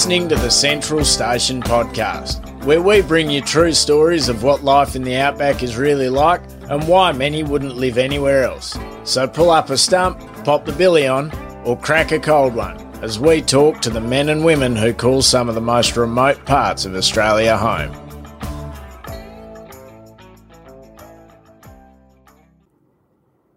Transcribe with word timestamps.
listening 0.00 0.30
to 0.30 0.36
the 0.36 0.50
Central 0.50 1.04
Station 1.04 1.60
podcast, 1.60 2.64
where 2.64 2.80
we 2.80 3.02
bring 3.02 3.28
you 3.28 3.42
true 3.42 3.70
stories 3.70 4.30
of 4.30 4.42
what 4.42 4.64
life 4.64 4.96
in 4.96 5.02
the 5.02 5.14
outback 5.14 5.62
is 5.62 5.76
really 5.76 6.08
like 6.08 6.40
and 6.70 6.88
why 6.88 7.12
many 7.12 7.42
wouldn't 7.42 7.76
live 7.76 7.98
anywhere 7.98 8.44
else. 8.44 8.78
So 9.04 9.28
pull 9.28 9.50
up 9.50 9.68
a 9.68 9.76
stump, 9.76 10.18
pop 10.42 10.64
the 10.64 10.72
billy 10.72 11.06
on, 11.06 11.30
or 11.66 11.78
crack 11.78 12.12
a 12.12 12.18
cold 12.18 12.54
one 12.54 12.80
as 13.02 13.18
we 13.18 13.42
talk 13.42 13.82
to 13.82 13.90
the 13.90 14.00
men 14.00 14.30
and 14.30 14.42
women 14.42 14.74
who 14.74 14.94
call 14.94 15.20
some 15.20 15.50
of 15.50 15.54
the 15.54 15.60
most 15.60 15.94
remote 15.98 16.46
parts 16.46 16.86
of 16.86 16.94
Australia 16.94 17.58
home. 17.58 17.94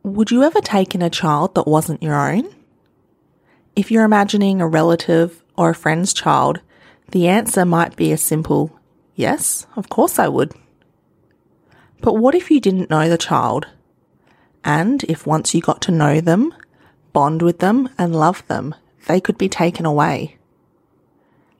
Would 0.03 0.29
you 0.29 0.43
ever 0.43 0.59
take 0.59 0.93
in 0.93 1.01
a 1.01 1.09
child 1.09 1.55
that 1.55 1.69
wasn't 1.69 2.03
your 2.03 2.15
own? 2.15 2.53
If 3.77 3.91
you're 3.91 4.03
imagining 4.03 4.59
a 4.59 4.67
relative 4.67 5.42
or 5.55 5.69
a 5.69 5.75
friend's 5.75 6.13
child, 6.13 6.61
the 7.11 7.27
answer 7.27 7.65
might 7.65 7.95
be 7.95 8.11
a 8.11 8.17
simple 8.17 8.79
yes, 9.15 9.67
of 9.75 9.89
course 9.89 10.17
I 10.19 10.27
would. 10.27 10.53
But 12.01 12.15
what 12.15 12.35
if 12.35 12.51
you 12.51 12.59
didn't 12.59 12.89
know 12.89 13.07
the 13.07 13.17
child? 13.17 13.67
And 14.63 15.03
if 15.05 15.25
once 15.25 15.53
you 15.53 15.61
got 15.61 15.81
to 15.83 15.91
know 15.91 16.19
them, 16.19 16.53
bond 17.11 17.41
with 17.41 17.59
them, 17.59 17.89
and 17.97 18.15
love 18.15 18.45
them, 18.47 18.75
they 19.07 19.21
could 19.21 19.37
be 19.37 19.49
taken 19.49 19.85
away? 19.85 20.37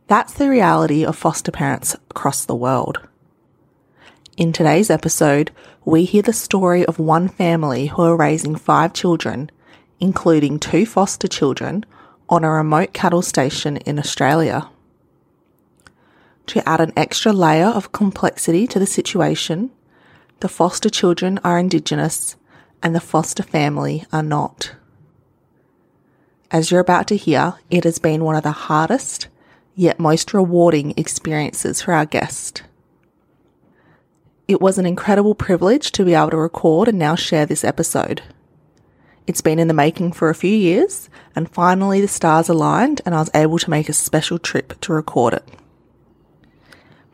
That's 0.07 0.33
the 0.33 0.49
reality 0.49 1.05
of 1.05 1.15
foster 1.15 1.51
parents 1.51 1.95
across 2.09 2.45
the 2.45 2.55
world. 2.55 2.99
In 4.35 4.51
today's 4.51 4.89
episode, 4.89 5.51
we 5.85 6.05
hear 6.05 6.23
the 6.23 6.33
story 6.33 6.85
of 6.85 6.99
one 6.99 7.27
family 7.27 7.87
who 7.87 8.01
are 8.01 8.17
raising 8.17 8.55
five 8.55 8.93
children, 8.93 9.51
including 9.99 10.59
two 10.59 10.85
foster 10.85 11.27
children, 11.27 11.85
on 12.29 12.43
a 12.43 12.49
remote 12.49 12.93
cattle 12.93 13.21
station 13.21 13.77
in 13.77 13.99
Australia. 13.99 14.69
To 16.47 16.67
add 16.67 16.81
an 16.81 16.93
extra 16.97 17.31
layer 17.31 17.67
of 17.67 17.91
complexity 17.91 18.67
to 18.67 18.79
the 18.79 18.85
situation, 18.85 19.71
the 20.39 20.49
foster 20.49 20.89
children 20.89 21.39
are 21.43 21.57
Indigenous 21.57 22.35
and 22.81 22.93
the 22.93 22.99
foster 22.99 23.43
family 23.43 24.05
are 24.11 24.23
not. 24.23 24.75
As 26.51 26.69
you're 26.69 26.81
about 26.81 27.07
to 27.07 27.17
hear, 27.17 27.55
it 27.71 27.83
has 27.83 27.97
been 27.97 28.23
one 28.23 28.35
of 28.35 28.43
the 28.43 28.51
hardest, 28.51 29.27
yet 29.73 29.99
most 29.99 30.33
rewarding 30.33 30.93
experiences 30.97 31.81
for 31.81 31.93
our 31.93 32.05
guest. 32.05 32.61
It 34.47 34.61
was 34.61 34.77
an 34.77 34.85
incredible 34.85 35.33
privilege 35.33 35.91
to 35.93 36.03
be 36.03 36.13
able 36.13 36.31
to 36.31 36.37
record 36.37 36.89
and 36.89 36.99
now 36.99 37.15
share 37.15 37.45
this 37.45 37.63
episode. 37.63 38.21
It's 39.25 39.41
been 39.41 39.57
in 39.57 39.69
the 39.69 39.73
making 39.73 40.11
for 40.11 40.29
a 40.29 40.35
few 40.35 40.53
years, 40.53 41.09
and 41.35 41.49
finally 41.49 42.01
the 42.01 42.07
stars 42.07 42.49
aligned 42.49 43.01
and 43.05 43.15
I 43.15 43.19
was 43.19 43.29
able 43.33 43.59
to 43.59 43.69
make 43.69 43.89
a 43.89 43.93
special 43.93 44.39
trip 44.39 44.79
to 44.81 44.93
record 44.93 45.33
it. 45.33 45.47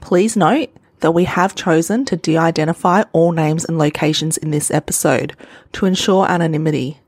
Please 0.01 0.35
note 0.35 0.69
that 0.99 1.11
we 1.11 1.25
have 1.25 1.55
chosen 1.55 2.05
to 2.05 2.15
de 2.15 2.37
identify 2.37 3.03
all 3.13 3.31
names 3.31 3.65
and 3.65 3.77
locations 3.77 4.37
in 4.37 4.51
this 4.51 4.71
episode 4.71 5.35
to 5.73 5.85
ensure 5.85 6.29
anonymity. 6.29 6.99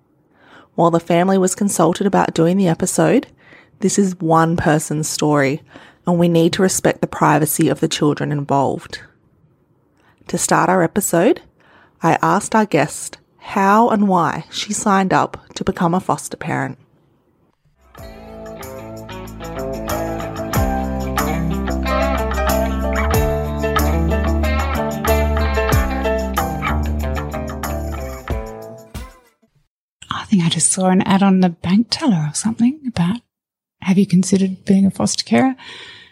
While 0.75 0.91
the 0.91 0.99
family 0.99 1.37
was 1.37 1.55
consulted 1.55 2.07
about 2.07 2.33
doing 2.33 2.57
the 2.57 2.67
episode, 2.67 3.27
this 3.79 3.99
is 3.99 4.19
one 4.19 4.55
person's 4.55 5.09
story, 5.09 5.61
and 6.07 6.17
we 6.17 6.29
need 6.29 6.53
to 6.53 6.61
respect 6.61 7.01
the 7.01 7.07
privacy 7.07 7.67
of 7.67 7.79
the 7.79 7.87
children 7.87 8.31
involved. 8.31 9.01
To 10.27 10.37
start 10.37 10.69
our 10.69 10.81
episode, 10.81 11.41
I 12.01 12.17
asked 12.21 12.55
our 12.55 12.65
guest 12.65 13.17
how 13.37 13.89
and 13.89 14.07
why 14.07 14.45
she 14.49 14.71
signed 14.71 15.11
up 15.11 15.37
to 15.55 15.63
become 15.63 15.93
a 15.93 15.99
foster 15.99 16.37
parent. 16.37 16.77
Just 30.51 30.71
saw 30.71 30.87
an 30.87 31.01
ad 31.01 31.23
on 31.23 31.39
the 31.39 31.49
bank 31.49 31.87
teller 31.89 32.27
or 32.29 32.33
something 32.33 32.79
about 32.87 33.21
have 33.81 33.97
you 33.97 34.05
considered 34.05 34.63
being 34.65 34.85
a 34.85 34.91
foster 34.91 35.23
carer? 35.23 35.55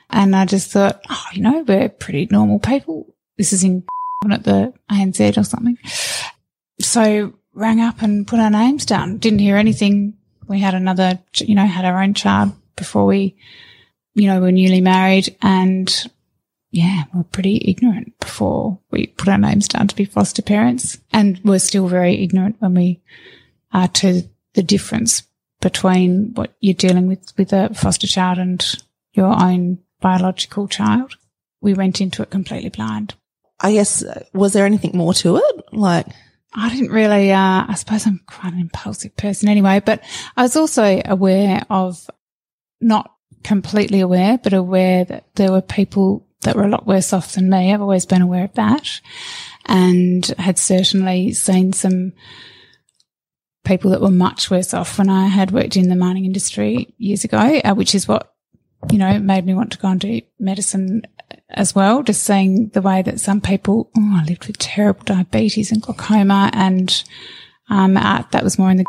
And 0.09 0.35
I 0.35 0.45
just 0.45 0.71
thought, 0.71 1.01
oh, 1.09 1.25
you 1.33 1.41
know, 1.41 1.63
we're 1.67 1.89
pretty 1.89 2.27
normal 2.31 2.59
people. 2.59 3.13
This 3.37 3.53
is 3.53 3.63
in 3.63 3.83
at 4.31 4.43
the 4.43 4.73
ANZ 4.91 5.37
or 5.37 5.43
something. 5.43 5.77
So 6.81 7.33
rang 7.53 7.79
up 7.79 8.01
and 8.01 8.27
put 8.27 8.39
our 8.39 8.49
names 8.49 8.85
down. 8.85 9.17
Didn't 9.17 9.39
hear 9.39 9.57
anything. 9.57 10.17
We 10.47 10.59
had 10.59 10.73
another, 10.73 11.19
you 11.35 11.55
know, 11.55 11.65
had 11.65 11.85
our 11.85 12.01
own 12.01 12.15
child 12.15 12.53
before 12.75 13.05
we, 13.05 13.35
you 14.15 14.27
know, 14.27 14.39
were 14.39 14.51
newly 14.51 14.81
married 14.81 15.35
and 15.41 16.11
yeah, 16.71 17.03
we 17.13 17.21
are 17.21 17.25
pretty 17.25 17.63
ignorant 17.65 18.17
before 18.19 18.79
we 18.91 19.07
put 19.07 19.29
our 19.29 19.37
names 19.37 19.67
down 19.67 19.87
to 19.87 19.95
be 19.95 20.05
foster 20.05 20.41
parents 20.41 20.99
and 21.11 21.39
we're 21.43 21.59
still 21.59 21.87
very 21.87 22.23
ignorant 22.23 22.55
when 22.59 22.73
we 22.73 23.01
are 23.73 23.87
to 23.87 24.23
the 24.53 24.63
difference 24.63 25.23
between 25.61 26.33
what 26.33 26.55
you're 26.59 26.73
dealing 26.73 27.07
with 27.07 27.33
with 27.37 27.53
a 27.53 27.73
foster 27.73 28.07
child 28.07 28.37
and 28.37 28.75
your 29.13 29.27
own 29.27 29.79
biological 29.99 30.67
child. 30.67 31.15
We 31.61 31.73
went 31.73 31.99
into 32.01 32.21
it 32.21 32.29
completely 32.29 32.69
blind. 32.69 33.15
I 33.59 33.73
guess, 33.73 34.03
was 34.33 34.53
there 34.53 34.65
anything 34.65 34.91
more 34.95 35.13
to 35.15 35.37
it? 35.37 35.65
Like, 35.73 36.07
I 36.53 36.69
didn't 36.69 36.91
really, 36.91 37.31
uh, 37.31 37.65
I 37.67 37.75
suppose 37.75 38.07
I'm 38.07 38.21
quite 38.25 38.53
an 38.53 38.59
impulsive 38.59 39.15
person 39.17 39.49
anyway, 39.49 39.81
but 39.85 40.01
I 40.37 40.43
was 40.43 40.55
also 40.55 41.01
aware 41.05 41.63
of 41.69 42.09
not 42.79 43.13
completely 43.43 43.99
aware, 43.99 44.37
but 44.37 44.53
aware 44.53 45.03
that 45.05 45.25
there 45.35 45.51
were 45.51 45.61
people 45.61 46.25
that 46.41 46.55
were 46.55 46.63
a 46.63 46.69
lot 46.69 46.87
worse 46.87 47.11
off 47.11 47.33
than 47.33 47.49
me. 47.49 47.73
I've 47.73 47.81
always 47.81 48.05
been 48.05 48.21
aware 48.21 48.45
of 48.45 48.53
that 48.53 49.01
and 49.65 50.25
had 50.37 50.57
certainly 50.57 51.33
seen 51.33 51.73
some 51.73 52.13
people 53.69 53.91
that 53.91 54.01
were 54.01 54.09
much 54.09 54.49
worse 54.49 54.73
off 54.73 54.97
when 54.97 55.09
I 55.09 55.27
had 55.27 55.51
worked 55.51 55.77
in 55.77 55.89
the 55.89 55.95
mining 55.95 56.25
industry 56.25 56.91
years 56.97 57.23
ago, 57.23 57.61
uh, 57.63 57.75
which 57.75 57.93
is 57.93 58.07
what, 58.07 58.33
you 58.91 58.97
know, 58.97 59.19
made 59.19 59.45
me 59.45 59.53
want 59.53 59.71
to 59.73 59.77
go 59.77 59.89
and 59.89 59.99
do 59.99 60.21
medicine 60.39 61.03
as 61.51 61.75
well, 61.75 62.01
just 62.01 62.23
seeing 62.23 62.69
the 62.69 62.81
way 62.81 63.03
that 63.03 63.19
some 63.19 63.39
people, 63.39 63.91
oh, 63.95 64.19
I 64.19 64.25
lived 64.25 64.47
with 64.47 64.57
terrible 64.57 65.03
diabetes 65.03 65.71
and 65.71 65.83
glaucoma 65.83 66.49
and, 66.51 67.03
um, 67.69 67.95
uh, 67.95 68.23
that 68.31 68.43
was 68.43 68.57
more 68.57 68.71
in 68.71 68.77
the, 68.77 68.85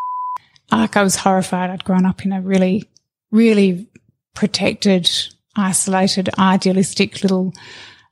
like 0.70 0.98
I 0.98 1.02
was 1.02 1.16
horrified. 1.16 1.70
I'd 1.70 1.84
grown 1.84 2.04
up 2.04 2.26
in 2.26 2.32
a 2.34 2.42
really, 2.42 2.86
really 3.30 3.88
protected, 4.34 5.10
isolated, 5.56 6.28
idealistic 6.38 7.22
little 7.22 7.54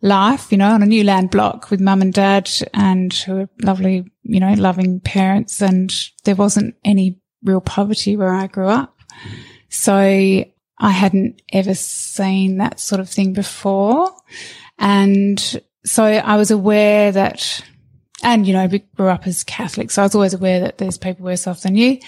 life, 0.02 0.50
you 0.50 0.58
know, 0.58 0.70
on 0.70 0.82
a 0.82 0.86
new 0.86 1.04
land 1.04 1.30
block 1.30 1.70
with 1.70 1.80
mum 1.80 2.02
and 2.02 2.12
dad 2.12 2.50
and 2.74 3.12
who 3.14 3.34
were 3.34 3.48
lovely, 3.62 4.04
you 4.24 4.40
know, 4.40 4.52
loving 4.54 5.00
parents. 5.00 5.62
And 5.62 5.94
there 6.24 6.34
wasn't 6.34 6.74
any 6.84 7.20
real 7.44 7.60
poverty 7.60 8.16
where 8.16 8.34
I 8.34 8.48
grew 8.48 8.68
up. 8.68 8.98
So 9.68 9.94
I 9.94 10.90
hadn't 10.90 11.40
ever 11.52 11.74
seen 11.74 12.58
that 12.58 12.80
sort 12.80 13.00
of 13.00 13.08
thing 13.08 13.32
before. 13.32 14.10
And 14.78 15.62
so 15.86 16.04
I 16.04 16.36
was 16.36 16.50
aware 16.50 17.12
that, 17.12 17.64
and 18.24 18.46
you 18.46 18.52
know, 18.52 18.66
we 18.66 18.80
grew 18.96 19.08
up 19.08 19.26
as 19.26 19.44
Catholics. 19.44 19.94
So 19.94 20.02
I 20.02 20.04
was 20.04 20.14
always 20.14 20.34
aware 20.34 20.60
that 20.60 20.78
there's 20.78 20.98
people 20.98 21.24
worse 21.24 21.46
off 21.46 21.62
than 21.62 21.76
you. 21.76 21.98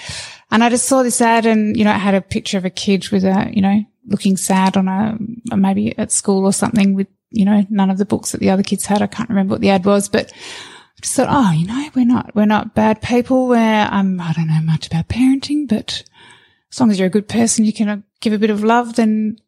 And 0.51 0.65
I 0.65 0.69
just 0.69 0.87
saw 0.87 1.03
this 1.03 1.21
ad 1.21 1.47
and, 1.47 1.77
you 1.77 1.85
know, 1.85 1.95
it 1.95 1.99
had 1.99 2.15
a 2.15 2.21
picture 2.21 2.59
of 2.59 2.65
a 2.65 2.71
kid 2.71 3.09
with 3.11 3.25
a, 3.25 3.51
you 3.53 3.63
know, 3.63 3.85
looking 4.07 4.37
sad 4.37 4.77
on 4.77 4.89
a, 4.89 5.17
maybe 5.57 5.97
at 5.97 6.13
school 6.13 6.45
or 6.45 6.53
something 6.53 6.95
with, 6.95 7.07
you 7.35 7.45
know, 7.45 7.67
none 7.69 7.91
of 7.91 7.99
the 7.99 8.05
books 8.05 8.33
that 8.33 8.41
the 8.41 8.51
other 8.51 8.63
kids 8.63 8.87
had. 8.87 9.03
I 9.03 9.07
can't 9.07 9.29
remember 9.29 9.53
what 9.53 9.61
the 9.61 9.71
ad 9.71 9.85
was, 9.85 10.09
but 10.09 10.33
I 10.33 11.01
just 11.03 11.15
thought, 11.15 11.29
oh, 11.29 11.51
you 11.53 11.67
know, 11.67 11.91
we're 11.95 12.07
not, 12.07 12.35
we're 12.35 12.47
not 12.47 12.75
bad 12.75 13.03
people. 13.03 13.49
We're, 13.49 13.89
um, 13.91 14.21
I 14.21 14.33
don't 14.33 14.47
know 14.47 14.61
much 14.63 14.87
about 14.87 15.09
parenting, 15.09 15.69
but 15.69 16.05
as 16.73 16.81
long 16.81 16.91
as 16.91 16.99
you're 16.99 17.09
a 17.09 17.11
good 17.11 17.29
person, 17.29 17.65
you 17.65 17.73
can 17.73 18.05
give 18.21 18.33
a 18.33 18.39
bit 18.39 18.51
of 18.51 18.63
love, 18.63 18.95
then 18.95 19.39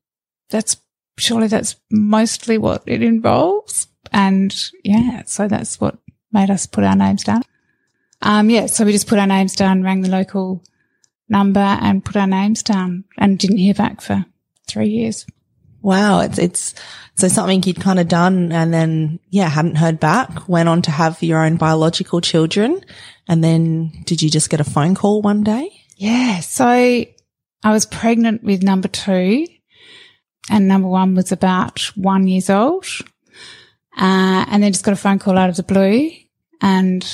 that's 0.50 0.76
surely 1.16 1.46
that's 1.46 1.76
mostly 1.90 2.58
what 2.58 2.82
it 2.86 3.02
involves. 3.02 3.86
And 4.12 4.54
yeah, 4.82 5.22
so 5.26 5.48
that's 5.48 5.80
what 5.80 5.98
made 6.32 6.50
us 6.50 6.66
put 6.66 6.84
our 6.84 6.96
names 6.96 7.24
down. 7.24 7.42
Um, 8.22 8.50
yeah, 8.50 8.66
so 8.66 8.84
we 8.84 8.92
just 8.92 9.08
put 9.08 9.18
our 9.18 9.26
names 9.26 9.54
down, 9.54 9.82
rang 9.82 10.00
the 10.00 10.10
local 10.10 10.64
number 11.28 11.60
and 11.60 12.04
put 12.04 12.16
our 12.16 12.26
names 12.26 12.62
down 12.62 13.04
and 13.18 13.38
didn't 13.38 13.58
hear 13.58 13.74
back 13.74 14.00
for 14.00 14.24
three 14.66 14.88
years. 14.88 15.26
Wow. 15.86 16.18
It's, 16.18 16.36
it's, 16.36 16.74
so 17.14 17.28
something 17.28 17.62
you'd 17.62 17.80
kind 17.80 18.00
of 18.00 18.08
done 18.08 18.50
and 18.50 18.74
then, 18.74 19.20
yeah, 19.30 19.48
hadn't 19.48 19.76
heard 19.76 20.00
back, 20.00 20.48
went 20.48 20.68
on 20.68 20.82
to 20.82 20.90
have 20.90 21.22
your 21.22 21.44
own 21.44 21.58
biological 21.58 22.20
children. 22.20 22.80
And 23.28 23.44
then 23.44 23.92
did 24.04 24.20
you 24.20 24.28
just 24.28 24.50
get 24.50 24.58
a 24.58 24.64
phone 24.64 24.96
call 24.96 25.22
one 25.22 25.44
day? 25.44 25.70
Yeah. 25.96 26.40
So 26.40 26.66
I 26.66 27.06
was 27.62 27.86
pregnant 27.86 28.42
with 28.42 28.64
number 28.64 28.88
two 28.88 29.46
and 30.50 30.66
number 30.66 30.88
one 30.88 31.14
was 31.14 31.30
about 31.30 31.82
one 31.94 32.26
years 32.26 32.50
old. 32.50 32.86
Uh, 33.96 34.44
and 34.48 34.64
then 34.64 34.72
just 34.72 34.84
got 34.84 34.92
a 34.92 34.96
phone 34.96 35.20
call 35.20 35.38
out 35.38 35.50
of 35.50 35.56
the 35.56 35.62
blue. 35.62 36.10
And 36.60 37.06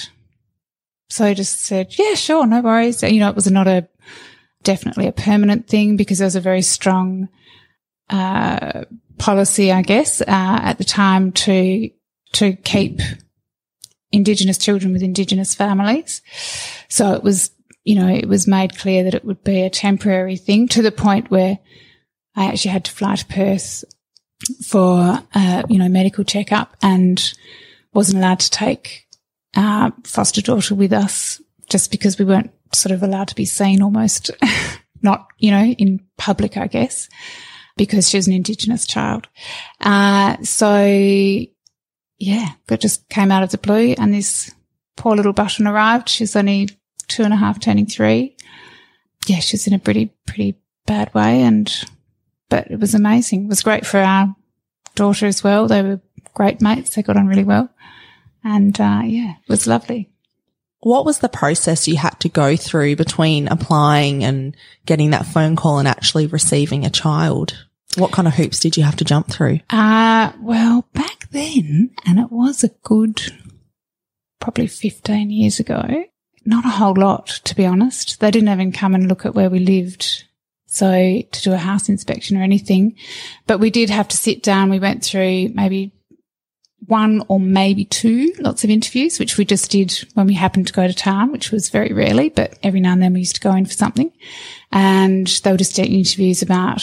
so 1.10 1.26
I 1.26 1.34
just 1.34 1.60
said, 1.60 1.98
yeah, 1.98 2.14
sure. 2.14 2.46
No 2.46 2.62
worries. 2.62 3.02
You 3.02 3.20
know, 3.20 3.28
it 3.28 3.36
was 3.36 3.50
not 3.50 3.68
a, 3.68 3.86
definitely 4.62 5.08
a 5.08 5.12
permanent 5.12 5.68
thing 5.68 5.98
because 5.98 6.18
there 6.18 6.26
was 6.26 6.36
a 6.36 6.40
very 6.40 6.62
strong 6.62 7.28
uh, 8.12 8.84
policy, 9.18 9.72
I 9.72 9.82
guess, 9.82 10.20
uh, 10.20 10.24
at 10.28 10.78
the 10.78 10.84
time 10.84 11.32
to 11.32 11.90
to 12.34 12.52
keep 12.56 13.00
Indigenous 14.12 14.58
children 14.58 14.92
with 14.92 15.02
Indigenous 15.02 15.54
families. 15.54 16.22
So 16.88 17.12
it 17.12 17.22
was, 17.22 17.50
you 17.84 17.94
know, 17.94 18.08
it 18.08 18.28
was 18.28 18.46
made 18.46 18.78
clear 18.78 19.04
that 19.04 19.14
it 19.14 19.24
would 19.24 19.42
be 19.42 19.62
a 19.62 19.70
temporary 19.70 20.36
thing 20.36 20.68
to 20.68 20.82
the 20.82 20.92
point 20.92 21.30
where 21.30 21.58
I 22.36 22.46
actually 22.46 22.70
had 22.70 22.84
to 22.84 22.92
fly 22.92 23.16
to 23.16 23.26
Perth 23.26 23.84
for, 24.66 25.18
uh, 25.34 25.62
you 25.68 25.78
know, 25.78 25.88
medical 25.88 26.24
checkup 26.24 26.76
and 26.82 27.32
wasn't 27.94 28.18
allowed 28.18 28.40
to 28.40 28.50
take 28.50 29.06
our 29.56 29.92
foster 30.04 30.42
daughter 30.42 30.74
with 30.74 30.92
us 30.92 31.40
just 31.68 31.90
because 31.90 32.18
we 32.18 32.24
weren't 32.24 32.50
sort 32.72 32.92
of 32.92 33.02
allowed 33.02 33.28
to 33.28 33.34
be 33.34 33.44
seen 33.44 33.82
almost, 33.82 34.30
not, 35.02 35.28
you 35.38 35.50
know, 35.50 35.64
in 35.64 36.00
public, 36.16 36.56
I 36.56 36.66
guess, 36.66 37.08
because 37.76 38.08
she 38.08 38.18
was 38.18 38.26
an 38.26 38.34
Indigenous 38.34 38.86
child. 38.86 39.28
Uh, 39.80 40.42
so 40.42 40.86
yeah, 42.22 42.52
that 42.68 42.80
just 42.80 43.08
came 43.08 43.32
out 43.32 43.42
of 43.42 43.50
the 43.50 43.58
blue 43.58 43.94
and 43.98 44.14
this 44.14 44.52
poor 44.96 45.16
little 45.16 45.32
button 45.32 45.66
arrived. 45.66 46.08
She's 46.08 46.36
only 46.36 46.68
two 47.08 47.24
and 47.24 47.32
a 47.32 47.36
half, 47.36 47.58
turning 47.58 47.86
three. 47.86 48.36
Yeah, 49.26 49.40
she's 49.40 49.66
in 49.66 49.74
a 49.74 49.78
pretty, 49.80 50.12
pretty 50.26 50.54
bad 50.86 51.12
way. 51.14 51.42
And, 51.42 51.72
but 52.48 52.70
it 52.70 52.78
was 52.78 52.94
amazing. 52.94 53.44
It 53.44 53.48
was 53.48 53.62
great 53.62 53.84
for 53.84 53.98
our 53.98 54.36
daughter 54.94 55.26
as 55.26 55.42
well. 55.42 55.66
They 55.66 55.82
were 55.82 56.00
great 56.34 56.60
mates. 56.60 56.94
They 56.94 57.02
got 57.02 57.16
on 57.16 57.26
really 57.26 57.44
well. 57.44 57.68
And, 58.44 58.80
uh, 58.80 59.02
yeah, 59.04 59.32
it 59.32 59.48
was 59.48 59.66
lovely. 59.66 60.11
What 60.82 61.04
was 61.04 61.20
the 61.20 61.28
process 61.28 61.86
you 61.86 61.96
had 61.96 62.18
to 62.20 62.28
go 62.28 62.56
through 62.56 62.96
between 62.96 63.46
applying 63.46 64.24
and 64.24 64.56
getting 64.84 65.10
that 65.10 65.26
phone 65.26 65.54
call 65.54 65.78
and 65.78 65.86
actually 65.86 66.26
receiving 66.26 66.84
a 66.84 66.90
child? 66.90 67.66
What 67.96 68.10
kind 68.10 68.26
of 68.26 68.34
hoops 68.34 68.58
did 68.58 68.76
you 68.76 68.82
have 68.82 68.96
to 68.96 69.04
jump 69.04 69.28
through? 69.28 69.60
Uh, 69.70 70.32
well, 70.40 70.88
back 70.92 71.28
then, 71.30 71.90
and 72.04 72.18
it 72.18 72.32
was 72.32 72.64
a 72.64 72.70
good, 72.82 73.22
probably 74.40 74.66
15 74.66 75.30
years 75.30 75.60
ago, 75.60 76.04
not 76.44 76.64
a 76.64 76.70
whole 76.70 76.96
lot, 76.96 77.28
to 77.44 77.54
be 77.54 77.64
honest. 77.64 78.18
They 78.18 78.32
didn't 78.32 78.48
even 78.48 78.72
come 78.72 78.96
and 78.96 79.06
look 79.06 79.24
at 79.24 79.36
where 79.36 79.50
we 79.50 79.60
lived. 79.60 80.24
So 80.66 80.90
to 80.90 81.42
do 81.42 81.52
a 81.52 81.58
house 81.58 81.88
inspection 81.88 82.36
or 82.36 82.42
anything, 82.42 82.96
but 83.46 83.58
we 83.58 83.70
did 83.70 83.90
have 83.90 84.08
to 84.08 84.16
sit 84.16 84.42
down. 84.42 84.70
We 84.70 84.80
went 84.80 85.04
through 85.04 85.50
maybe 85.50 85.92
one 86.86 87.22
or 87.28 87.38
maybe 87.38 87.84
two 87.84 88.32
lots 88.40 88.64
of 88.64 88.70
interviews, 88.70 89.18
which 89.18 89.38
we 89.38 89.44
just 89.44 89.70
did 89.70 89.92
when 90.14 90.26
we 90.26 90.34
happened 90.34 90.66
to 90.66 90.72
go 90.72 90.86
to 90.86 90.94
town, 90.94 91.30
which 91.30 91.50
was 91.52 91.70
very 91.70 91.92
rarely, 91.92 92.28
but 92.28 92.58
every 92.62 92.80
now 92.80 92.92
and 92.92 93.02
then 93.02 93.12
we 93.12 93.20
used 93.20 93.36
to 93.36 93.40
go 93.40 93.54
in 93.54 93.66
for 93.66 93.72
something. 93.72 94.12
And 94.72 95.26
they 95.26 95.52
were 95.52 95.58
just 95.58 95.78
interviews 95.78 96.42
about, 96.42 96.82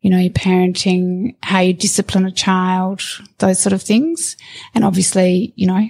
you 0.00 0.10
know, 0.10 0.18
your 0.18 0.32
parenting, 0.32 1.36
how 1.42 1.60
you 1.60 1.72
discipline 1.72 2.26
a 2.26 2.30
child, 2.30 3.02
those 3.38 3.58
sort 3.58 3.72
of 3.72 3.82
things. 3.82 4.36
And 4.74 4.84
obviously, 4.84 5.54
you 5.56 5.66
know, 5.66 5.88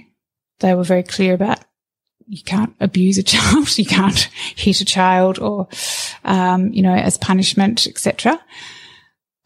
they 0.59 0.73
were 0.73 0.83
very 0.83 1.03
clear 1.03 1.33
about 1.33 1.59
you 2.27 2.41
can't 2.43 2.73
abuse 2.79 3.17
a 3.17 3.23
child, 3.23 3.77
you 3.77 3.85
can't 3.85 4.29
hit 4.55 4.79
a 4.79 4.85
child 4.85 5.39
or, 5.39 5.67
um, 6.23 6.71
you 6.71 6.81
know, 6.81 6.93
as 6.93 7.17
punishment, 7.17 7.87
etc. 7.87 8.39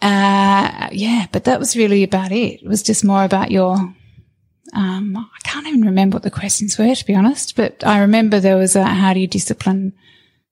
Uh, 0.01 0.89
yeah, 0.91 1.25
but 1.31 1.45
that 1.45 1.59
was 1.59 1.75
really 1.75 2.03
about 2.03 2.31
it. 2.31 2.61
It 2.61 2.67
was 2.67 2.83
just 2.83 3.03
more 3.03 3.23
about 3.23 3.51
your, 3.51 3.75
um, 4.73 5.17
I 5.17 5.39
can't 5.43 5.67
even 5.67 5.81
remember 5.81 6.15
what 6.15 6.23
the 6.23 6.31
questions 6.31 6.77
were, 6.77 6.93
to 6.93 7.05
be 7.05 7.15
honest, 7.15 7.55
but 7.55 7.83
I 7.85 7.99
remember 7.99 8.39
there 8.39 8.57
was 8.57 8.75
a, 8.75 8.83
how 8.83 9.13
do 9.13 9.19
you 9.19 9.27
discipline 9.27 9.93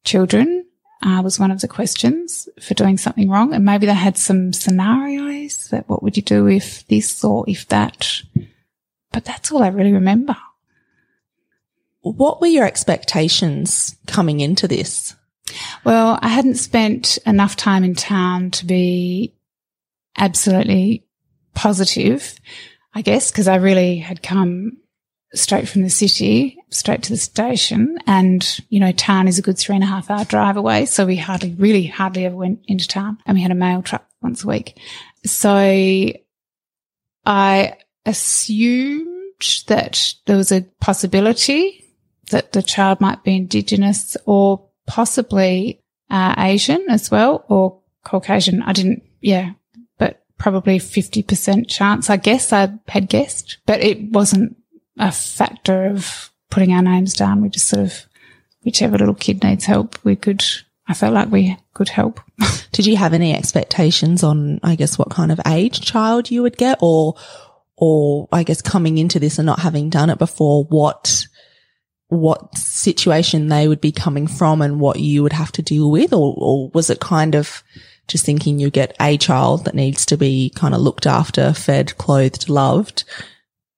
children? 0.03 0.65
Uh, 1.03 1.21
was 1.21 1.39
one 1.39 1.51
of 1.51 1.62
the 1.62 1.68
questions 1.68 2.50
for 2.59 2.74
doing 2.74 2.97
something 2.97 3.30
wrong. 3.30 3.53
And 3.53 3.63
maybe 3.63 3.86
they 3.86 3.94
had 3.94 4.18
some 4.18 4.51
scenarios 4.53 5.68
that 5.69 5.88
what 5.88 6.01
would 6.01 6.18
you 6.18 6.24
do 6.24 6.48
if 6.48 6.88
this 6.88 7.24
or 7.24 7.45
if 7.48 7.68
that? 7.68 8.21
But 9.12 9.25
that's 9.25 9.51
all 9.51 9.62
I 9.62 9.68
really 9.68 9.94
remember. 9.94 10.36
What 12.01 12.41
were 12.41 12.48
your 12.48 12.65
expectations 12.65 13.95
coming 14.07 14.39
into 14.39 14.68
this? 14.68 15.15
Well, 15.83 16.18
I 16.21 16.30
hadn't 16.30 16.56
spent 16.56 17.19
enough 17.25 17.56
time 17.56 17.83
in 17.83 17.94
town 17.94 18.50
to 18.51 18.65
be 18.65 19.35
absolutely 20.17 21.06
positive, 21.53 22.35
I 22.94 23.01
guess, 23.01 23.31
because 23.31 23.47
I 23.47 23.56
really 23.56 23.97
had 23.97 24.23
come 24.23 24.77
straight 25.33 25.67
from 25.67 25.83
the 25.83 25.89
city, 25.89 26.57
straight 26.69 27.03
to 27.03 27.09
the 27.09 27.17
station. 27.17 27.97
And, 28.07 28.59
you 28.69 28.79
know, 28.79 28.91
town 28.91 29.27
is 29.27 29.38
a 29.38 29.41
good 29.41 29.57
three 29.57 29.75
and 29.75 29.83
a 29.83 29.88
half 29.88 30.09
hour 30.09 30.25
drive 30.25 30.57
away. 30.57 30.85
So 30.85 31.06
we 31.06 31.17
hardly, 31.17 31.53
really 31.53 31.85
hardly 31.85 32.25
ever 32.25 32.35
went 32.35 32.62
into 32.67 32.88
town 32.88 33.17
and 33.25 33.35
we 33.35 33.41
had 33.41 33.51
a 33.51 33.56
mail 33.56 33.81
truck 33.81 34.07
once 34.21 34.44
a 34.44 34.47
week. 34.47 34.79
So 35.25 36.12
I 37.25 37.73
assumed 38.06 39.63
that 39.67 40.13
there 40.25 40.38
was 40.38 40.51
a 40.51 40.62
possibility 40.79 41.81
that 42.31 42.53
the 42.53 42.63
child 42.63 43.01
might 43.01 43.23
be 43.23 43.35
Indigenous 43.35 44.15
or 44.25 44.67
possibly 44.88 45.81
uh, 46.09 46.35
Asian 46.38 46.85
as 46.89 47.12
well 47.12 47.45
or 47.50 47.81
Caucasian. 48.03 48.62
I 48.62 48.73
didn't, 48.73 49.03
yeah, 49.21 49.53
probably 50.38 50.80
50% 50.80 51.68
chance, 51.68 52.10
I 52.10 52.18
guess 52.18 52.52
I 52.52 52.74
had 52.88 53.10
guessed, 53.10 53.58
but 53.66 53.80
it 53.82 54.12
wasn't 54.12 54.58
a 54.98 55.12
factor 55.12 55.86
of 55.86 56.32
putting 56.50 56.74
our 56.74 56.82
names 56.82 57.14
down. 57.14 57.42
We 57.42 57.50
just 57.50 57.68
sort 57.68 57.86
of, 57.86 58.06
whichever 58.64 58.98
little 58.98 59.16
kid 59.16 59.44
needs 59.44 59.66
help, 59.66 59.98
we 60.04 60.16
could, 60.16 60.44
I 60.88 60.94
felt 60.94 61.14
like 61.14 61.32
we 61.32 61.58
could 61.74 61.90
help. 61.90 62.20
Did 62.72 62.86
you 62.86 62.98
have 62.98 63.14
any 63.14 63.34
expectations 63.34 64.24
on, 64.24 64.60
I 64.64 64.76
guess, 64.76 64.98
what 64.98 65.10
kind 65.10 65.32
of 65.32 65.40
age 65.48 65.82
child 65.82 66.30
you 66.30 66.42
would 66.42 66.58
get 66.58 66.80
or, 66.82 67.16
or 67.78 68.28
I 68.32 68.44
guess 68.44 68.62
coming 68.62 68.98
into 68.98 69.20
this 69.20 69.40
and 69.40 69.46
not 69.46 69.60
having 69.60 69.90
done 69.90 70.10
it 70.10 70.18
before, 70.18 70.66
what, 70.66 71.28
what 72.08 72.58
situation 72.58 73.48
they 73.48 73.68
would 73.68 73.82
be 73.82 73.92
coming 73.92 74.27
from 74.27 74.62
and 74.62 74.80
what 74.80 75.00
you 75.00 75.24
would 75.24 75.34
have 75.34 75.51
to 75.54 75.62
deal 75.62 75.89
with? 75.89 76.13
Or, 76.13 76.34
or 76.38 76.70
was 76.74 76.89
it 76.89 77.00
kind 77.00 77.36
of 77.36 77.63
just 78.07 78.25
thinking 78.25 78.59
you 78.59 78.69
get 78.69 78.95
a 79.00 79.17
child 79.17 79.65
that 79.65 79.75
needs 79.75 80.05
to 80.07 80.17
be 80.17 80.51
kind 80.55 80.74
of 80.74 80.81
looked 80.81 81.07
after, 81.07 81.53
fed, 81.53 81.97
clothed, 81.97 82.50
loved? 82.50 83.03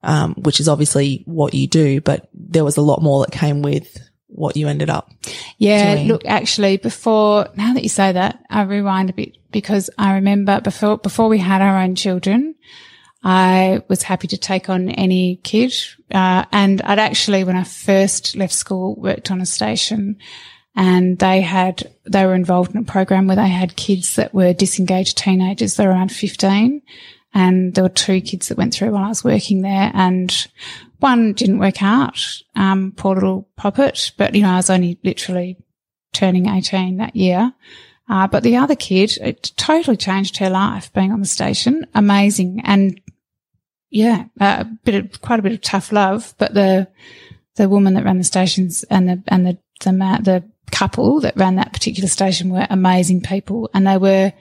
um, 0.03 0.35
which 0.35 0.59
is 0.59 0.69
obviously 0.69 1.23
what 1.25 1.53
you 1.53 1.67
do, 1.67 2.01
but 2.01 2.29
there 2.33 2.63
was 2.63 2.77
a 2.77 2.81
lot 2.81 3.01
more 3.01 3.23
that 3.25 3.31
came 3.31 3.61
with 3.61 3.97
what 4.27 4.55
you 4.55 4.67
ended 4.67 4.89
up. 4.89 5.11
Yeah. 5.57 5.95
doing. 5.95 6.07
Look, 6.07 6.25
actually, 6.25 6.77
before, 6.77 7.47
now 7.55 7.73
that 7.73 7.83
you 7.83 7.89
say 7.89 8.11
that, 8.11 8.43
I 8.49 8.63
rewind 8.63 9.09
a 9.09 9.13
bit 9.13 9.37
because 9.51 9.89
I 9.97 10.15
remember 10.15 10.61
before, 10.61 10.97
before 10.97 11.27
we 11.27 11.39
had 11.39 11.61
our 11.61 11.79
own 11.79 11.95
children, 11.95 12.55
I 13.23 13.81
was 13.87 14.03
happy 14.03 14.27
to 14.29 14.37
take 14.37 14.69
on 14.69 14.89
any 14.89 15.37
kid. 15.43 15.73
Uh, 16.11 16.45
and 16.51 16.81
I'd 16.83 16.99
actually, 16.99 17.43
when 17.43 17.57
I 17.57 17.63
first 17.63 18.35
left 18.35 18.53
school, 18.53 18.95
worked 18.95 19.31
on 19.31 19.41
a 19.41 19.45
station 19.45 20.17
and 20.77 21.17
they 21.17 21.41
had, 21.41 21.91
they 22.05 22.23
were 22.23 22.35
involved 22.35 22.75
in 22.75 22.81
a 22.81 22.83
program 22.83 23.25
where 23.25 23.35
they 23.35 23.49
had 23.49 23.75
kids 23.75 24.15
that 24.15 24.31
were 24.31 24.53
disengaged 24.53 25.17
teenagers. 25.17 25.75
They 25.75 25.87
were 25.87 25.91
around 25.91 26.11
15 26.11 26.83
and 27.33 27.73
there 27.73 27.83
were 27.83 27.89
two 27.89 28.21
kids 28.21 28.47
that 28.47 28.59
went 28.59 28.75
through 28.75 28.91
while 28.91 29.03
I 29.03 29.09
was 29.09 29.23
working 29.23 29.63
there 29.63 29.91
and 29.95 30.47
one 30.99 31.33
didn't 31.33 31.57
work 31.57 31.81
out. 31.81 32.23
Um, 32.55 32.93
poor 32.95 33.15
little 33.15 33.49
poppet, 33.55 34.11
but 34.17 34.35
you 34.35 34.43
know, 34.43 34.51
I 34.51 34.57
was 34.57 34.69
only 34.69 34.99
literally 35.03 35.57
turning 36.13 36.47
18 36.47 36.97
that 36.97 37.15
year. 37.15 37.53
Uh, 38.07 38.27
but 38.27 38.43
the 38.43 38.57
other 38.57 38.75
kid, 38.75 39.17
it 39.17 39.53
totally 39.57 39.97
changed 39.97 40.37
her 40.37 40.49
life 40.51 40.93
being 40.93 41.11
on 41.11 41.21
the 41.21 41.25
station. 41.25 41.87
Amazing. 41.95 42.61
And 42.63 43.01
yeah, 43.89 44.25
a 44.39 44.65
bit 44.83 44.93
of, 44.93 45.21
quite 45.21 45.39
a 45.39 45.41
bit 45.41 45.53
of 45.53 45.61
tough 45.61 45.91
love, 45.91 46.35
but 46.37 46.53
the, 46.53 46.87
the 47.55 47.67
woman 47.67 47.95
that 47.95 48.05
ran 48.05 48.19
the 48.19 48.23
stations 48.23 48.83
and 48.91 49.09
the, 49.09 49.23
and 49.27 49.43
the, 49.43 49.57
the, 49.83 49.91
the 49.91 50.43
couple 50.71 51.21
that 51.21 51.37
ran 51.37 51.55
that 51.55 51.73
particular 51.73 52.09
station 52.09 52.49
were 52.49 52.67
amazing 52.69 53.21
people 53.21 53.69
and 53.73 53.87
they 53.87 53.97
were, 53.97 54.33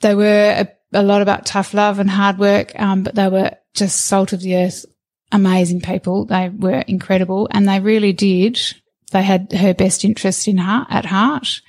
they 0.00 0.14
were 0.14 0.54
a 0.56 0.68
a 0.92 1.02
lot 1.02 1.22
about 1.22 1.46
tough 1.46 1.74
love 1.74 1.98
and 1.98 2.10
hard 2.10 2.38
work, 2.38 2.72
um, 2.80 3.02
but 3.02 3.14
they 3.14 3.28
were 3.28 3.52
just 3.74 4.06
salt 4.06 4.32
of 4.32 4.40
the 4.40 4.56
earth, 4.56 4.86
amazing 5.32 5.80
people. 5.80 6.24
They 6.24 6.48
were 6.48 6.80
incredible 6.80 7.48
and 7.50 7.68
they 7.68 7.80
really 7.80 8.12
did. 8.12 8.58
They 9.12 9.22
had 9.22 9.52
her 9.52 9.74
best 9.74 10.04
interest 10.04 10.48
in 10.48 10.58
heart, 10.58 10.88
at 10.90 11.04
heart 11.04 11.60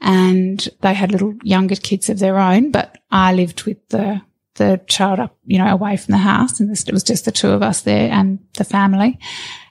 and 0.00 0.68
they 0.82 0.94
had 0.94 1.12
little 1.12 1.34
younger 1.42 1.76
kids 1.76 2.10
of 2.10 2.18
their 2.18 2.38
own, 2.38 2.70
but 2.70 2.98
I 3.10 3.32
lived 3.32 3.64
with 3.64 3.88
the, 3.88 4.20
the 4.56 4.80
child 4.86 5.20
up, 5.20 5.36
you 5.44 5.58
know, 5.58 5.68
away 5.68 5.96
from 5.96 6.12
the 6.12 6.18
house 6.18 6.60
and 6.60 6.70
it 6.70 6.92
was 6.92 7.02
just 7.02 7.24
the 7.24 7.32
two 7.32 7.50
of 7.50 7.62
us 7.62 7.82
there 7.82 8.10
and 8.10 8.38
the 8.54 8.64
family. 8.64 9.18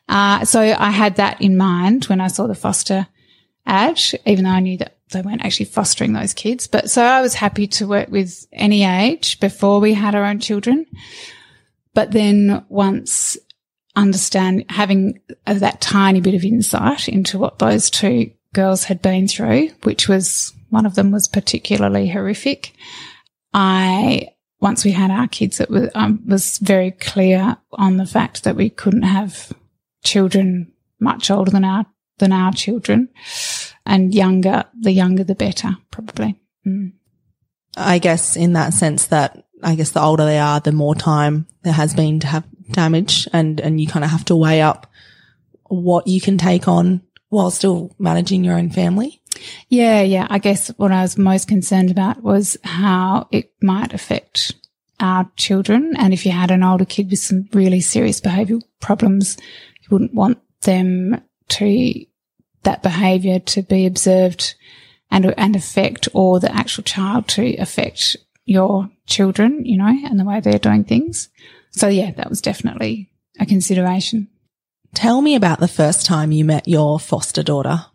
Uh, 0.08 0.46
so 0.46 0.62
I 0.62 0.92
had 0.92 1.16
that 1.16 1.42
in 1.42 1.58
mind 1.58 2.06
when 2.06 2.22
I 2.22 2.28
saw 2.28 2.48
the 2.48 2.56
foster 2.56 3.08
ad, 3.66 4.00
even 4.26 4.46
though 4.46 4.52
I 4.52 4.60
knew 4.60 4.78
that 4.78 4.98
they 5.12 5.22
weren't 5.22 5.44
actually 5.44 5.66
fostering 5.68 6.14
those 6.14 6.34
kids. 6.34 6.68
But 6.68 6.90
so 6.90 7.04
I 7.04 7.22
was 7.22 7.34
happy 7.34 7.68
to 7.68 7.88
work 7.88 8.10
with 8.10 8.48
any 8.52 8.84
age 8.84 9.40
before 9.40 9.80
we 9.80 9.94
had 9.94 10.16
our 10.16 10.26
own 10.26 10.40
children. 10.40 10.86
But 11.94 12.12
then 12.12 12.66
once 12.70 13.38
understand 13.96 14.66
having 14.70 15.22
that 15.46 15.82
tiny 15.82 16.22
bit 16.22 16.34
of 16.34 16.44
insight 16.44 17.08
into 17.08 17.40
what 17.40 17.60
those 17.60 17.90
two 17.90 18.32
girls 18.54 18.84
had 18.84 19.02
been 19.02 19.28
through, 19.28 19.70
which 19.84 20.08
was 20.08 20.54
one 20.70 20.86
of 20.86 20.96
them 20.96 21.12
was 21.12 21.28
particularly 21.28 22.10
horrific. 22.10 22.74
I, 23.54 24.30
once 24.60 24.84
we 24.84 24.92
had 24.92 25.12
our 25.12 25.28
kids, 25.28 25.62
it 25.62 25.70
was, 25.70 25.90
um, 25.96 26.22
was 26.26 26.58
very 26.58 26.92
clear 26.92 27.58
on 27.72 27.98
the 27.98 28.06
fact 28.06 28.44
that 28.44 28.56
we 28.56 28.70
couldn't 28.70 29.04
have 29.04 29.54
children 30.06 30.72
much 31.00 31.30
older 31.30 31.52
than 31.52 31.66
our, 31.66 31.86
than 32.20 32.32
our 32.32 32.54
children 32.54 33.10
and 33.86 34.14
younger, 34.14 34.64
the 34.80 34.92
younger, 34.92 35.24
the 35.24 35.36
better, 35.36 35.76
probably. 35.92 36.40
Mm. 36.66 36.94
I 37.76 38.00
guess 38.00 38.38
in 38.38 38.54
that 38.54 38.74
sense 38.74 39.08
that 39.08 39.46
I 39.62 39.76
guess 39.76 39.92
the 39.92 40.02
older 40.02 40.26
they 40.26 40.40
are, 40.40 40.60
the 40.60 40.72
more 40.72 40.96
time 40.96 41.48
there 41.64 41.74
has 41.74 41.94
been 41.94 42.20
to 42.22 42.28
have 42.28 42.46
damage 42.72 43.28
and, 43.34 43.60
and 43.60 43.82
you 43.82 43.88
kind 43.88 44.06
of 44.06 44.12
have 44.12 44.26
to 44.26 44.36
weigh 44.36 44.62
up 44.62 44.88
what 45.68 46.08
you 46.08 46.22
can 46.22 46.38
take 46.38 46.68
on 46.68 47.02
while 47.30 47.52
still 47.52 47.94
managing 48.00 48.44
your 48.44 48.58
own 48.58 48.70
family. 48.70 49.22
Yeah. 49.68 50.02
Yeah. 50.02 50.28
I 50.30 50.38
guess 50.40 50.70
what 50.78 50.92
I 50.92 51.02
was 51.02 51.18
most 51.18 51.48
concerned 51.48 51.92
about 51.92 52.22
was 52.24 52.58
how 52.64 53.28
it 53.32 53.52
might 53.62 53.94
affect 53.94 54.54
our 55.00 55.30
children. 55.36 55.96
And 55.98 56.14
if 56.14 56.26
you 56.26 56.32
had 56.32 56.52
an 56.52 56.64
older 56.64 56.86
kid 56.86 57.10
with 57.10 57.20
some 57.20 57.50
really 57.52 57.82
serious 57.82 58.22
behavioural 58.22 58.62
problems, 58.80 59.38
you 59.86 59.90
wouldn't 59.92 60.14
want 60.14 60.40
them 60.62 61.22
to, 61.50 62.06
that 62.64 62.84
behaviour 62.84 63.40
to 63.40 63.62
be 63.62 63.86
observed 63.86 64.56
and, 65.12 65.34
and 65.38 65.56
affect 65.56 66.08
or 66.14 66.40
the 66.40 66.54
actual 66.54 66.84
child 66.84 67.28
to 67.30 67.56
affect 67.58 68.18
your 68.46 68.90
children, 69.06 69.66
you 69.66 69.78
know, 69.78 69.88
and 69.88 70.20
the 70.20 70.26
way 70.26 70.40
they're 70.40 70.60
doing 70.60 70.84
things. 70.84 71.30
So 71.72 71.88
yeah, 71.88 72.12
that 72.12 72.30
was 72.30 72.42
definitely 72.42 73.12
a 73.40 73.46
consideration. 73.46 74.28
Tell 74.94 75.22
me 75.22 75.36
about 75.36 75.60
the 75.60 75.68
first 75.68 76.06
time 76.06 76.32
you 76.32 76.46
met 76.46 76.68
your 76.68 77.00
foster 77.00 77.44
daughter. 77.44 77.86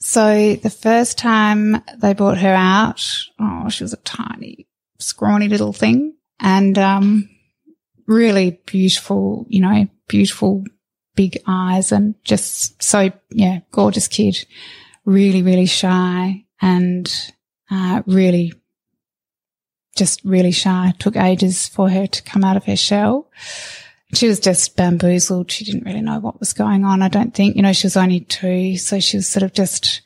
So 0.00 0.54
the 0.56 0.70
first 0.70 1.18
time 1.18 1.82
they 1.98 2.14
brought 2.14 2.38
her 2.38 2.54
out, 2.54 3.06
oh, 3.38 3.68
she 3.68 3.84
was 3.84 3.92
a 3.92 3.98
tiny, 3.98 4.66
scrawny 4.98 5.48
little 5.48 5.72
thing 5.72 6.14
and, 6.40 6.76
um, 6.78 7.28
really 8.06 8.60
beautiful, 8.66 9.46
you 9.48 9.60
know, 9.60 9.88
beautiful 10.10 10.64
big 11.14 11.38
eyes 11.46 11.92
and 11.92 12.16
just 12.24 12.82
so, 12.82 13.10
yeah, 13.30 13.60
gorgeous 13.70 14.08
kid. 14.08 14.44
Really, 15.04 15.42
really 15.42 15.66
shy 15.66 16.44
and, 16.60 17.32
uh, 17.70 18.02
really 18.06 18.52
just 19.96 20.20
really 20.24 20.50
shy. 20.50 20.88
It 20.88 20.98
took 20.98 21.16
ages 21.16 21.68
for 21.68 21.88
her 21.88 22.06
to 22.06 22.22
come 22.22 22.42
out 22.42 22.56
of 22.56 22.64
her 22.64 22.76
shell. 22.76 23.30
She 24.12 24.26
was 24.26 24.40
just 24.40 24.76
bamboozled. 24.76 25.50
She 25.50 25.64
didn't 25.64 25.84
really 25.84 26.00
know 26.00 26.18
what 26.18 26.40
was 26.40 26.52
going 26.52 26.84
on. 26.84 27.02
I 27.02 27.08
don't 27.08 27.32
think, 27.32 27.54
you 27.54 27.62
know, 27.62 27.72
she 27.72 27.86
was 27.86 27.96
only 27.96 28.20
two. 28.20 28.76
So 28.76 28.98
she 28.98 29.16
was 29.16 29.28
sort 29.28 29.44
of 29.44 29.52
just 29.52 30.02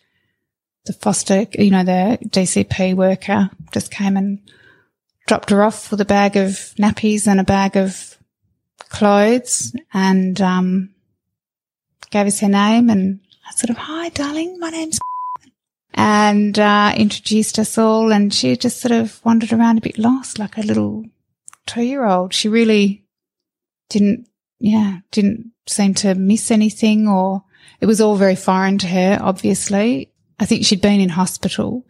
the 0.84 0.92
foster, 0.92 1.46
you 1.58 1.70
know, 1.70 1.84
the 1.84 2.18
DCP 2.28 2.94
worker 2.94 3.50
just 3.72 3.90
came 3.90 4.18
and 4.18 4.40
dropped 5.26 5.48
her 5.50 5.62
off 5.62 5.90
with 5.90 6.00
a 6.02 6.04
bag 6.04 6.36
of 6.36 6.50
nappies 6.78 7.26
and 7.26 7.40
a 7.40 7.44
bag 7.44 7.76
of 7.76 8.13
clothes 8.88 9.74
and, 9.92 10.40
um, 10.40 10.94
gave 12.10 12.26
us 12.26 12.40
her 12.40 12.48
name 12.48 12.90
and 12.90 13.20
I 13.46 13.52
sort 13.52 13.70
of, 13.70 13.76
hi, 13.76 14.08
darling, 14.10 14.58
my 14.58 14.70
name's 14.70 14.98
and 15.94 16.58
uh, 16.58 16.92
introduced 16.96 17.58
us 17.58 17.76
all. 17.76 18.12
And 18.12 18.32
she 18.32 18.56
just 18.56 18.80
sort 18.80 18.92
of 18.92 19.24
wandered 19.24 19.52
around 19.52 19.78
a 19.78 19.82
bit 19.82 19.98
lost, 19.98 20.38
like 20.38 20.56
a 20.56 20.62
little 20.62 21.04
two 21.66 21.82
year 21.82 22.04
old. 22.04 22.32
She 22.32 22.48
really 22.48 23.04
didn't, 23.90 24.28
yeah, 24.60 24.98
didn't 25.10 25.52
seem 25.66 25.94
to 25.94 26.14
miss 26.14 26.50
anything 26.50 27.08
or 27.08 27.44
it 27.80 27.86
was 27.86 28.00
all 28.00 28.16
very 28.16 28.36
foreign 28.36 28.78
to 28.78 28.86
her, 28.86 29.18
obviously. 29.20 30.12
I 30.38 30.46
think 30.46 30.64
she'd 30.64 30.80
been 30.80 31.00
in 31.00 31.10
hospital. 31.10 31.84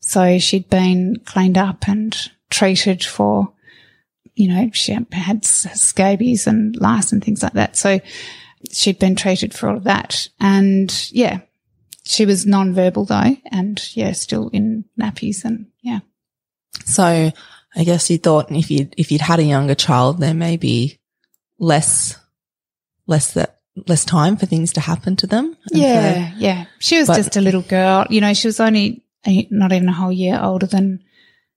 So 0.00 0.38
she'd 0.38 0.68
been 0.68 1.16
cleaned 1.24 1.58
up 1.58 1.88
and 1.88 2.16
treated 2.50 3.04
for, 3.04 3.52
you 4.38 4.48
know, 4.48 4.70
she 4.72 4.96
had 5.12 5.44
scabies 5.44 6.46
and 6.46 6.76
lice 6.76 7.10
and 7.12 7.22
things 7.22 7.42
like 7.42 7.54
that. 7.54 7.76
So 7.76 8.00
she'd 8.70 8.98
been 9.00 9.16
treated 9.16 9.52
for 9.52 9.68
all 9.68 9.76
of 9.76 9.84
that. 9.84 10.28
And 10.38 11.10
yeah, 11.10 11.40
she 12.04 12.24
was 12.24 12.46
non-verbal 12.46 13.06
though, 13.06 13.36
and 13.50 13.96
yeah, 13.96 14.12
still 14.12 14.48
in 14.50 14.84
nappies 14.98 15.44
and 15.44 15.66
yeah. 15.82 16.00
So 16.84 17.32
I 17.74 17.84
guess 17.84 18.08
you 18.10 18.18
thought 18.18 18.50
if 18.50 18.70
you 18.70 18.88
if 18.96 19.10
you'd 19.10 19.20
had 19.20 19.40
a 19.40 19.44
younger 19.44 19.74
child, 19.74 20.20
there 20.20 20.34
may 20.34 20.56
be 20.56 21.00
less 21.58 22.16
less 23.08 23.32
that 23.32 23.58
less 23.88 24.04
time 24.04 24.36
for 24.36 24.46
things 24.46 24.72
to 24.74 24.80
happen 24.80 25.16
to 25.16 25.26
them. 25.26 25.56
Yeah, 25.72 26.32
yeah. 26.36 26.66
She 26.78 26.98
was 26.98 27.08
but, 27.08 27.16
just 27.16 27.36
a 27.36 27.40
little 27.40 27.62
girl. 27.62 28.06
You 28.08 28.20
know, 28.20 28.34
she 28.34 28.46
was 28.46 28.60
only 28.60 29.04
not 29.26 29.72
even 29.72 29.88
a 29.88 29.92
whole 29.92 30.12
year 30.12 30.38
older 30.40 30.66
than 30.66 31.02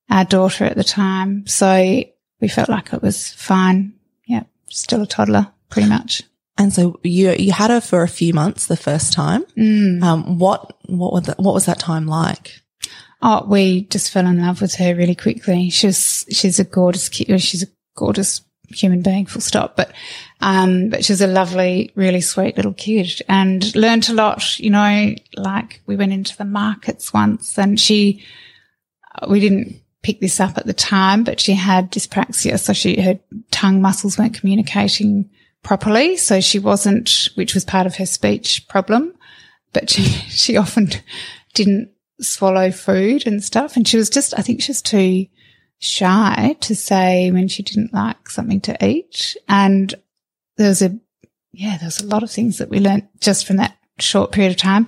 our 0.10 0.26
daughter 0.26 0.66
at 0.66 0.76
the 0.76 0.84
time, 0.84 1.46
so 1.46 2.04
we 2.42 2.48
felt 2.48 2.70
like 2.70 2.92
it 2.92 3.02
was 3.02 3.30
fine. 3.30 3.94
Yeah, 4.26 4.44
still 4.68 5.04
a 5.04 5.08
toddler, 5.08 5.48
pretty 5.70 5.88
much. 5.88 6.24
And 6.58 6.74
so 6.74 7.00
you 7.04 7.32
you 7.32 7.54
had 7.54 7.70
her 7.70 7.82
for 7.82 8.04
a 8.04 8.08
few 8.08 8.34
months 8.34 8.68
the 8.68 8.76
first 8.76 9.14
time. 9.14 9.46
Mm. 9.58 10.04
Um, 10.04 10.40
what 10.40 10.76
what 10.88 11.14
was 11.14 11.24
that, 11.24 11.40
what 11.40 11.54
was 11.54 11.66
that 11.66 11.80
time 11.80 12.08
like? 12.08 12.60
Oh, 13.22 13.46
we 13.48 13.84
just 13.84 14.12
fell 14.12 14.26
in 14.26 14.42
love 14.42 14.62
with 14.62 14.76
her 14.76 14.96
really 14.96 15.16
quickly. 15.16 15.70
She's 15.70 16.26
she's 16.30 16.60
a 16.60 16.64
gorgeous 16.64 17.08
kid. 17.08 17.40
She's 17.42 17.64
a 17.64 17.68
gorgeous 17.96 18.42
human 18.70 19.02
being, 19.02 19.26
full 19.26 19.42
stop. 19.42 19.76
But 19.76 19.92
um, 20.42 20.90
but 20.90 21.06
she's 21.06 21.22
a 21.22 21.28
lovely, 21.28 21.92
really 21.96 22.22
sweet 22.22 22.58
little 22.58 22.74
kid, 22.74 23.22
and 23.30 23.74
learned 23.76 24.10
a 24.10 24.14
lot. 24.14 24.60
You 24.60 24.72
know, 24.72 25.16
like 25.36 25.82
we 25.86 25.96
went 25.96 26.14
into 26.14 26.36
the 26.36 26.46
markets 26.46 27.14
once, 27.14 27.58
and 27.58 27.80
she 27.80 28.24
we 29.28 29.40
didn't 29.40 29.81
pick 30.04 30.20
this 30.20 30.40
up 30.40 30.58
at 30.58 30.66
the 30.66 30.74
time, 30.74 31.24
but 31.24 31.40
she 31.40 31.54
had 31.54 31.92
dyspraxia, 31.92 32.60
so 32.60 32.74
she 32.74 33.00
her 33.02 33.20
tongue 33.52 33.82
muscles 33.82 34.18
weren't 34.18 34.34
communicating 34.34 35.30
properly. 35.64 36.18
So 36.18 36.42
she 36.42 36.60
wasn't, 36.60 37.30
which 37.36 37.54
was 37.54 37.66
part 37.66 37.88
of 37.88 37.96
her 37.96 38.06
speech 38.06 38.68
problem, 38.68 39.14
but 39.74 39.90
she, 39.90 40.04
she 40.30 40.58
often 40.58 40.90
didn't 41.54 41.92
swallow 42.20 42.72
food 42.72 43.26
and 43.26 43.44
stuff. 43.44 43.76
And 43.76 43.88
she 43.88 43.98
was 43.98 44.10
just, 44.10 44.38
I 44.38 44.42
think 44.42 44.62
she 44.62 44.72
was 44.72 44.82
too 44.82 45.28
shy 45.80 46.56
to 46.62 46.76
say 46.76 47.32
when 47.32 47.48
she 47.48 47.64
didn't 47.64 47.94
like 47.94 48.30
something 48.30 48.62
to 48.62 48.86
eat. 48.86 49.36
And 49.48 49.94
there 50.58 50.70
was 50.70 50.82
a, 50.82 50.98
yeah, 51.52 51.78
there 51.78 51.88
was 51.88 52.02
a 52.02 52.08
lot 52.08 52.24
of 52.24 52.32
things 52.32 52.60
that 52.60 52.70
we 52.70 52.80
learned 52.80 53.08
just 53.20 53.46
from 53.46 53.58
that 53.58 53.78
short 54.00 54.32
period 54.32 54.52
of 54.52 54.58
time. 54.58 54.88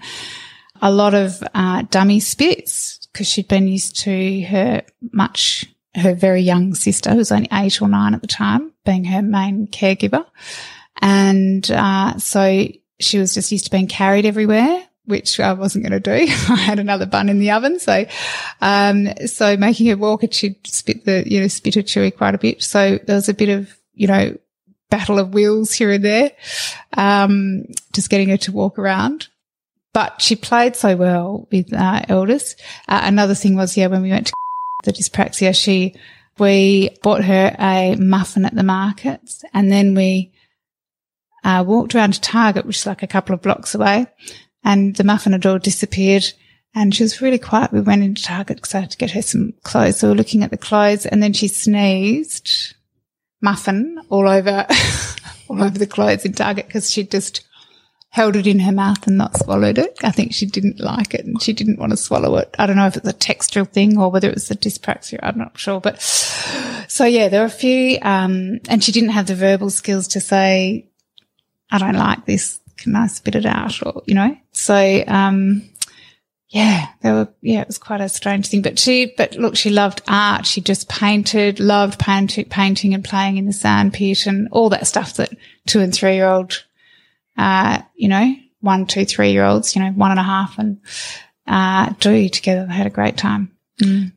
A 0.81 0.91
lot 0.91 1.13
of 1.13 1.43
uh, 1.53 1.83
dummy 1.83 2.19
spits 2.19 3.02
because 3.13 3.27
she'd 3.27 3.47
been 3.47 3.67
used 3.67 3.95
to 4.01 4.41
her 4.41 4.81
much 5.11 5.65
her 5.95 6.15
very 6.15 6.41
young 6.41 6.73
sister, 6.73 7.11
who 7.11 7.17
was 7.17 7.31
only 7.31 7.47
eight 7.53 7.81
or 7.81 7.87
nine 7.87 8.13
at 8.13 8.21
the 8.21 8.27
time, 8.27 8.71
being 8.83 9.05
her 9.05 9.21
main 9.21 9.67
caregiver. 9.67 10.25
And 11.01 11.69
uh, 11.69 12.17
so 12.17 12.67
she 12.99 13.17
was 13.19 13.33
just 13.33 13.51
used 13.51 13.65
to 13.65 13.71
being 13.71 13.87
carried 13.87 14.25
everywhere, 14.25 14.83
which 15.05 15.39
I 15.39 15.53
wasn't 15.53 15.87
going 15.87 16.01
to 16.01 16.17
do. 16.17 16.25
I 16.49 16.55
had 16.55 16.79
another 16.79 17.05
bun 17.05 17.29
in 17.29 17.39
the 17.39 17.51
oven. 17.51 17.79
So, 17.79 18.05
um, 18.61 19.07
so 19.27 19.55
making 19.57 19.87
her 19.87 19.97
walk, 19.97 20.23
and 20.23 20.33
she'd 20.33 20.65
spit 20.65 21.05
the, 21.05 21.23
you 21.27 21.41
know, 21.41 21.47
spit 21.47 21.75
her 21.75 21.81
chewy 21.81 22.15
quite 22.15 22.35
a 22.35 22.39
bit. 22.39 22.63
So 22.63 22.99
there 23.05 23.15
was 23.15 23.29
a 23.29 23.33
bit 23.33 23.49
of, 23.49 23.75
you 23.93 24.07
know, 24.07 24.35
battle 24.89 25.19
of 25.19 25.33
wills 25.33 25.73
here 25.73 25.91
and 25.91 26.05
there, 26.05 26.31
um, 26.93 27.65
just 27.93 28.09
getting 28.09 28.29
her 28.29 28.37
to 28.37 28.51
walk 28.51 28.77
around. 28.79 29.27
But 29.93 30.21
she 30.21 30.35
played 30.35 30.75
so 30.75 30.95
well 30.95 31.47
with 31.51 31.71
uh, 31.71 32.01
eldest. 32.09 32.59
Uh, 32.87 33.01
another 33.03 33.35
thing 33.35 33.55
was, 33.55 33.77
yeah, 33.77 33.87
when 33.87 34.01
we 34.01 34.09
went 34.09 34.27
to 34.27 34.33
the 34.83 34.91
dyspraxia, 34.91 35.55
she, 35.55 35.95
we 36.39 36.89
bought 37.03 37.23
her 37.23 37.55
a 37.59 37.95
muffin 37.95 38.45
at 38.45 38.55
the 38.55 38.63
markets 38.63 39.43
and 39.53 39.71
then 39.71 39.93
we 39.93 40.33
uh, 41.43 41.63
walked 41.65 41.93
around 41.93 42.13
to 42.13 42.21
Target, 42.21 42.65
which 42.65 42.77
is 42.77 42.85
like 42.87 43.03
a 43.03 43.07
couple 43.07 43.35
of 43.35 43.41
blocks 43.41 43.75
away 43.75 44.07
and 44.63 44.95
the 44.95 45.03
muffin 45.03 45.33
had 45.33 45.45
all 45.45 45.59
disappeared 45.59 46.25
and 46.73 46.95
she 46.95 47.03
was 47.03 47.21
really 47.21 47.37
quiet. 47.37 47.71
We 47.71 47.81
went 47.81 48.03
into 48.03 48.23
Target 48.23 48.57
because 48.57 48.73
I 48.73 48.79
had 48.79 48.91
to 48.91 48.97
get 48.97 49.11
her 49.11 49.21
some 49.21 49.53
clothes. 49.63 49.99
So 49.99 50.07
we 50.07 50.13
were 50.13 50.17
looking 50.17 50.43
at 50.43 50.49
the 50.49 50.57
clothes 50.57 51.05
and 51.05 51.21
then 51.21 51.33
she 51.33 51.47
sneezed 51.47 52.73
muffin 53.41 53.99
all 54.09 54.27
over, 54.27 54.65
all 55.49 55.61
over 55.61 55.77
the 55.77 55.85
clothes 55.85 56.25
in 56.25 56.33
Target 56.33 56.65
because 56.65 56.89
she 56.89 57.03
just 57.03 57.45
held 58.13 58.35
it 58.35 58.45
in 58.45 58.59
her 58.59 58.71
mouth 58.71 59.07
and 59.07 59.17
not 59.17 59.35
swallowed 59.35 59.79
it. 59.79 59.97
I 60.03 60.11
think 60.11 60.33
she 60.33 60.45
didn't 60.45 60.79
like 60.79 61.15
it 61.15 61.25
and 61.25 61.41
she 61.41 61.51
didn't 61.51 61.79
want 61.79 61.93
to 61.93 61.97
swallow 61.97 62.37
it. 62.37 62.55
I 62.59 62.67
don't 62.67 62.75
know 62.75 62.85
if 62.85 62.95
it's 62.95 63.07
a 63.07 63.11
textural 63.13 63.67
thing 63.67 63.97
or 63.97 64.11
whether 64.11 64.29
it 64.29 64.35
was 64.35 64.47
the 64.47 64.55
dyspraxia. 64.55 65.17
I'm 65.23 65.39
not 65.39 65.57
sure. 65.57 65.81
But 65.81 65.99
so 65.99 67.05
yeah, 67.05 67.29
there 67.29 67.39
were 67.39 67.47
a 67.47 67.49
few, 67.49 67.97
um, 68.03 68.59
and 68.69 68.83
she 68.83 68.91
didn't 68.91 69.09
have 69.09 69.25
the 69.25 69.33
verbal 69.33 69.71
skills 69.71 70.09
to 70.09 70.19
say, 70.19 70.91
I 71.71 71.79
don't 71.79 71.95
like 71.95 72.27
this. 72.27 72.59
Can 72.77 72.95
I 72.95 73.07
spit 73.07 73.33
it 73.33 73.47
out? 73.47 73.81
Or, 73.81 74.03
you 74.05 74.13
know, 74.13 74.37
so, 74.51 75.03
um, 75.07 75.67
yeah, 76.49 76.89
there 77.01 77.15
were, 77.15 77.29
yeah, 77.41 77.61
it 77.61 77.67
was 77.67 77.79
quite 77.79 78.01
a 78.01 78.09
strange 78.09 78.47
thing, 78.47 78.61
but 78.61 78.77
she, 78.77 79.11
but 79.17 79.33
look, 79.37 79.55
she 79.55 79.71
loved 79.71 80.03
art. 80.07 80.45
She 80.45 80.61
just 80.61 80.87
painted, 80.87 81.59
loved 81.59 81.97
paint, 81.97 82.37
painting 82.51 82.93
and 82.93 83.03
playing 83.03 83.37
in 83.37 83.47
the 83.47 83.53
sandpit 83.53 84.27
and 84.27 84.49
all 84.51 84.69
that 84.69 84.85
stuff 84.85 85.15
that 85.15 85.35
two 85.65 85.79
and 85.79 85.91
three 85.91 86.13
year 86.13 86.27
old 86.27 86.63
uh, 87.37 87.81
you 87.95 88.07
know, 88.07 88.35
one, 88.61 88.85
two, 88.85 89.05
three 89.05 89.31
year 89.31 89.43
olds, 89.45 89.75
you 89.75 89.81
know, 89.81 89.91
one 89.91 90.11
and 90.11 90.19
a 90.19 90.23
half 90.23 90.57
and, 90.57 90.79
uh, 91.47 91.93
do 91.99 92.29
together. 92.29 92.65
They 92.65 92.73
had 92.73 92.87
a 92.87 92.91
great 92.91 93.17
time. 93.17 93.51
Mm. 93.81 94.13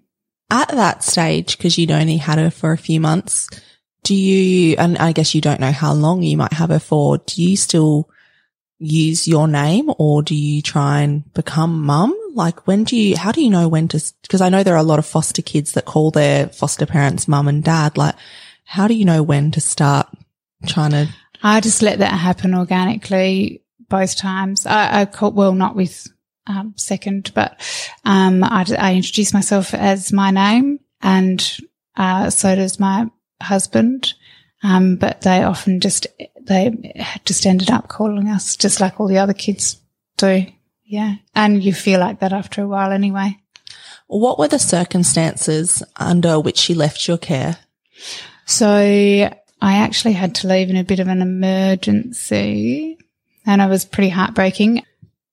At 0.51 0.69
that 0.69 1.03
stage, 1.03 1.57
because 1.57 1.77
you'd 1.77 1.91
only 1.91 2.19
had 2.19 2.39
her 2.39 2.51
for 2.51 2.73
a 2.73 2.79
few 2.79 3.01
months, 3.01 3.49
do 4.05 4.15
you, 4.15 4.77
and 4.79 4.97
I 4.99 5.13
guess 5.13 5.35
you 5.35 5.41
don't 5.41 5.61
know 5.61 5.73
how 5.73 5.93
long 5.93 6.23
you 6.23 6.37
might 6.37 6.53
have 6.53 6.71
her 6.71 6.79
for, 6.79 7.19
do 7.19 7.43
you 7.43 7.57
still 7.57 8.09
use 8.79 9.27
your 9.27 9.49
name 9.49 9.91
or 9.99 10.23
do 10.23 10.37
you 10.37 10.63
try 10.63 11.01
and 11.01 11.33
become 11.35 11.83
mum? 11.83 12.17
Like 12.35 12.67
when 12.69 12.85
do 12.85 12.97
you, 12.97 13.17
how 13.17 13.33
do 13.33 13.43
you 13.43 13.51
know 13.51 13.69
when 13.69 13.89
to, 13.89 14.13
because 14.23 14.41
I 14.41 14.49
know 14.49 14.63
there 14.63 14.75
are 14.75 14.79
a 14.79 14.85
lot 14.85 15.01
of 15.01 15.07
foster 15.07 15.43
kids 15.43 15.73
that 15.73 15.87
call 15.87 16.13
their 16.13 16.49
foster 16.49 16.87
parents 16.87 17.27
mum 17.27 17.49
and 17.49 17.65
dad. 17.65 17.97
Like, 17.97 18.15
how 18.65 18.87
do 18.87 18.95
you 18.95 19.05
know 19.05 19.23
when 19.23 19.51
to 19.53 19.61
start 19.61 20.07
trying 20.67 20.91
to? 20.91 21.09
I 21.47 21.61
just 21.61 21.81
let 21.81 22.01
that 22.01 22.13
happen 22.13 22.57
organically 22.57 23.63
both 23.89 24.17
times. 24.17 24.67
I, 24.67 25.03
I 25.03 25.05
called, 25.05 25.37
well, 25.37 25.55
not 25.55 25.77
with 25.77 26.09
um, 26.49 26.75
second, 26.77 27.31
but 27.35 27.61
um, 28.05 28.43
I, 28.43 28.67
I 28.77 28.95
introduce 28.95 29.33
myself 29.33 29.73
as 29.73 30.13
my 30.13 30.33
name 30.33 30.81
and 31.01 31.59
uh, 31.97 32.31
so 32.31 32.57
does 32.57 32.81
my 32.81 33.07
husband. 33.41 34.15
Um, 34.65 34.97
but 34.97 35.21
they 35.21 35.45
often 35.45 35.79
just, 35.79 36.09
they 36.41 36.97
just 37.25 37.47
ended 37.47 37.71
up 37.71 37.87
calling 37.87 38.27
us 38.27 38.57
just 38.57 38.81
like 38.81 38.99
all 38.99 39.07
the 39.07 39.19
other 39.19 39.35
kids 39.35 39.77
do. 40.17 40.47
Yeah. 40.85 41.15
And 41.37 41.63
you 41.63 41.73
feel 41.73 42.01
like 42.01 42.19
that 42.21 42.33
after 42.33 42.61
a 42.61 42.67
while 42.67 42.91
anyway. 42.91 43.37
What 44.09 44.41
were 44.41 44.49
the 44.49 44.59
circumstances 44.59 45.85
under 45.95 46.41
which 46.41 46.59
she 46.59 46.75
left 46.75 47.07
your 47.07 47.19
care? 47.19 47.59
So 48.47 49.31
I 49.61 49.79
actually 49.79 50.13
had 50.13 50.35
to 50.37 50.49
leave 50.49 50.71
in 50.71 50.77
a 50.77 50.85
bit 50.85 51.01
of 51.01 51.09
an 51.09 51.23
emergency 51.23 52.99
and 53.47 53.63
it 53.63 53.69
was 53.69 53.85
pretty 53.85 54.11
heartbreaking. 54.11 54.79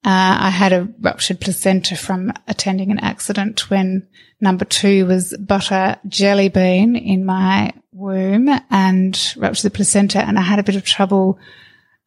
Uh, 0.05 0.37
I 0.41 0.49
had 0.49 0.73
a 0.73 0.89
ruptured 0.99 1.39
placenta 1.39 1.95
from 1.95 2.33
attending 2.47 2.91
an 2.91 2.99
accident 2.99 3.69
when 3.69 4.07
number 4.41 4.65
two 4.65 5.05
was 5.05 5.35
butter 5.37 5.97
jelly 6.07 6.49
bean 6.49 6.95
in 6.95 7.25
my 7.25 7.73
womb 7.93 8.49
and 8.69 9.33
ruptured 9.37 9.71
the 9.71 9.75
placenta. 9.75 10.19
And 10.19 10.37
I 10.37 10.41
had 10.41 10.59
a 10.59 10.63
bit 10.63 10.75
of 10.75 10.83
trouble, 10.83 11.39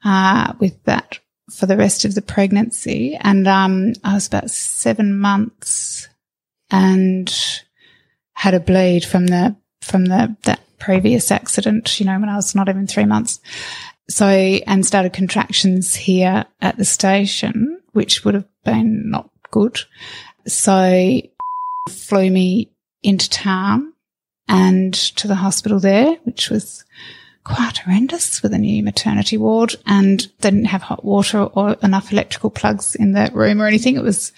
uh, 0.04 0.52
with 0.58 0.82
that 0.84 1.18
for 1.50 1.64
the 1.66 1.76
rest 1.76 2.04
of 2.04 2.14
the 2.14 2.22
pregnancy. 2.22 3.16
And, 3.18 3.48
um, 3.48 3.94
I 4.04 4.14
was 4.14 4.26
about 4.26 4.50
seven 4.50 5.18
months 5.18 6.08
and 6.70 7.34
had 8.34 8.52
a 8.52 8.60
bleed 8.60 9.04
from 9.04 9.28
the, 9.28 9.56
from 9.80 10.04
the, 10.04 10.36
that 10.42 10.60
previous 10.78 11.30
accident, 11.30 11.98
you 12.00 12.06
know, 12.06 12.18
when 12.18 12.28
I 12.28 12.36
was 12.36 12.54
not 12.54 12.68
even 12.68 12.86
three 12.86 13.06
months. 13.06 13.40
So, 14.08 14.26
and 14.26 14.86
started 14.86 15.12
contractions 15.12 15.94
here 15.94 16.44
at 16.60 16.76
the 16.76 16.84
station 16.84 17.76
which 17.96 18.24
would 18.24 18.34
have 18.34 18.46
been 18.62 19.10
not 19.10 19.30
good. 19.50 19.80
So 20.46 21.22
flew 21.88 22.30
me 22.30 22.70
into 23.02 23.30
town 23.30 23.94
and 24.48 24.92
to 24.92 25.26
the 25.26 25.34
hospital 25.34 25.80
there, 25.80 26.14
which 26.24 26.50
was 26.50 26.84
quite 27.42 27.78
horrendous 27.78 28.42
with 28.42 28.52
a 28.52 28.58
new 28.58 28.82
maternity 28.82 29.38
ward 29.38 29.74
and 29.86 30.20
they 30.40 30.50
didn't 30.50 30.66
have 30.66 30.82
hot 30.82 31.04
water 31.04 31.44
or 31.44 31.76
enough 31.82 32.12
electrical 32.12 32.50
plugs 32.50 32.94
in 32.94 33.12
the 33.12 33.30
room 33.32 33.62
or 33.62 33.66
anything. 33.66 33.96
It 33.96 34.02
was 34.02 34.30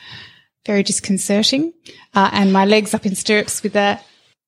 very 0.65 0.85
disconcerting. 0.85 1.73
Uh, 2.15 2.31
and 2.33 2.53
my 2.53 2.65
legs 2.65 2.95
up 2.95 3.07
in 3.07 3.17
stirrups 3.17 3.65
with 3.65 3.75
a 3.75 4.01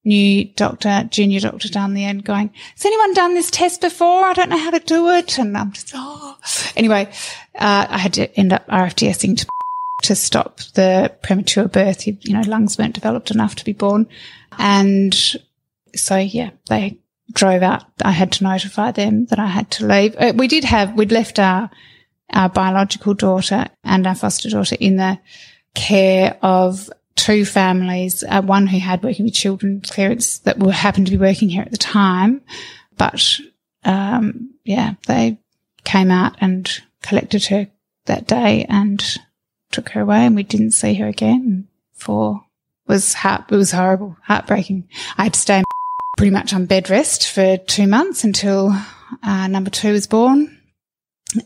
new 0.05 0.45
doctor, 0.57 1.07
junior 1.11 1.41
doctor 1.41 1.69
down 1.69 1.95
the 1.95 2.05
end 2.05 2.25
going, 2.25 2.51
has 2.75 2.85
anyone 2.85 3.15
done 3.15 3.35
this 3.35 3.51
test 3.51 3.81
before? 3.81 4.25
I 4.25 4.33
don't 4.33 4.49
know 4.49 4.59
how 4.59 4.71
to 4.71 4.81
do 4.81 5.09
it. 5.11 5.39
And 5.39 5.57
I'm 5.57 5.73
just, 5.73 5.93
oh, 5.95 6.37
anyway, 6.77 7.11
uh, 7.55 7.87
I 7.89 7.99
had 7.99 8.15
to 8.15 8.35
end 8.39 8.53
up 8.53 8.67
RFDSing 8.67 9.39
to, 9.39 9.47
to 10.05 10.15
stop 10.15 10.61
the 10.75 11.15
premature 11.23 11.69
birth. 11.69 12.07
You, 12.07 12.17
you 12.23 12.33
know, 12.33 12.43
lungs 12.47 12.79
weren't 12.79 12.95
developed 12.95 13.31
enough 13.31 13.55
to 13.57 13.65
be 13.65 13.73
born. 13.73 14.07
And 14.59 15.15
so, 15.95 16.17
yeah, 16.17 16.51
they 16.69 16.99
drove 17.33 17.63
out. 17.63 17.85
I 18.03 18.13
had 18.13 18.33
to 18.33 18.45
notify 18.45 18.93
them 18.93 19.27
that 19.27 19.39
I 19.39 19.47
had 19.47 19.71
to 19.73 19.87
leave. 19.87 20.17
Uh, 20.17 20.33
we 20.35 20.49
did 20.49 20.65
have, 20.65 20.95
we'd 20.95 21.13
left 21.13 21.39
our, 21.39 21.71
our 22.33 22.49
biological 22.49 23.15
daughter 23.15 23.67
and 23.85 24.07
our 24.07 24.15
foster 24.15 24.49
daughter 24.49 24.77
in 24.81 24.97
the 24.97 25.19
care 25.75 26.37
of 26.43 26.91
two 27.16 27.44
families, 27.44 28.25
uh, 28.29 28.42
one 28.42 28.66
who 28.66 28.79
had 28.79 29.03
working 29.03 29.25
with 29.25 29.35
children 29.35 29.81
clearance 29.81 30.38
that 30.40 30.59
were 30.59 30.73
happened 30.73 31.07
to 31.07 31.12
be 31.12 31.18
working 31.18 31.49
here 31.49 31.62
at 31.62 31.70
the 31.70 31.77
time, 31.77 32.40
but 32.96 33.38
um, 33.85 34.55
yeah, 34.64 34.94
they 35.07 35.38
came 35.85 36.11
out 36.11 36.37
and 36.40 36.70
collected 37.03 37.44
her 37.46 37.68
that 38.07 38.27
day 38.27 38.64
and 38.68 39.16
took 39.70 39.90
her 39.90 40.01
away, 40.01 40.27
and 40.27 40.37
we 40.37 40.42
didn't 40.42 40.73
see 40.73 40.94
her 40.94 41.07
again 41.07 41.68
for 41.92 42.44
was 42.87 43.14
heart 43.14 43.44
it 43.51 43.57
was 43.57 43.70
horrible, 43.70 44.16
heartbreaking. 44.25 44.88
I 45.16 45.25
had 45.25 45.35
to 45.35 45.40
stay 45.40 45.62
pretty 46.16 46.33
much 46.33 46.53
on 46.53 46.66
bed 46.66 46.90
rest 46.90 47.31
for 47.31 47.57
two 47.57 47.87
months 47.87 48.25
until 48.25 48.77
uh, 49.23 49.46
number 49.46 49.70
two 49.70 49.92
was 49.92 50.07
born. 50.07 50.57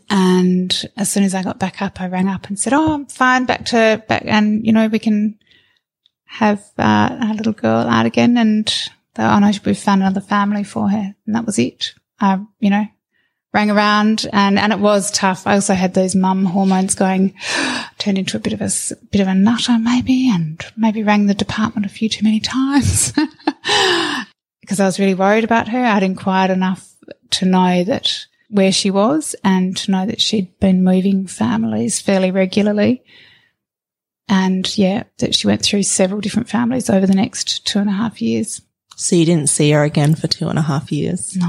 And 0.09 0.85
as 0.97 1.11
soon 1.11 1.23
as 1.23 1.35
I 1.35 1.43
got 1.43 1.59
back 1.59 1.81
up, 1.81 2.01
I 2.01 2.07
rang 2.07 2.27
up 2.27 2.47
and 2.47 2.59
said, 2.59 2.73
"Oh, 2.73 2.93
I'm 2.93 3.05
fine, 3.05 3.45
back 3.45 3.65
to 3.65 4.03
back, 4.07 4.23
and 4.25 4.65
you 4.65 4.73
know 4.73 4.87
we 4.87 4.97
can 4.97 5.37
have 6.35 6.63
uh, 6.77 7.17
a 7.21 7.33
little 7.33 7.53
girl 7.53 7.87
out 7.87 8.05
again, 8.05 8.37
and 8.37 8.67
they, 9.15 9.23
oh 9.23 9.39
no, 9.39 9.51
we 9.65 9.73
found 9.73 10.01
another 10.01 10.21
family 10.21 10.63
for 10.63 10.89
her, 10.89 11.15
and 11.25 11.35
that 11.35 11.45
was 11.45 11.57
it. 11.57 11.93
I, 12.19 12.39
you 12.59 12.69
know, 12.69 12.85
rang 13.53 13.71
around, 13.71 14.27
and 14.33 14.59
and 14.59 14.73
it 14.73 14.79
was 14.79 15.11
tough. 15.11 15.47
I 15.47 15.53
also 15.53 15.73
had 15.73 15.93
those 15.93 16.15
mum 16.15 16.45
hormones 16.45 16.95
going, 16.95 17.33
turned 17.97 18.17
into 18.17 18.37
a 18.37 18.41
bit 18.41 18.53
of 18.53 18.61
a 18.61 18.69
bit 19.11 19.21
of 19.21 19.27
a 19.27 19.33
nutter 19.33 19.77
maybe, 19.79 20.29
and 20.29 20.63
maybe 20.75 21.03
rang 21.03 21.27
the 21.27 21.33
department 21.33 21.85
a 21.85 21.89
few 21.89 22.09
too 22.09 22.23
many 22.23 22.39
times 22.39 23.13
because 24.61 24.79
I 24.79 24.85
was 24.85 24.99
really 24.99 25.15
worried 25.15 25.45
about 25.45 25.69
her. 25.69 25.83
I'd 25.83 26.03
inquired 26.03 26.51
enough 26.51 26.93
to 27.31 27.45
know 27.45 27.83
that 27.85 28.25
where 28.49 28.71
she 28.71 28.91
was 28.91 29.35
and 29.43 29.75
to 29.77 29.91
know 29.91 30.05
that 30.05 30.21
she'd 30.21 30.59
been 30.59 30.83
moving 30.83 31.27
families 31.27 31.99
fairly 31.99 32.31
regularly. 32.31 33.03
And 34.27 34.77
yeah, 34.77 35.03
that 35.19 35.35
she 35.35 35.47
went 35.47 35.61
through 35.61 35.83
several 35.83 36.21
different 36.21 36.49
families 36.49 36.89
over 36.89 37.05
the 37.05 37.15
next 37.15 37.65
two 37.65 37.79
and 37.79 37.89
a 37.89 37.93
half 37.93 38.21
years. 38.21 38.61
So 38.95 39.15
you 39.15 39.25
didn't 39.25 39.49
see 39.49 39.71
her 39.71 39.83
again 39.83 40.15
for 40.15 40.27
two 40.27 40.47
and 40.47 40.57
a 40.57 40.63
half 40.63 40.91
years? 40.91 41.35
No, 41.35 41.45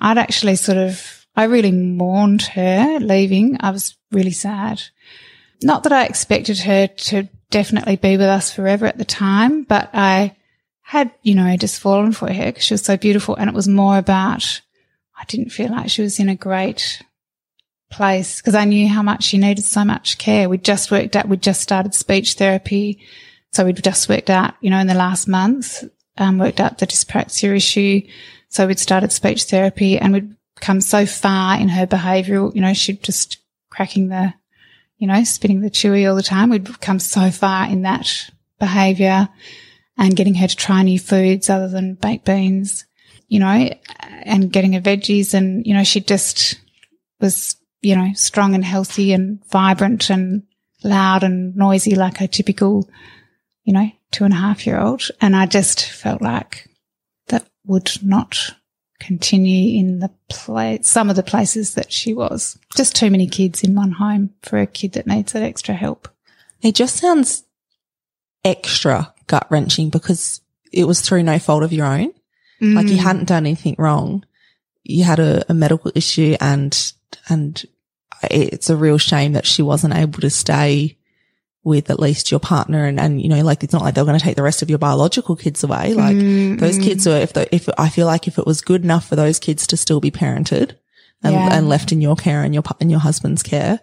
I'd 0.00 0.18
actually 0.18 0.56
sort 0.56 0.78
of, 0.78 1.26
I 1.36 1.44
really 1.44 1.72
mourned 1.72 2.42
her 2.42 2.98
leaving. 3.00 3.56
I 3.60 3.70
was 3.70 3.96
really 4.10 4.32
sad. 4.32 4.82
Not 5.62 5.84
that 5.84 5.92
I 5.92 6.04
expected 6.04 6.58
her 6.60 6.88
to 6.88 7.28
definitely 7.50 7.96
be 7.96 8.16
with 8.16 8.26
us 8.26 8.52
forever 8.52 8.86
at 8.86 8.98
the 8.98 9.04
time, 9.04 9.62
but 9.62 9.90
I 9.94 10.36
had, 10.82 11.12
you 11.22 11.34
know, 11.34 11.56
just 11.56 11.80
fallen 11.80 12.12
for 12.12 12.32
her 12.32 12.46
because 12.46 12.64
she 12.64 12.74
was 12.74 12.82
so 12.82 12.96
beautiful. 12.96 13.36
And 13.36 13.48
it 13.48 13.54
was 13.54 13.68
more 13.68 13.96
about, 13.98 14.60
I 15.16 15.24
didn't 15.24 15.50
feel 15.50 15.70
like 15.70 15.90
she 15.90 16.02
was 16.02 16.18
in 16.18 16.28
a 16.28 16.34
great 16.34 17.02
place 17.90 18.40
because 18.40 18.54
I 18.54 18.64
knew 18.64 18.88
how 18.88 19.02
much 19.02 19.24
she 19.24 19.38
needed 19.38 19.64
so 19.64 19.84
much 19.84 20.18
care. 20.18 20.48
We'd 20.48 20.64
just 20.64 20.90
worked 20.90 21.16
out, 21.16 21.28
we'd 21.28 21.42
just 21.42 21.60
started 21.60 21.94
speech 21.94 22.34
therapy. 22.34 23.00
So 23.52 23.64
we'd 23.64 23.82
just 23.82 24.08
worked 24.08 24.30
out, 24.30 24.54
you 24.60 24.70
know, 24.70 24.78
in 24.78 24.86
the 24.86 24.94
last 24.94 25.26
month, 25.26 25.84
um, 26.18 26.38
worked 26.38 26.60
out 26.60 26.78
the 26.78 26.86
dyspraxia 26.86 27.56
issue. 27.56 28.02
So 28.50 28.66
we'd 28.66 28.78
started 28.78 29.12
speech 29.12 29.44
therapy 29.44 29.98
and 29.98 30.12
we'd 30.12 30.36
come 30.60 30.80
so 30.80 31.06
far 31.06 31.58
in 31.58 31.68
her 31.68 31.86
behavioural, 31.86 32.54
you 32.54 32.60
know, 32.60 32.74
she'd 32.74 33.02
just 33.02 33.38
cracking 33.70 34.08
the, 34.08 34.34
you 34.98 35.06
know, 35.06 35.22
spitting 35.24 35.60
the 35.60 35.70
chewy 35.70 36.08
all 36.08 36.16
the 36.16 36.22
time. 36.22 36.50
We'd 36.50 36.80
come 36.80 36.98
so 36.98 37.30
far 37.30 37.68
in 37.68 37.82
that 37.82 38.30
behaviour 38.58 39.28
and 39.96 40.16
getting 40.16 40.34
her 40.34 40.48
to 40.48 40.56
try 40.56 40.82
new 40.82 40.98
foods 40.98 41.48
other 41.48 41.68
than 41.68 41.94
baked 41.94 42.24
beans, 42.24 42.84
you 43.28 43.38
know, 43.40 43.70
and 44.00 44.52
getting 44.52 44.72
her 44.74 44.80
veggies 44.80 45.34
and, 45.34 45.66
you 45.66 45.74
know, 45.74 45.84
she 45.84 46.00
just 46.00 46.60
was 47.20 47.56
you 47.80 47.96
know, 47.96 48.12
strong 48.14 48.54
and 48.54 48.64
healthy 48.64 49.12
and 49.12 49.44
vibrant 49.50 50.10
and 50.10 50.42
loud 50.82 51.22
and 51.22 51.56
noisy 51.56 51.94
like 51.94 52.20
a 52.20 52.28
typical, 52.28 52.88
you 53.64 53.72
know, 53.72 53.90
two 54.10 54.24
and 54.24 54.32
a 54.32 54.38
half 54.38 54.66
year 54.66 54.80
old. 54.80 55.08
And 55.20 55.36
I 55.36 55.46
just 55.46 55.90
felt 55.90 56.22
like 56.22 56.68
that 57.28 57.48
would 57.64 57.90
not 58.02 58.54
continue 59.00 59.78
in 59.78 60.00
the 60.00 60.10
place, 60.28 60.88
some 60.88 61.08
of 61.08 61.16
the 61.16 61.22
places 61.22 61.74
that 61.74 61.92
she 61.92 62.14
was. 62.14 62.58
Just 62.76 62.96
too 62.96 63.10
many 63.10 63.28
kids 63.28 63.62
in 63.62 63.74
one 63.74 63.92
home 63.92 64.30
for 64.42 64.58
a 64.58 64.66
kid 64.66 64.92
that 64.92 65.06
needs 65.06 65.32
that 65.32 65.42
extra 65.42 65.74
help. 65.74 66.08
It 66.62 66.74
just 66.74 66.96
sounds 66.96 67.44
extra 68.44 69.14
gut 69.26 69.46
wrenching 69.50 69.90
because 69.90 70.40
it 70.72 70.84
was 70.84 71.00
through 71.00 71.22
no 71.22 71.38
fault 71.38 71.62
of 71.62 71.72
your 71.72 71.86
own. 71.86 72.12
Mm. 72.60 72.74
Like 72.74 72.88
you 72.88 72.96
mm. 72.96 73.02
hadn't 73.02 73.28
done 73.28 73.46
anything 73.46 73.76
wrong. 73.78 74.24
You 74.82 75.04
had 75.04 75.20
a, 75.20 75.44
a 75.48 75.54
medical 75.54 75.92
issue 75.94 76.36
and 76.40 76.92
and 77.28 77.64
it's 78.30 78.70
a 78.70 78.76
real 78.76 78.98
shame 78.98 79.32
that 79.32 79.46
she 79.46 79.62
wasn't 79.62 79.94
able 79.94 80.20
to 80.20 80.30
stay 80.30 80.96
with 81.64 81.90
at 81.90 82.00
least 82.00 82.30
your 82.30 82.40
partner 82.40 82.84
and, 82.84 82.98
and, 82.98 83.20
you 83.20 83.28
know, 83.28 83.42
like 83.42 83.62
it's 83.62 83.72
not 83.72 83.82
like 83.82 83.94
they're 83.94 84.04
going 84.04 84.18
to 84.18 84.24
take 84.24 84.36
the 84.36 84.42
rest 84.42 84.62
of 84.62 84.70
your 84.70 84.78
biological 84.78 85.36
kids 85.36 85.62
away. 85.62 85.92
Like 85.92 86.16
mm-hmm. 86.16 86.56
those 86.56 86.78
kids 86.78 87.06
are, 87.06 87.16
if 87.16 87.34
the, 87.34 87.52
if 87.54 87.68
I 87.76 87.88
feel 87.88 88.06
like 88.06 88.26
if 88.26 88.38
it 88.38 88.46
was 88.46 88.60
good 88.60 88.82
enough 88.84 89.06
for 89.06 89.16
those 89.16 89.38
kids 89.38 89.66
to 89.68 89.76
still 89.76 90.00
be 90.00 90.10
parented 90.10 90.76
and, 91.22 91.34
yeah. 91.34 91.48
and 91.52 91.68
left 91.68 91.92
in 91.92 92.00
your 92.00 92.16
care 92.16 92.42
and 92.42 92.54
your, 92.54 92.62
and 92.80 92.90
your 92.90 93.00
husband's 93.00 93.42
care, 93.42 93.80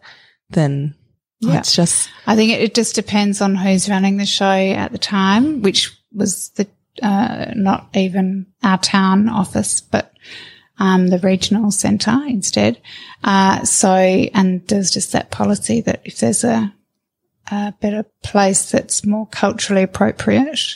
then 0.50 0.96
yeah. 1.42 1.60
it's 1.60 1.76
just. 1.76 2.10
I 2.26 2.36
think 2.36 2.54
it, 2.54 2.62
it 2.62 2.76
just 2.76 2.96
depends 2.96 3.42
on 3.42 3.56
who's 3.56 3.90
running 3.90 4.18
the 4.18 4.26
show 4.26 4.46
at 4.46 4.92
the 4.92 4.98
time, 4.98 5.62
which 5.62 5.96
was 6.12 6.50
the 6.52 6.68
uh, 7.02 7.52
not 7.56 7.90
even 7.94 8.48
our 8.64 8.78
town 8.78 9.30
office, 9.30 9.82
but 9.82 10.14
um, 10.80 11.08
the 11.08 11.20
regional 11.20 11.72
centre 11.72 12.20
instead. 12.28 12.82
Uh, 13.24 13.64
so, 13.64 13.90
and 13.90 14.68
there's 14.68 14.92
just 14.92 15.12
that 15.14 15.32
policy 15.32 15.82
that 15.82 16.02
if 16.04 16.20
there's 16.20 16.44
a, 16.44 16.74
a 17.52 17.74
better 17.80 18.06
place 18.24 18.72
that's 18.72 19.06
more 19.06 19.28
culturally 19.28 19.84
appropriate, 19.84 20.76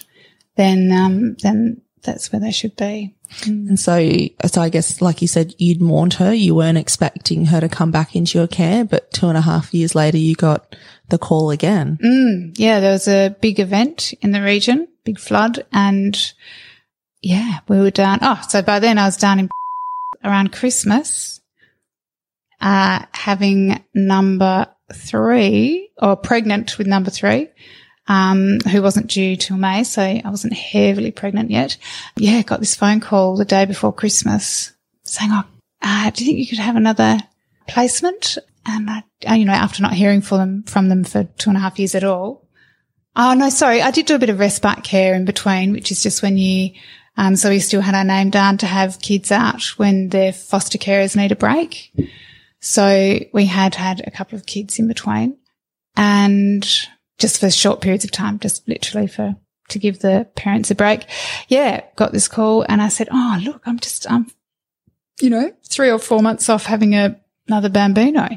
then 0.56 0.92
um, 0.92 1.36
then 1.42 1.82
that's 2.04 2.32
where 2.32 2.40
they 2.40 2.52
should 2.52 2.76
be. 2.76 3.16
And 3.46 3.80
so, 3.80 4.10
so 4.46 4.62
I 4.62 4.70
guess, 4.70 5.02
like 5.02 5.22
you 5.22 5.28
said, 5.28 5.54
you'd 5.58 5.82
mourned 5.82 6.16
her. 6.16 6.34
You 6.34 6.56
weren't 6.56 6.78
expecting 6.78 7.46
her 7.46 7.60
to 7.60 7.70
come 7.70 7.92
back 7.92 8.16
into 8.16 8.40
your 8.40 8.48
care, 8.48 8.84
but 8.84 9.12
two 9.12 9.28
and 9.28 9.38
a 9.38 9.42
half 9.42 9.74
years 9.74 9.94
later, 9.94 10.18
you 10.18 10.36
got 10.36 10.76
the 11.10 11.20
call 11.20 11.52
again. 11.52 12.00
Mm, 12.04 12.58
yeah, 12.58 12.80
there 12.80 12.94
was 12.94 13.08
a 13.08 13.36
big 13.42 13.60
event 13.60 14.14
in 14.22 14.32
the 14.32 14.42
region, 14.42 14.88
big 15.04 15.20
flood, 15.20 15.66
and 15.72 16.34
yeah, 17.22 17.60
we 17.68 17.80
were 17.80 17.92
down. 17.92 18.20
Oh, 18.22 18.42
so 18.48 18.62
by 18.62 18.80
then 18.80 18.98
I 18.98 19.06
was 19.06 19.18
down 19.18 19.40
in 19.40 19.50
around 20.24 20.52
Christmas, 20.52 21.42
uh, 22.62 23.06
having 23.14 23.84
number 23.94 24.68
three 24.94 25.92
or 25.98 26.16
pregnant 26.16 26.78
with 26.78 26.88
number 26.88 27.12
three 27.12 27.50
um, 28.10 28.60
who 28.72 28.82
wasn't 28.82 29.08
due 29.08 29.36
till 29.38 29.56
May. 29.56 29.84
So 29.84 30.02
I 30.02 30.24
wasn't 30.26 30.54
heavily 30.54 31.12
pregnant 31.12 31.52
yet. 31.52 31.78
Yeah, 32.18 32.42
got 32.42 32.60
this 32.60 32.76
phone 32.76 33.00
call 33.00 33.38
the 33.38 33.46
day 33.46 33.66
before 33.66 33.94
Christmas 33.94 34.74
saying, 35.04 35.32
Oh, 35.32 35.44
uh, 35.82 36.10
do 36.10 36.24
you 36.24 36.30
think 36.32 36.40
you 36.40 36.48
could 36.48 36.64
have 36.64 36.76
another 36.76 37.20
placement? 37.68 38.38
And 38.66 38.90
I, 38.90 39.36
you 39.36 39.46
know, 39.46 39.54
after 39.54 39.82
not 39.82 39.94
hearing 39.94 40.22
from 40.22 40.38
them, 40.40 40.64
from 40.64 40.90
them 40.90 41.04
for 41.04 41.24
two 41.24 41.50
and 41.50 41.58
a 41.58 41.62
half 41.62 41.80
years 41.80 41.96
at 41.96 42.04
all. 42.04 42.48
Oh, 43.16 43.34
no, 43.34 43.50
sorry. 43.50 43.82
I 43.82 43.92
did 43.92 44.06
do 44.06 44.16
a 44.16 44.20
bit 44.20 44.30
of 44.30 44.40
respite 44.40 44.84
care 44.84 45.14
in 45.14 45.26
between, 45.26 45.72
which 45.72 45.92
is 45.92 46.04
just 46.04 46.22
when 46.22 46.38
you, 46.38 46.72
um, 47.18 47.36
so 47.36 47.50
we 47.50 47.60
still 47.60 47.82
had 47.82 47.96
our 47.96 48.04
name 48.04 48.30
down 48.30 48.58
to 48.60 48.66
have 48.66 49.02
kids 49.02 49.32
out 49.32 49.64
when 49.78 50.10
their 50.10 50.32
foster 50.32 50.78
carers 50.78 51.16
need 51.16 51.32
a 51.32 51.36
break. 51.36 51.94
So 52.62 53.20
we 53.34 53.46
had 53.46 53.76
had 53.76 54.06
a 54.06 54.12
couple 54.12 54.38
of 54.38 54.46
kids 54.46 54.80
in 54.80 54.88
between 54.88 55.38
and 55.96 56.68
just 57.18 57.40
for 57.40 57.50
short 57.50 57.82
periods 57.82 58.04
of 58.04 58.12
time, 58.12 58.40
just 58.40 58.68
literally 58.68 59.08
for 59.08 59.36
to 59.70 59.80
give 59.80 60.00
the 60.00 60.28
parents 60.36 60.72
a 60.72 60.76
break. 60.76 61.06
Yeah, 61.48 61.84
got 61.96 62.12
this 62.12 62.28
call 62.28 62.66
and 62.68 62.82
I 62.82 62.90
said, 62.90 63.10
"Oh, 63.12 63.40
look, 63.44 63.62
I'm 63.66 63.80
just 63.80 64.10
I'm 64.10 64.32
you 65.22 65.30
know, 65.30 65.52
3 65.66 65.90
or 65.90 66.00
4 66.00 66.22
months 66.22 66.48
off 66.48 66.66
having 66.66 66.96
a, 66.96 67.20
another 67.48 67.70
bambino." 67.70 68.30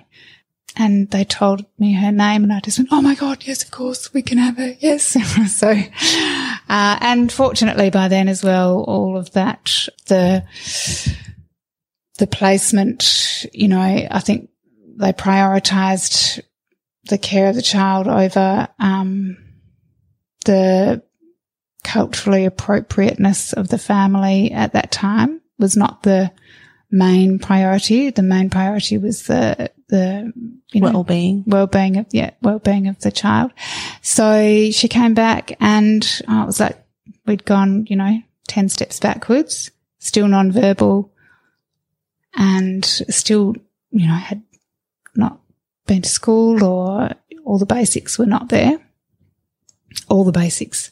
And 0.76 1.10
they 1.10 1.24
told 1.24 1.66
me 1.78 1.92
her 1.92 2.10
name 2.10 2.44
and 2.44 2.52
I 2.52 2.60
just 2.60 2.78
went, 2.78 2.88
"Oh 2.92 3.02
my 3.02 3.14
god, 3.14 3.44
yes, 3.44 3.62
of 3.62 3.70
course, 3.70 4.12
we 4.14 4.22
can 4.22 4.38
have 4.38 4.56
her." 4.56 4.74
Yes. 4.80 5.04
so 5.52 5.68
uh, 5.70 6.98
and 7.00 7.30
fortunately 7.30 7.90
by 7.90 8.08
then 8.08 8.28
as 8.28 8.42
well, 8.42 8.82
all 8.84 9.16
of 9.16 9.32
that 9.32 9.88
the 10.06 10.44
the 12.18 12.26
placement, 12.26 13.46
you 13.52 13.68
know, 13.68 13.80
I 13.80 14.20
think 14.20 14.48
they 14.96 15.12
prioritized 15.12 16.40
the 17.08 17.18
care 17.18 17.48
of 17.48 17.56
the 17.56 17.62
child 17.62 18.06
over 18.06 18.68
um, 18.78 19.36
the 20.44 21.02
culturally 21.84 22.44
appropriateness 22.44 23.52
of 23.52 23.68
the 23.68 23.78
family 23.78 24.52
at 24.52 24.72
that 24.72 24.92
time 24.92 25.40
was 25.58 25.76
not 25.76 26.02
the 26.02 26.30
main 26.92 27.38
priority. 27.38 28.10
The 28.10 28.22
main 28.22 28.50
priority 28.50 28.98
was 28.98 29.24
the 29.24 29.70
the 29.88 30.32
you 30.72 30.80
know, 30.80 30.92
well-being, 30.92 31.44
well-being 31.46 31.96
of 31.96 32.06
yeah, 32.12 32.30
well-being 32.42 32.86
of 32.86 33.00
the 33.00 33.10
child. 33.10 33.50
So 34.02 34.70
she 34.70 34.88
came 34.88 35.14
back, 35.14 35.56
and 35.60 36.06
oh, 36.28 36.42
it 36.42 36.46
was 36.46 36.60
like 36.60 36.78
we'd 37.26 37.44
gone, 37.44 37.86
you 37.88 37.96
know, 37.96 38.22
ten 38.46 38.68
steps 38.68 39.00
backwards, 39.00 39.70
still 39.98 40.28
non-verbal, 40.28 41.12
and 42.34 42.84
still, 42.84 43.54
you 43.90 44.06
know, 44.06 44.14
had 44.14 44.42
not 45.16 45.40
been 45.86 46.02
to 46.02 46.08
school 46.08 46.62
or 46.62 47.10
all 47.44 47.58
the 47.58 47.66
basics 47.66 48.18
were 48.18 48.26
not 48.26 48.48
there. 48.48 48.78
All 50.08 50.24
the 50.24 50.32
basics, 50.32 50.90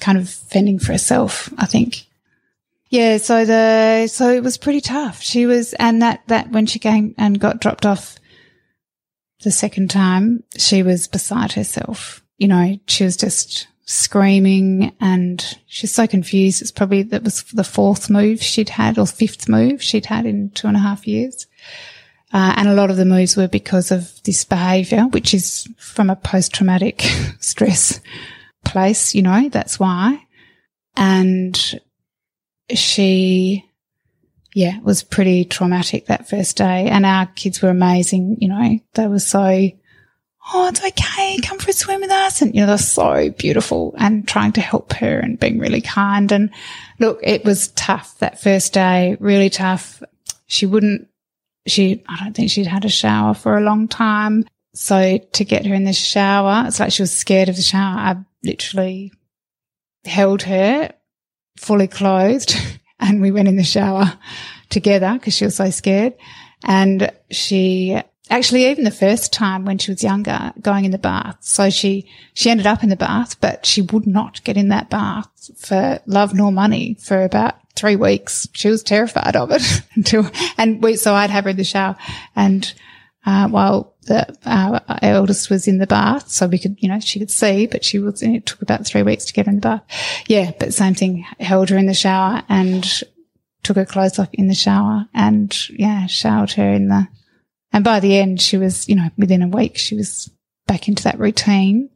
kind 0.00 0.18
of 0.18 0.28
fending 0.28 0.78
for 0.78 0.92
herself, 0.92 1.52
I 1.56 1.64
think. 1.66 2.06
Yeah, 2.94 3.16
so 3.16 3.44
the 3.44 4.06
so 4.06 4.30
it 4.30 4.44
was 4.44 4.56
pretty 4.56 4.80
tough. 4.80 5.20
She 5.20 5.46
was, 5.46 5.72
and 5.80 6.00
that 6.00 6.22
that 6.28 6.52
when 6.52 6.66
she 6.66 6.78
came 6.78 7.12
and 7.18 7.40
got 7.40 7.60
dropped 7.60 7.84
off 7.84 8.20
the 9.42 9.50
second 9.50 9.90
time, 9.90 10.44
she 10.56 10.84
was 10.84 11.08
beside 11.08 11.50
herself. 11.50 12.22
You 12.38 12.46
know, 12.46 12.78
she 12.86 13.02
was 13.02 13.16
just 13.16 13.66
screaming 13.84 14.94
and 15.00 15.58
she's 15.66 15.90
so 15.90 16.06
confused. 16.06 16.62
It's 16.62 16.70
probably 16.70 17.02
that 17.02 17.24
was 17.24 17.42
the 17.52 17.64
fourth 17.64 18.10
move 18.10 18.40
she'd 18.40 18.68
had 18.68 18.96
or 18.96 19.08
fifth 19.08 19.48
move 19.48 19.82
she'd 19.82 20.06
had 20.06 20.24
in 20.24 20.50
two 20.50 20.68
and 20.68 20.76
a 20.76 20.80
half 20.80 21.04
years. 21.04 21.48
Uh, 22.32 22.54
and 22.56 22.68
a 22.68 22.74
lot 22.74 22.90
of 22.90 22.96
the 22.96 23.04
moves 23.04 23.36
were 23.36 23.48
because 23.48 23.90
of 23.90 24.22
this 24.22 24.44
behavior, 24.44 25.08
which 25.08 25.34
is 25.34 25.66
from 25.78 26.10
a 26.10 26.16
post 26.16 26.54
traumatic 26.54 27.00
stress 27.40 28.00
place, 28.64 29.16
you 29.16 29.22
know, 29.22 29.48
that's 29.48 29.80
why. 29.80 30.24
And 30.96 31.80
she, 32.70 33.64
yeah, 34.54 34.78
was 34.80 35.02
pretty 35.02 35.44
traumatic 35.44 36.06
that 36.06 36.28
first 36.28 36.56
day. 36.56 36.86
And 36.88 37.04
our 37.04 37.26
kids 37.26 37.60
were 37.60 37.70
amazing, 37.70 38.38
you 38.40 38.48
know, 38.48 38.78
they 38.94 39.06
were 39.06 39.18
so, 39.18 39.40
oh, 40.52 40.68
it's 40.68 40.84
okay, 40.84 41.38
come 41.42 41.58
for 41.58 41.70
a 41.70 41.72
swim 41.72 42.00
with 42.00 42.10
us. 42.10 42.42
And, 42.42 42.54
you 42.54 42.60
know, 42.60 42.66
they're 42.68 42.78
so 42.78 43.30
beautiful 43.30 43.94
and 43.98 44.26
trying 44.26 44.52
to 44.52 44.60
help 44.60 44.92
her 44.94 45.18
and 45.18 45.38
being 45.38 45.58
really 45.58 45.80
kind. 45.80 46.30
And 46.30 46.50
look, 46.98 47.20
it 47.22 47.44
was 47.44 47.68
tough 47.68 48.18
that 48.18 48.40
first 48.40 48.72
day, 48.72 49.16
really 49.20 49.50
tough. 49.50 50.02
She 50.46 50.66
wouldn't 50.66 51.08
she, 51.66 52.02
I 52.08 52.22
don't 52.22 52.34
think 52.34 52.50
she'd 52.50 52.66
had 52.66 52.84
a 52.84 52.90
shower 52.90 53.34
for 53.34 53.56
a 53.56 53.62
long 53.62 53.88
time. 53.88 54.44
So 54.74 55.18
to 55.18 55.44
get 55.44 55.66
her 55.66 55.74
in 55.74 55.84
the 55.84 55.92
shower, 55.92 56.64
it's 56.66 56.80
like 56.80 56.92
she 56.92 57.02
was 57.02 57.12
scared 57.12 57.48
of 57.48 57.56
the 57.56 57.62
shower. 57.62 57.96
I 57.98 58.16
literally 58.42 59.12
held 60.04 60.42
her 60.42 60.92
fully 61.56 61.88
clothed 61.88 62.56
and 63.00 63.20
we 63.20 63.30
went 63.30 63.48
in 63.48 63.56
the 63.56 63.64
shower 63.64 64.18
together 64.70 65.14
because 65.14 65.34
she 65.34 65.44
was 65.44 65.56
so 65.56 65.70
scared. 65.70 66.14
And 66.66 67.10
she 67.30 68.00
actually, 68.30 68.66
even 68.66 68.84
the 68.84 68.90
first 68.90 69.32
time 69.32 69.64
when 69.64 69.78
she 69.78 69.90
was 69.90 70.02
younger, 70.02 70.52
going 70.60 70.84
in 70.84 70.90
the 70.90 70.98
bath. 70.98 71.36
So 71.40 71.70
she, 71.70 72.08
she 72.32 72.50
ended 72.50 72.66
up 72.66 72.82
in 72.82 72.88
the 72.88 72.96
bath, 72.96 73.40
but 73.40 73.66
she 73.66 73.82
would 73.82 74.06
not 74.06 74.42
get 74.44 74.56
in 74.56 74.68
that 74.68 74.90
bath 74.90 75.28
for 75.58 76.00
love 76.06 76.34
nor 76.34 76.50
money 76.50 76.96
for 77.00 77.22
about 77.22 77.56
three 77.76 77.96
weeks. 77.96 78.48
She 78.52 78.68
was 78.68 78.82
terrified 78.82 79.36
of 79.36 79.50
it 79.50 79.62
until, 79.94 80.30
and 80.56 80.82
we, 80.82 80.96
so 80.96 81.14
I'd 81.14 81.30
have 81.30 81.44
her 81.44 81.50
in 81.50 81.56
the 81.56 81.64
shower 81.64 81.96
and, 82.34 82.72
uh, 83.26 83.48
while 83.48 83.93
the, 84.06 84.36
our 84.46 84.80
eldest 85.02 85.50
was 85.50 85.68
in 85.68 85.78
the 85.78 85.86
bath, 85.86 86.28
so 86.28 86.46
we 86.46 86.58
could, 86.58 86.76
you 86.78 86.88
know, 86.88 87.00
she 87.00 87.18
could 87.18 87.30
see, 87.30 87.66
but 87.66 87.84
she 87.84 87.98
was, 87.98 88.22
it 88.22 88.46
took 88.46 88.62
about 88.62 88.86
three 88.86 89.02
weeks 89.02 89.24
to 89.26 89.32
get 89.32 89.46
in 89.46 89.56
the 89.56 89.60
bath. 89.60 89.82
Yeah, 90.26 90.52
but 90.58 90.74
same 90.74 90.94
thing, 90.94 91.24
held 91.40 91.70
her 91.70 91.78
in 91.78 91.86
the 91.86 91.94
shower 91.94 92.42
and 92.48 92.84
took 93.62 93.76
her 93.76 93.86
clothes 93.86 94.18
off 94.18 94.28
in 94.32 94.48
the 94.48 94.54
shower 94.54 95.06
and 95.14 95.68
yeah, 95.70 96.06
showered 96.06 96.52
her 96.52 96.70
in 96.70 96.88
the, 96.88 97.08
and 97.72 97.82
by 97.82 98.00
the 98.00 98.16
end, 98.16 98.40
she 98.40 98.56
was, 98.56 98.88
you 98.88 98.94
know, 98.94 99.08
within 99.16 99.42
a 99.42 99.48
week, 99.48 99.76
she 99.76 99.96
was 99.96 100.30
back 100.66 100.88
into 100.88 101.02
that 101.04 101.18
routine. 101.18 101.90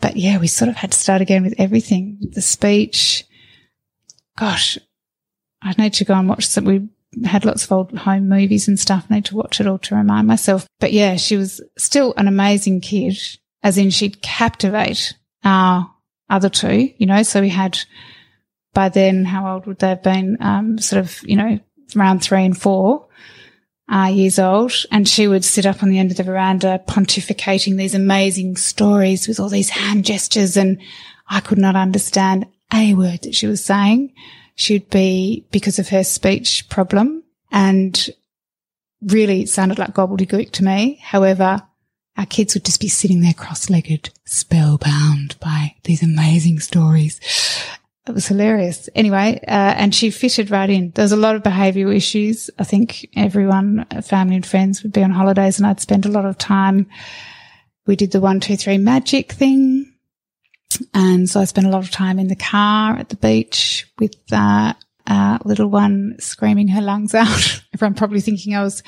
But 0.00 0.16
yeah, 0.16 0.38
we 0.38 0.48
sort 0.48 0.68
of 0.68 0.76
had 0.76 0.92
to 0.92 0.98
start 0.98 1.22
again 1.22 1.44
with 1.44 1.54
everything, 1.56 2.18
the 2.20 2.42
speech. 2.42 3.24
Gosh, 4.36 4.76
I 5.62 5.74
need 5.78 5.94
to 5.94 6.04
go 6.04 6.14
and 6.14 6.28
watch 6.28 6.46
some. 6.46 6.64
We 6.64 6.88
had 7.24 7.44
lots 7.44 7.64
of 7.64 7.72
old 7.72 7.96
home 7.96 8.28
movies 8.28 8.68
and 8.68 8.78
stuff. 8.78 9.06
I 9.08 9.14
need 9.14 9.24
to 9.26 9.36
watch 9.36 9.60
it 9.60 9.66
all 9.66 9.78
to 9.78 9.94
remind 9.94 10.26
myself. 10.26 10.66
But 10.80 10.92
yeah, 10.92 11.16
she 11.16 11.36
was 11.36 11.60
still 11.78 12.14
an 12.16 12.28
amazing 12.28 12.80
kid, 12.80 13.16
as 13.62 13.78
in 13.78 13.90
she'd 13.90 14.22
captivate 14.22 15.14
our 15.44 15.90
other 16.30 16.48
two, 16.48 16.92
you 16.96 17.06
know. 17.06 17.22
So 17.22 17.40
we 17.40 17.50
had 17.50 17.78
by 18.74 18.88
then, 18.88 19.24
how 19.24 19.54
old 19.54 19.66
would 19.66 19.78
they 19.78 19.88
have 19.88 20.02
been? 20.02 20.36
Um, 20.40 20.78
sort 20.78 21.00
of, 21.00 21.20
you 21.22 21.36
know, 21.36 21.58
around 21.96 22.20
three 22.20 22.44
and 22.44 22.60
four 22.60 23.06
uh, 23.90 24.10
years 24.12 24.38
old, 24.38 24.72
and 24.90 25.08
she 25.08 25.28
would 25.28 25.44
sit 25.44 25.64
up 25.64 25.82
on 25.82 25.90
the 25.90 25.98
end 25.98 26.10
of 26.10 26.16
the 26.16 26.22
veranda 26.22 26.82
pontificating 26.86 27.76
these 27.76 27.94
amazing 27.94 28.56
stories 28.56 29.28
with 29.28 29.38
all 29.38 29.48
these 29.48 29.70
hand 29.70 30.04
gestures, 30.04 30.56
and 30.56 30.80
I 31.28 31.40
could 31.40 31.58
not 31.58 31.76
understand 31.76 32.46
a 32.72 32.94
word 32.94 33.22
that 33.22 33.34
she 33.34 33.46
was 33.46 33.64
saying. 33.64 34.12
She'd 34.54 34.88
be 34.90 35.46
because 35.50 35.78
of 35.78 35.88
her 35.88 36.04
speech 36.04 36.68
problem, 36.68 37.24
and 37.50 38.08
really 39.02 39.42
it 39.42 39.48
sounded 39.48 39.78
like 39.78 39.94
gobbledygook 39.94 40.50
to 40.52 40.64
me. 40.64 41.00
However, 41.02 41.62
our 42.16 42.26
kids 42.26 42.54
would 42.54 42.64
just 42.64 42.80
be 42.80 42.88
sitting 42.88 43.20
there 43.20 43.32
cross-legged, 43.32 44.10
spellbound 44.24 45.36
by 45.40 45.74
these 45.82 46.02
amazing 46.02 46.60
stories. 46.60 47.20
It 48.06 48.12
was 48.12 48.28
hilarious. 48.28 48.88
Anyway, 48.94 49.40
uh, 49.48 49.74
and 49.76 49.94
she 49.94 50.10
fitted 50.10 50.50
right 50.50 50.68
in. 50.68 50.90
There 50.90 51.04
was 51.04 51.12
a 51.12 51.16
lot 51.16 51.36
of 51.36 51.42
behavioural 51.42 51.96
issues. 51.96 52.50
I 52.58 52.64
think 52.64 53.08
everyone, 53.16 53.86
family 54.02 54.36
and 54.36 54.46
friends 54.46 54.82
would 54.82 54.92
be 54.92 55.02
on 55.02 55.10
holidays 55.10 55.58
and 55.58 55.66
I'd 55.66 55.80
spend 55.80 56.04
a 56.04 56.10
lot 56.10 56.26
of 56.26 56.36
time. 56.36 56.86
We 57.86 57.96
did 57.96 58.12
the 58.12 58.20
one, 58.20 58.40
two, 58.40 58.56
three 58.56 58.78
magic 58.78 59.32
thing. 59.32 59.93
And 60.92 61.28
so 61.28 61.40
I 61.40 61.44
spent 61.44 61.66
a 61.66 61.70
lot 61.70 61.84
of 61.84 61.90
time 61.90 62.18
in 62.18 62.28
the 62.28 62.36
car 62.36 62.96
at 62.96 63.08
the 63.08 63.16
beach 63.16 63.86
with 63.98 64.16
uh, 64.32 64.74
uh, 65.06 65.38
little 65.44 65.68
one 65.68 66.16
screaming 66.18 66.68
her 66.68 66.82
lungs 66.82 67.14
out. 67.14 67.62
Everyone 67.72 67.94
probably 67.94 68.20
thinking 68.20 68.54
I 68.54 68.62
was 68.62 68.82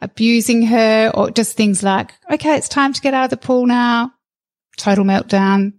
abusing 0.00 0.66
her 0.66 1.10
or 1.14 1.30
just 1.30 1.56
things 1.56 1.82
like, 1.82 2.12
okay, 2.30 2.56
it's 2.56 2.68
time 2.68 2.92
to 2.92 3.00
get 3.00 3.14
out 3.14 3.24
of 3.24 3.30
the 3.30 3.36
pool 3.36 3.66
now. 3.66 4.12
Total 4.76 5.04
meltdown. 5.04 5.74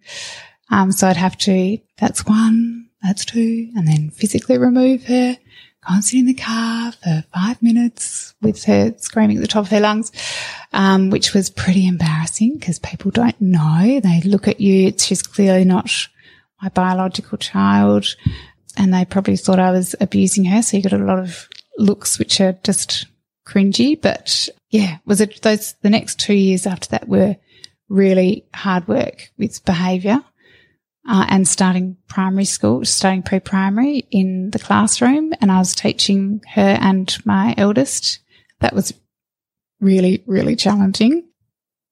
Um, 0.69 0.91
so 0.91 1.08
I'd 1.08 1.17
have 1.17 1.38
to, 1.39 1.77
that's 1.97 2.25
one, 2.25 2.89
that's 3.03 3.25
two, 3.25 3.69
and 3.75 3.88
then 3.88 4.10
physically 4.10 4.58
remove 4.58 5.03
her, 5.05 5.38
go 5.88 5.93
and 5.93 6.04
sit 6.04 6.19
in 6.19 6.26
the 6.26 6.34
car 6.34 6.91
for 6.91 7.24
five 7.34 7.62
minutes 7.62 8.36
with 8.41 8.63
her 8.65 8.93
screaming 8.98 9.38
at 9.38 9.41
the 9.41 9.48
top 9.48 9.63
of 9.63 9.69
her 9.69 9.80
lungs, 9.80 10.12
um, 10.74 11.10
which 11.10 11.34
was 11.34 11.50
pretty 11.50 11.88
embarrassing 11.88 12.58
because 12.58 12.80
people 12.80 13.12
don't 13.12 13.39
know. 13.39 14.00
They 14.00 14.21
look 14.26 14.48
at 14.48 14.62
you. 14.62 14.93
She's 14.98 15.21
clearly 15.21 15.65
not 15.65 15.89
my 16.62 16.69
biological 16.69 17.38
child 17.38 18.15
and 18.78 18.93
they 18.93 19.06
probably 19.06 19.38
thought 19.38 19.60
I 19.60 19.71
was 19.71 19.95
abusing 20.00 20.45
her. 20.45 20.62
So 20.62 20.78
you 20.78 20.84
got 20.84 20.93
a 20.93 20.98
lot 20.98 21.19
of 21.19 21.48
looks 21.78 22.19
which 22.19 22.41
are 22.41 22.58
just 22.63 23.08
cringy. 23.48 24.00
But 24.00 24.50
yeah, 24.69 24.98
was 25.06 25.21
it 25.21 25.41
those 25.41 25.74
the 25.82 25.89
next 25.89 26.19
two 26.19 26.34
years 26.34 26.65
after 26.65 26.89
that 26.89 27.08
were 27.08 27.38
really 27.89 28.45
hard 28.54 28.88
work 28.88 29.32
with 29.38 29.63
behaviour. 29.65 30.24
Uh, 31.08 31.26
and 31.30 31.48
starting 31.48 31.98
primary 32.08 32.46
school, 32.46 32.84
starting 32.84 33.22
pre-primary 33.22 34.08
in 34.10 34.50
the 34.50 34.58
classroom, 34.58 35.34
and 35.39 35.52
I 35.52 35.60
was 35.60 35.76
teaching 35.76 36.41
her 36.56 36.78
and 36.82 37.15
my 37.26 37.54
eldest. 37.58 38.20
That 38.60 38.74
was 38.74 38.91
really, 39.80 40.24
really 40.26 40.56
challenging. 40.56 41.28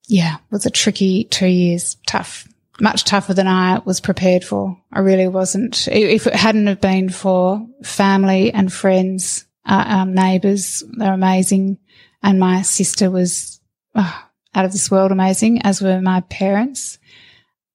Yeah, 0.08 0.38
was 0.50 0.66
a 0.66 0.72
tricky 0.72 1.26
two 1.26 1.48
years, 1.48 1.98
tough, 2.08 2.48
much 2.80 3.04
tougher 3.04 3.36
than 3.36 3.48
I 3.48 3.80
was 3.86 4.02
prepared 4.02 4.44
for. 4.44 4.82
I 4.92 5.00
really 5.00 5.28
wasn't. 5.28 5.88
If 5.88 6.26
it 6.26 6.36
hadn't 6.36 6.68
have 6.68 6.82
been 6.82 7.10
for 7.10 7.66
family 7.84 8.52
and 8.52 8.74
friends, 8.74 9.46
uh, 9.66 9.84
um, 9.88 10.14
neighbours, 10.14 10.84
they're 10.98 11.14
amazing. 11.14 11.78
And 12.22 12.40
my 12.40 12.62
sister 12.62 13.10
was 13.10 13.62
oh, 13.96 14.24
out 14.56 14.66
of 14.66 14.72
this 14.72 14.90
world 14.90 15.12
amazing, 15.12 15.62
as 15.62 15.82
were 15.82 16.02
my 16.02 16.22
parents. 16.22 16.98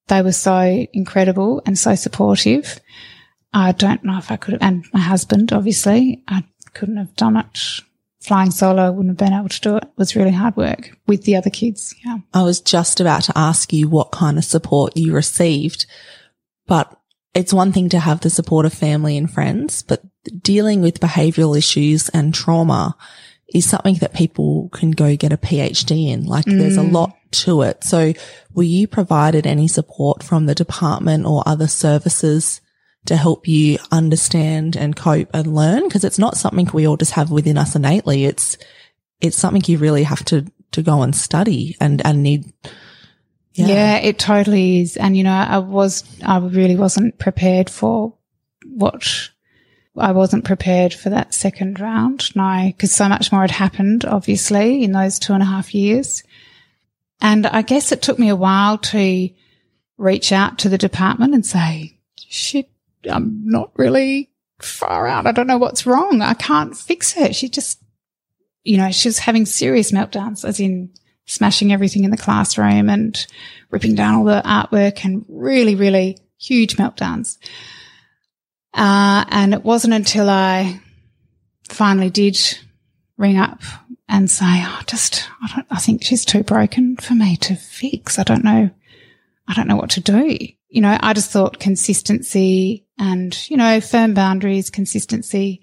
They 0.09 0.23
were 0.23 0.33
so 0.33 0.87
incredible 0.93 1.63
and 1.67 1.79
so 1.79 1.95
supportive. 1.95 2.81
I 3.53 3.73
don't 3.73 4.05
know 4.05 4.19
if 4.19 4.31
I 4.31 4.37
could 4.37 4.53
have, 4.53 4.63
and 4.63 4.85
my 4.93 5.01
husband, 5.01 5.53
obviously, 5.53 6.23
I 6.29 6.45
couldn't 6.75 6.97
have 6.97 7.15
done 7.17 7.37
it 7.37 7.83
flying 8.21 8.51
solo, 8.51 8.83
I 8.87 8.91
wouldn't 8.91 9.19
have 9.19 9.29
been 9.29 9.39
able 9.39 9.49
to 9.49 9.61
do 9.61 9.77
it. 9.77 9.85
It 9.85 9.91
was 9.97 10.15
really 10.15 10.33
hard 10.33 10.57
work 10.57 10.97
with 11.07 11.25
the 11.25 11.37
other 11.37 11.51
kids. 11.51 11.95
Yeah. 12.05 12.19
I 12.35 12.43
was 12.43 12.61
just 12.61 13.01
about 13.01 13.23
to 13.25 13.33
ask 13.37 13.73
you 13.73 13.89
what 13.89 14.13
kind 14.13 14.37
of 14.37 14.45
support 14.45 14.97
you 14.97 15.15
received, 15.15 15.87
but 16.67 16.95
it's 17.35 17.55
one 17.55 17.73
thing 17.73 17.89
to 17.91 17.99
have 17.99 18.21
the 18.21 18.31
support 18.31 18.67
of 18.67 18.75
family 18.75 19.17
and 19.17 19.31
friends, 19.31 19.83
but 19.83 20.03
dealing 20.43 20.83
with 20.83 21.01
behavioral 21.01 21.57
issues 21.57 22.11
and 22.11 22.35
trauma 22.35 22.97
is 23.55 23.69
something 23.69 23.95
that 23.97 24.15
people 24.15 24.69
can 24.71 24.91
go 24.91 25.17
get 25.17 25.33
a 25.33 25.39
PhD 25.39 26.09
in. 26.09 26.27
Like 26.27 26.45
mm. 26.45 26.59
there's 26.59 26.77
a 26.77 26.83
mm. 26.83 26.93
lot 26.93 27.17
to 27.31 27.63
it. 27.63 27.83
So 27.85 28.13
were 28.53 28.63
you 28.63 28.87
provided 28.87 29.47
any 29.47 29.69
support 29.69 30.23
from 30.23 30.47
the 30.47 30.55
department 30.55 31.27
or 31.27 31.43
other 31.47 31.67
services 31.67 32.61
to 33.07 33.17
help 33.17 33.49
you 33.49 33.79
understand 33.91 34.77
and 34.77 34.95
cope 34.95 35.31
and 35.33 35.55
learn? 35.55 35.89
Cause 35.89 36.05
it's 36.05 36.19
not 36.19 36.37
something 36.37 36.69
we 36.73 36.87
all 36.87 36.97
just 36.97 37.13
have 37.13 37.31
within 37.31 37.57
us 37.57 37.75
innately. 37.75 38.25
It's, 38.27 38.59
it's 39.21 39.37
something 39.37 39.63
you 39.67 39.79
really 39.79 40.03
have 40.03 40.25
to, 40.27 40.47
to 40.73 40.83
go 40.83 41.03
and 41.03 41.17
study 41.17 41.77
and, 41.81 42.05
and 42.05 42.23
need. 42.23 42.53
Yeah. 43.55 43.67
yeah, 43.67 43.97
it 43.97 44.19
totally 44.19 44.83
is. 44.83 44.97
And, 44.97 45.17
you 45.17 45.25
know, 45.25 45.33
I 45.33 45.59
was, 45.59 46.05
I 46.25 46.39
really 46.39 46.77
wasn't 46.77 47.19
prepared 47.19 47.71
for 47.71 48.15
what 48.65 49.31
I 49.99 50.13
wasn't 50.13 50.45
prepared 50.45 50.95
for 50.95 51.11
that 51.11 51.35
second 51.35 51.81
round. 51.81 52.35
No, 52.37 52.65
because 52.67 52.93
so 52.93 53.09
much 53.09 53.33
more 53.33 53.43
had 53.43 53.51
happened, 53.51 54.05
obviously, 54.05 54.83
in 54.83 54.93
those 54.93 55.19
two 55.19 55.33
and 55.33 55.43
a 55.43 55.47
half 55.47 55.75
years. 55.75 56.23
And 57.21 57.47
I 57.47 57.63
guess 57.63 57.93
it 57.93 58.03
took 58.03 58.19
me 58.19 58.29
a 58.29 58.37
while 58.37 58.79
to 58.79 59.31
reach 59.97 60.33
out 60.33 60.59
to 60.59 60.69
the 60.69 60.79
department 60.79 61.35
and 61.35 61.45
say, 61.45 61.99
shit, 62.17 62.71
I'm 63.11 63.43
not 63.45 63.73
really 63.77 64.31
far 64.61 65.07
out. 65.07 65.27
I 65.27 65.33
don't 65.33 65.47
know 65.47 65.59
what's 65.59 65.87
wrong. 65.87 66.23
I 66.23 66.35
can't 66.35 66.77
fix 66.77 67.13
her. 67.15 67.33
She 67.33 67.49
just, 67.49 67.81
you 68.65 68.77
know, 68.77 68.91
she 68.91 69.09
was 69.09 69.19
having 69.19 69.47
serious 69.47 69.93
meltdowns, 69.93 70.45
as 70.45 70.61
in 70.61 70.91
smashing 71.27 71.73
everything 71.73 72.05
in 72.05 72.11
the 72.11 72.17
classroom 72.17 72.89
and 72.89 73.27
ripping 73.71 73.95
down 73.95 74.15
all 74.15 74.25
the 74.25 74.43
artwork 74.45 75.05
and 75.05 75.25
really, 75.29 75.75
really 75.75 76.19
huge 76.39 76.77
meltdowns. 76.77 77.37
Uh, 78.75 79.25
and 79.29 79.55
it 79.55 79.65
wasn't 79.65 79.95
until 79.95 80.29
I 80.29 80.81
finally 81.69 82.11
did 82.11 82.39
ring 83.17 83.39
up 83.39 83.61
and 84.09 84.31
say, 84.31 84.45
oh, 84.47 84.81
just, 84.87 85.29
I 85.43 85.55
don't, 85.55 85.67
I 85.71 85.79
think 85.79 86.03
she's 86.03 86.25
too 86.25 86.43
broken 86.43 86.97
for 86.97 87.15
me 87.15 87.37
to 87.39 87.57
fix. 87.57 88.19
I 88.19 88.23
don't 88.23 88.45
know. 88.45 88.71
I 89.47 89.55
don't 89.55 89.69
know 89.69 89.77
what 89.77 89.91
to 89.91 90.01
do. 90.01 90.37
You 90.69 90.81
know, 90.81 90.97
I 91.01 91.13
just 91.15 91.31
thought 91.31 91.59
consistency 91.59 92.87
and, 92.99 93.37
you 93.51 93.57
know, 93.57 93.81
firm 93.81 94.15
boundaries, 94.15 94.71
consistency, 94.71 95.63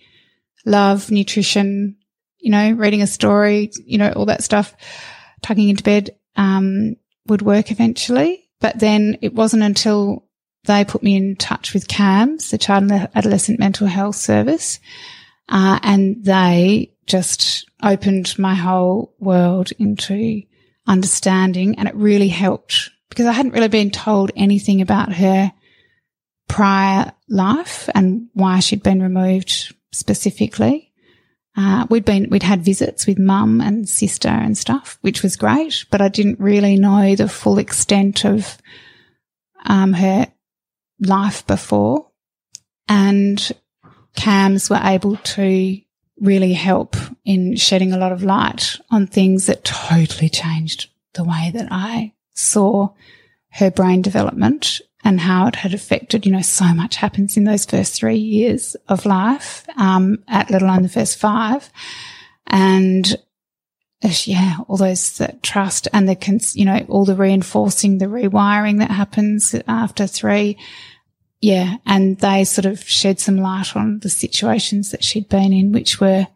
love, 0.66 1.12
nutrition, 1.12 1.98
you 2.40 2.52
know, 2.52 2.72
reading 2.72 3.02
a 3.02 3.08
story, 3.08 3.72
you 3.86 3.98
know, 3.98 4.12
all 4.12 4.26
that 4.26 4.44
stuff, 4.44 4.76
tucking 5.42 5.70
into 5.70 5.84
bed, 5.84 6.16
um, 6.36 6.96
would 7.28 7.42
work 7.42 7.72
eventually. 7.72 8.50
But 8.60 8.80
then 8.80 9.18
it 9.22 9.34
wasn't 9.34 9.64
until 9.64 10.25
they 10.66 10.86
put 10.86 11.04
me 11.04 11.16
in 11.16 11.36
touch 11.36 11.74
with 11.74 11.88
CAMHS, 11.88 12.52
the 12.52 12.58
Child 12.58 12.92
and 12.92 13.10
Adolescent 13.16 13.60
Mental 13.60 13.88
Health 13.88 14.16
Service, 14.16 14.80
uh, 15.50 15.80
and 15.84 16.24
they 16.24 16.92
just 17.06 17.70
opened 17.84 18.38
my 18.40 18.56
whole 18.56 19.14
world 19.20 19.72
into 19.78 20.42
understanding, 20.88 21.78
and 21.78 21.88
it 21.88 21.96
really 21.96 22.30
helped 22.30 22.90
because 23.10 23.26
I 23.26 23.32
hadn't 23.32 23.54
really 23.54 23.68
been 23.68 23.92
told 23.92 24.32
anything 24.36 24.82
about 24.82 25.14
her 25.14 25.52
prior 26.48 27.12
life 27.30 27.90
and 27.96 28.28
why 28.34 28.60
she'd 28.60 28.84
been 28.84 29.02
removed 29.02 29.74
specifically. 29.92 30.92
Uh, 31.58 31.88
we'd 31.90 32.04
been, 32.04 32.30
we'd 32.30 32.44
had 32.44 32.66
visits 32.66 33.08
with 33.08 33.18
mum 33.18 33.62
and 33.62 33.88
sister 33.88 34.28
and 34.28 34.58
stuff, 34.58 34.98
which 35.02 35.24
was 35.24 35.38
great, 35.38 35.86
but 35.90 36.02
I 36.02 36.10
didn't 36.10 36.40
really 36.40 36.78
know 36.78 37.16
the 37.16 37.30
full 37.30 37.58
extent 37.58 38.26
of, 38.26 38.58
um, 39.66 39.94
her 39.94 40.28
life 41.00 41.46
before. 41.48 42.08
And 42.88 43.52
CAMHS 44.16 44.70
were 44.70 44.82
able 44.84 45.18
to 45.18 45.82
really 46.20 46.54
help 46.54 46.96
in 47.26 47.56
shedding 47.56 47.92
a 47.92 47.98
lot 47.98 48.12
of 48.12 48.24
light 48.24 48.78
on 48.90 49.08
things 49.08 49.48
that 49.48 49.64
totally 49.64 50.30
changed 50.30 50.90
the 51.14 51.24
way 51.24 51.52
that 51.54 51.68
I 51.72 52.14
saw 52.34 52.90
her 53.52 53.72
brain 53.72 54.02
development 54.02 54.82
and 55.04 55.20
how 55.20 55.48
it 55.48 55.56
had 55.56 55.74
affected, 55.74 56.26
you 56.26 56.32
know, 56.32 56.42
so 56.42 56.74
much 56.74 56.96
happens 56.96 57.38
in 57.38 57.44
those 57.44 57.66
first 57.66 57.94
three 57.94 58.18
years 58.18 58.76
of 58.90 59.06
life, 59.06 59.66
um, 59.78 60.24
at 60.28 60.50
let 60.50 60.62
alone 60.62 60.84
the 60.84 60.90
first 60.90 61.18
five. 61.18 61.70
And 62.48 63.16
yeah, 64.02 64.58
all 64.68 64.78
those 64.78 65.18
that 65.18 65.42
trust 65.42 65.88
and 65.94 66.08
the, 66.08 66.16
cons- 66.16 66.56
you 66.56 66.66
know, 66.66 66.86
all 66.90 67.06
the 67.06 67.16
reinforcing, 67.16 67.98
the 67.98 68.06
rewiring 68.06 68.80
that 68.80 68.92
happens 68.92 69.56
after 69.68 70.08
three. 70.08 70.58
Yeah. 71.42 71.78
And 71.86 72.18
they 72.20 72.44
sort 72.44 72.66
of 72.66 72.84
shed 72.84 73.20
some 73.20 73.38
light 73.38 73.76
on 73.76 74.00
the 74.00 74.10
situations 74.10 74.92
that 74.92 75.04
she'd 75.04 75.30
been 75.30 75.54
in, 75.54 75.72
which 75.72 76.00
were 76.00 76.28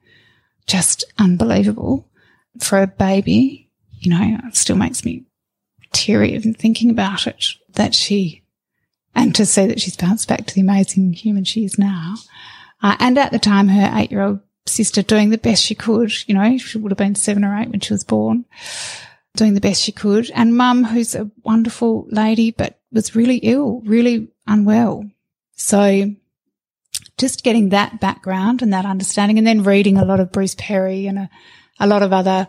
just 0.68 1.04
unbelievable 1.18 2.08
for 2.60 2.82
a 2.82 2.88
baby. 2.88 3.70
You 4.00 4.12
know, 4.12 4.40
it 4.48 4.56
still 4.56 4.78
makes 4.78 5.04
me 5.04 5.26
teary 5.92 6.34
even 6.34 6.54
thinking 6.54 6.90
about 6.90 7.28
it 7.28 7.46
that 7.74 7.96
she, 7.96 8.44
and 9.16 9.36
to 9.36 9.46
see 9.46 9.66
that 9.68 9.82
she's 9.82 9.98
bounced 9.98 10.28
back 10.28 10.46
to 10.46 10.56
the 10.56 10.62
amazing 10.62 11.14
human 11.14 11.44
she 11.44 11.66
is 11.66 11.78
now. 11.78 12.16
Uh, 12.82 12.96
and 13.00 13.18
at 13.18 13.32
the 13.32 13.40
time, 13.40 13.68
her 13.68 13.92
eight 13.96 14.12
year 14.12 14.22
old 14.22 14.40
sister 14.70 15.02
doing 15.02 15.30
the 15.30 15.38
best 15.38 15.64
she 15.64 15.76
could. 15.76 16.12
You 16.28 16.36
know, 16.36 16.58
she 16.58 16.78
would 16.78 16.92
have 16.92 16.98
been 16.98 17.16
seven 17.16 17.44
or 17.44 17.58
eight 17.60 17.70
when 17.70 17.80
she 17.80 17.94
was 17.94 18.04
born, 18.04 18.46
doing 19.36 19.54
the 19.54 19.62
best 19.62 19.82
she 19.82 19.92
could. 19.92 20.32
And 20.32 20.56
mum, 20.56 20.84
who's 20.84 21.16
a 21.16 21.30
wonderful 21.44 22.08
lady, 22.10 22.52
but 22.52 22.80
was 22.92 23.16
really 23.16 23.38
ill, 23.38 23.82
really 23.86 24.30
unwell. 24.48 25.10
So 25.56 26.16
just 27.18 27.44
getting 27.44 27.70
that 27.70 28.00
background 28.00 28.62
and 28.62 28.74
that 28.74 28.86
understanding 28.86 29.38
and 29.38 29.46
then 29.46 29.64
reading 29.64 29.98
a 29.98 30.06
lot 30.06 30.20
of 30.20 30.32
Bruce 30.32 30.56
Perry 30.58 31.06
and 31.06 31.20
a, 31.20 31.30
a 31.80 31.88
lot 31.88 32.02
of 32.02 32.14
other, 32.14 32.48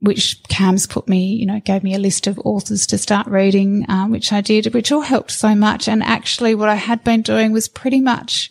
which 0.00 0.42
CAMHS 0.44 0.88
put 0.88 1.08
me, 1.08 1.34
you 1.34 1.46
know, 1.46 1.60
gave 1.60 1.82
me 1.82 1.94
a 1.94 1.98
list 1.98 2.26
of 2.26 2.38
authors 2.44 2.86
to 2.86 2.98
start 2.98 3.26
reading, 3.26 3.84
um, 3.88 4.10
which 4.10 4.32
I 4.32 4.40
did, 4.40 4.72
which 4.72 4.90
all 4.90 5.02
helped 5.02 5.30
so 5.30 5.54
much. 5.54 5.88
And 5.88 6.02
actually 6.02 6.54
what 6.54 6.68
I 6.68 6.76
had 6.76 7.04
been 7.04 7.22
doing 7.22 7.52
was 7.52 7.68
pretty 7.68 8.00
much 8.00 8.50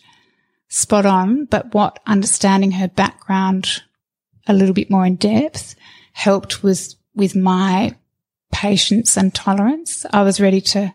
spot 0.68 1.06
on, 1.06 1.46
but 1.46 1.72
what 1.74 1.98
understanding 2.06 2.72
her 2.72 2.88
background 2.88 3.82
a 4.46 4.52
little 4.52 4.74
bit 4.74 4.90
more 4.90 5.06
in 5.06 5.16
depth 5.16 5.74
helped 6.12 6.62
was 6.62 6.96
with 7.14 7.34
my 7.34 7.94
patience 8.52 9.16
and 9.16 9.34
tolerance. 9.34 10.06
I 10.12 10.22
was 10.22 10.40
ready 10.40 10.60
to 10.60 10.94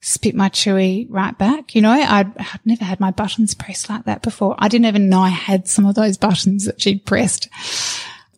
spit 0.00 0.34
my 0.34 0.48
chewy 0.48 1.06
right 1.10 1.36
back. 1.36 1.74
You 1.74 1.82
know, 1.82 1.90
I'd, 1.90 2.36
I'd 2.38 2.60
never 2.64 2.84
had 2.84 3.00
my 3.00 3.10
buttons 3.10 3.54
pressed 3.54 3.90
like 3.90 4.04
that 4.04 4.22
before. 4.22 4.54
I 4.58 4.68
didn't 4.68 4.86
even 4.86 5.08
know 5.08 5.20
I 5.20 5.28
had 5.28 5.68
some 5.68 5.86
of 5.86 5.94
those 5.94 6.16
buttons 6.16 6.64
that 6.64 6.80
she'd 6.80 7.04
pressed 7.04 7.48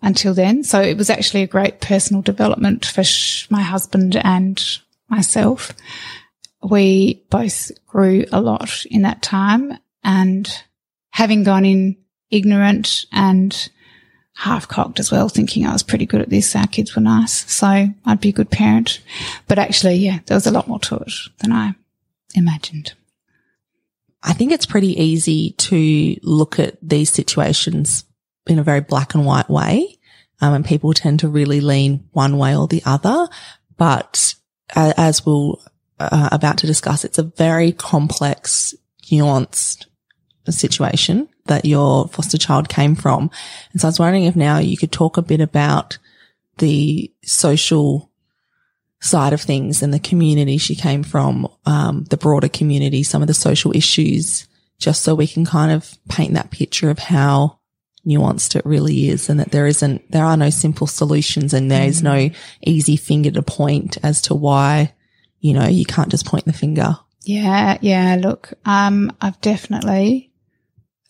until 0.02 0.34
then. 0.34 0.64
So 0.64 0.80
it 0.80 0.96
was 0.96 1.10
actually 1.10 1.42
a 1.42 1.48
great 1.48 1.80
personal 1.80 2.22
development 2.22 2.84
for 2.84 3.04
sh- 3.04 3.48
my 3.50 3.62
husband 3.62 4.16
and 4.16 4.62
myself. 5.08 5.72
We 6.62 7.24
both 7.30 7.70
grew 7.86 8.24
a 8.32 8.40
lot 8.40 8.84
in 8.86 9.02
that 9.02 9.22
time 9.22 9.78
and 10.02 10.52
having 11.12 11.44
gone 11.44 11.64
in 11.64 11.96
ignorant 12.30 13.04
and 13.12 13.70
half 14.34 14.66
cocked 14.66 14.98
as 14.98 15.12
well, 15.12 15.28
thinking 15.28 15.64
I 15.64 15.72
was 15.72 15.82
pretty 15.82 16.06
good 16.06 16.20
at 16.20 16.30
this. 16.30 16.56
Our 16.56 16.66
kids 16.66 16.96
were 16.96 17.02
nice. 17.02 17.50
So 17.50 17.86
I'd 18.04 18.20
be 18.20 18.30
a 18.30 18.32
good 18.32 18.50
parent. 18.50 19.00
But 19.46 19.58
actually, 19.58 19.96
yeah, 19.96 20.18
there 20.26 20.36
was 20.36 20.46
a 20.46 20.50
lot 20.50 20.68
more 20.68 20.80
to 20.80 20.96
it 20.96 21.12
than 21.38 21.52
I 21.52 21.74
imagined. 22.34 22.94
I 24.22 24.32
think 24.32 24.52
it's 24.52 24.66
pretty 24.66 25.00
easy 25.00 25.50
to 25.58 26.16
look 26.22 26.58
at 26.58 26.76
these 26.80 27.10
situations 27.10 28.04
in 28.46 28.58
a 28.58 28.64
very 28.64 28.80
black 28.80 29.14
and 29.14 29.26
white 29.26 29.50
way. 29.50 29.98
Um, 30.40 30.54
and 30.54 30.64
people 30.64 30.92
tend 30.92 31.20
to 31.20 31.28
really 31.28 31.60
lean 31.60 32.08
one 32.12 32.38
way 32.38 32.56
or 32.56 32.66
the 32.66 32.82
other. 32.84 33.28
But 33.76 34.34
uh, 34.74 34.92
as 34.96 35.26
we'll 35.26 35.62
uh, 36.00 36.30
about 36.32 36.58
to 36.58 36.66
discuss, 36.66 37.04
it's 37.04 37.18
a 37.18 37.22
very 37.22 37.70
complex, 37.70 38.74
nuanced 39.04 39.86
situation 40.50 41.28
that 41.46 41.64
your 41.64 42.08
foster 42.08 42.38
child 42.38 42.68
came 42.68 42.96
from. 42.96 43.30
And 43.70 43.80
so 43.80 43.86
I 43.86 43.90
was 43.90 44.00
wondering 44.00 44.24
if 44.24 44.34
now 44.34 44.58
you 44.58 44.76
could 44.76 44.90
talk 44.90 45.16
a 45.16 45.22
bit 45.22 45.40
about 45.40 45.98
the 46.58 47.12
social 47.22 48.10
side 49.00 49.32
of 49.32 49.40
things 49.40 49.82
and 49.82 49.92
the 49.92 49.98
community 49.98 50.58
she 50.58 50.74
came 50.74 51.02
from, 51.02 51.48
um, 51.66 52.04
the 52.04 52.16
broader 52.16 52.48
community, 52.48 53.02
some 53.02 53.22
of 53.22 53.28
the 53.28 53.34
social 53.34 53.74
issues, 53.76 54.46
just 54.78 55.02
so 55.02 55.14
we 55.14 55.26
can 55.26 55.44
kind 55.44 55.72
of 55.72 55.96
paint 56.08 56.34
that 56.34 56.50
picture 56.50 56.90
of 56.90 56.98
how 56.98 57.58
nuanced 58.06 58.56
it 58.56 58.66
really 58.66 59.08
is 59.08 59.28
and 59.28 59.38
that 59.38 59.52
there 59.52 59.66
isn't, 59.66 60.10
there 60.10 60.24
are 60.24 60.36
no 60.36 60.50
simple 60.50 60.86
solutions 60.86 61.54
and 61.54 61.70
there 61.70 61.86
is 61.86 62.00
mm. 62.00 62.04
no 62.04 62.30
easy 62.66 62.96
finger 62.96 63.30
to 63.30 63.42
point 63.42 63.96
as 64.02 64.20
to 64.22 64.34
why, 64.34 64.92
you 65.40 65.54
know, 65.54 65.66
you 65.66 65.84
can't 65.84 66.10
just 66.10 66.26
point 66.26 66.44
the 66.44 66.52
finger. 66.52 66.96
Yeah. 67.22 67.78
Yeah. 67.80 68.16
Look, 68.20 68.52
um, 68.64 69.12
I've 69.20 69.40
definitely 69.40 70.31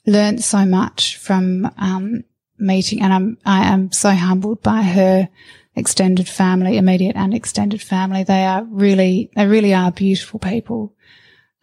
learned 0.07 0.43
so 0.43 0.65
much 0.65 1.17
from 1.19 1.71
um, 1.77 2.25
meeting, 2.59 3.03
and 3.03 3.13
I'm 3.13 3.39
I 3.45 3.73
am 3.73 3.93
so 3.93 4.11
humbled 4.11 4.63
by 4.63 4.83
her 4.83 5.29
extended 5.75 6.29
family, 6.29 6.77
immediate 6.77 7.17
and 7.17 7.35
extended 7.35 7.83
family. 7.83 8.25
They 8.25 8.45
are 8.45 8.65
really 8.65 9.31
they 9.37 9.47
really 9.47 9.75
are 9.75 9.93
beautiful 9.93 10.41
people, 10.41 10.95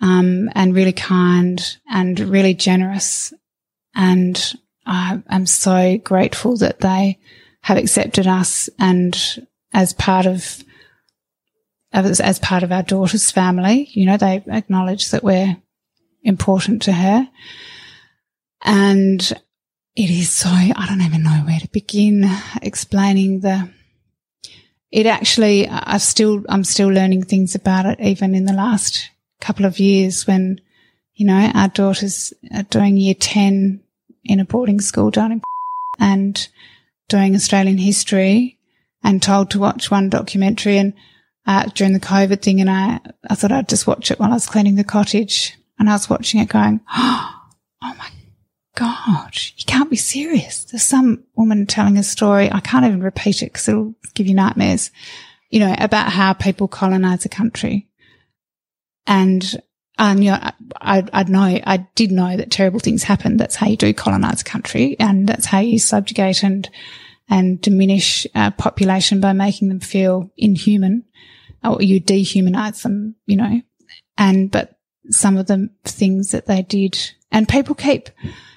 um, 0.01 0.49
and 0.53 0.75
really 0.75 0.93
kind 0.93 1.77
and 1.89 2.19
really 2.19 2.53
generous, 2.53 3.33
and 3.95 4.53
I 4.85 5.21
am 5.29 5.45
so 5.45 5.97
grateful 5.97 6.57
that 6.57 6.79
they 6.79 7.19
have 7.61 7.77
accepted 7.77 8.25
us 8.25 8.69
and 8.79 9.47
as 9.73 9.93
part 9.93 10.25
of 10.25 10.63
as, 11.91 12.19
as 12.19 12.39
part 12.39 12.63
of 12.63 12.71
our 12.71 12.83
daughter's 12.83 13.31
family. 13.31 13.89
You 13.91 14.05
know, 14.05 14.17
they 14.17 14.43
acknowledge 14.47 15.11
that 15.11 15.23
we're 15.23 15.57
important 16.23 16.81
to 16.83 16.91
her. 16.91 17.29
And 18.61 19.21
it 19.95 20.09
is 20.09 20.31
so, 20.31 20.49
I 20.49 20.85
don't 20.87 21.01
even 21.01 21.23
know 21.23 21.43
where 21.45 21.59
to 21.59 21.67
begin 21.69 22.29
explaining 22.61 23.41
the, 23.41 23.69
it 24.91 25.05
actually, 25.05 25.67
I've 25.67 26.01
still, 26.01 26.43
I'm 26.49 26.63
still 26.63 26.89
learning 26.89 27.23
things 27.23 27.55
about 27.55 27.85
it 27.85 27.99
even 27.99 28.35
in 28.35 28.45
the 28.45 28.53
last 28.53 29.09
couple 29.39 29.65
of 29.65 29.79
years 29.79 30.27
when, 30.27 30.61
you 31.13 31.25
know, 31.25 31.51
our 31.53 31.67
daughter's 31.69 32.33
are 32.53 32.63
doing 32.63 32.97
year 32.97 33.13
10 33.13 33.81
in 34.25 34.39
a 34.39 34.45
boarding 34.45 34.81
school 34.81 35.11
down 35.11 35.31
in 35.33 35.41
and 35.99 36.47
doing 37.07 37.35
Australian 37.35 37.77
history 37.77 38.57
and 39.03 39.21
told 39.21 39.51
to 39.51 39.59
watch 39.59 39.91
one 39.91 40.09
documentary 40.09 40.77
and 40.77 40.93
uh, 41.45 41.63
during 41.73 41.93
the 41.93 41.99
COVID 41.99 42.41
thing. 42.41 42.61
And 42.61 42.69
I, 42.69 42.99
I 43.29 43.35
thought 43.35 43.51
I'd 43.51 43.69
just 43.69 43.87
watch 43.87 44.11
it 44.11 44.19
while 44.19 44.31
I 44.31 44.35
was 44.35 44.47
cleaning 44.47 44.75
the 44.75 44.83
cottage 44.83 45.57
and 45.77 45.89
I 45.89 45.93
was 45.93 46.09
watching 46.09 46.39
it 46.39 46.49
going, 46.49 46.81
oh 46.95 47.41
my 47.81 48.09
God, 48.79 49.37
you 49.57 49.65
can't 49.65 49.89
be 49.89 49.97
serious. 49.97 50.63
There's 50.63 50.83
some 50.83 51.25
woman 51.35 51.65
telling 51.65 51.97
a 51.97 52.03
story. 52.03 52.49
I 52.49 52.61
can't 52.61 52.85
even 52.85 53.03
repeat 53.03 53.41
it 53.41 53.47
because 53.47 53.67
it'll 53.67 53.93
give 54.13 54.25
you 54.25 54.33
nightmares, 54.33 54.89
you 55.49 55.59
know, 55.59 55.75
about 55.77 56.13
how 56.13 56.31
people 56.31 56.69
colonize 56.69 57.25
a 57.25 57.29
country. 57.29 57.89
And, 59.05 59.61
and, 59.97 60.23
you 60.23 60.31
know, 60.31 60.39
I, 60.79 61.03
I 61.11 61.23
know, 61.23 61.59
I 61.67 61.87
did 61.95 62.13
know 62.13 62.37
that 62.37 62.51
terrible 62.51 62.79
things 62.79 63.03
happen. 63.03 63.35
That's 63.35 63.55
how 63.55 63.67
you 63.67 63.75
do 63.75 63.93
colonize 63.93 64.39
a 64.39 64.45
country. 64.45 64.95
And 64.97 65.27
that's 65.27 65.45
how 65.45 65.59
you 65.59 65.77
subjugate 65.77 66.41
and, 66.41 66.69
and 67.27 67.59
diminish 67.59 68.25
a 68.33 68.51
population 68.51 69.19
by 69.19 69.33
making 69.33 69.67
them 69.67 69.81
feel 69.81 70.31
inhuman 70.37 71.03
or 71.65 71.81
you 71.81 71.99
dehumanize 71.99 72.81
them, 72.83 73.15
you 73.25 73.35
know, 73.35 73.61
and, 74.17 74.49
but 74.49 74.79
some 75.09 75.35
of 75.35 75.47
the 75.47 75.69
things 75.83 76.31
that 76.31 76.45
they 76.45 76.61
did 76.61 76.97
and 77.29 77.49
people 77.49 77.75
keep, 77.75 78.09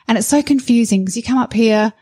and 0.08 0.18
it's 0.18 0.26
so 0.26 0.42
confusing 0.42 1.02
because 1.02 1.16
you 1.16 1.22
come 1.22 1.38
up 1.38 1.52
here 1.52 1.92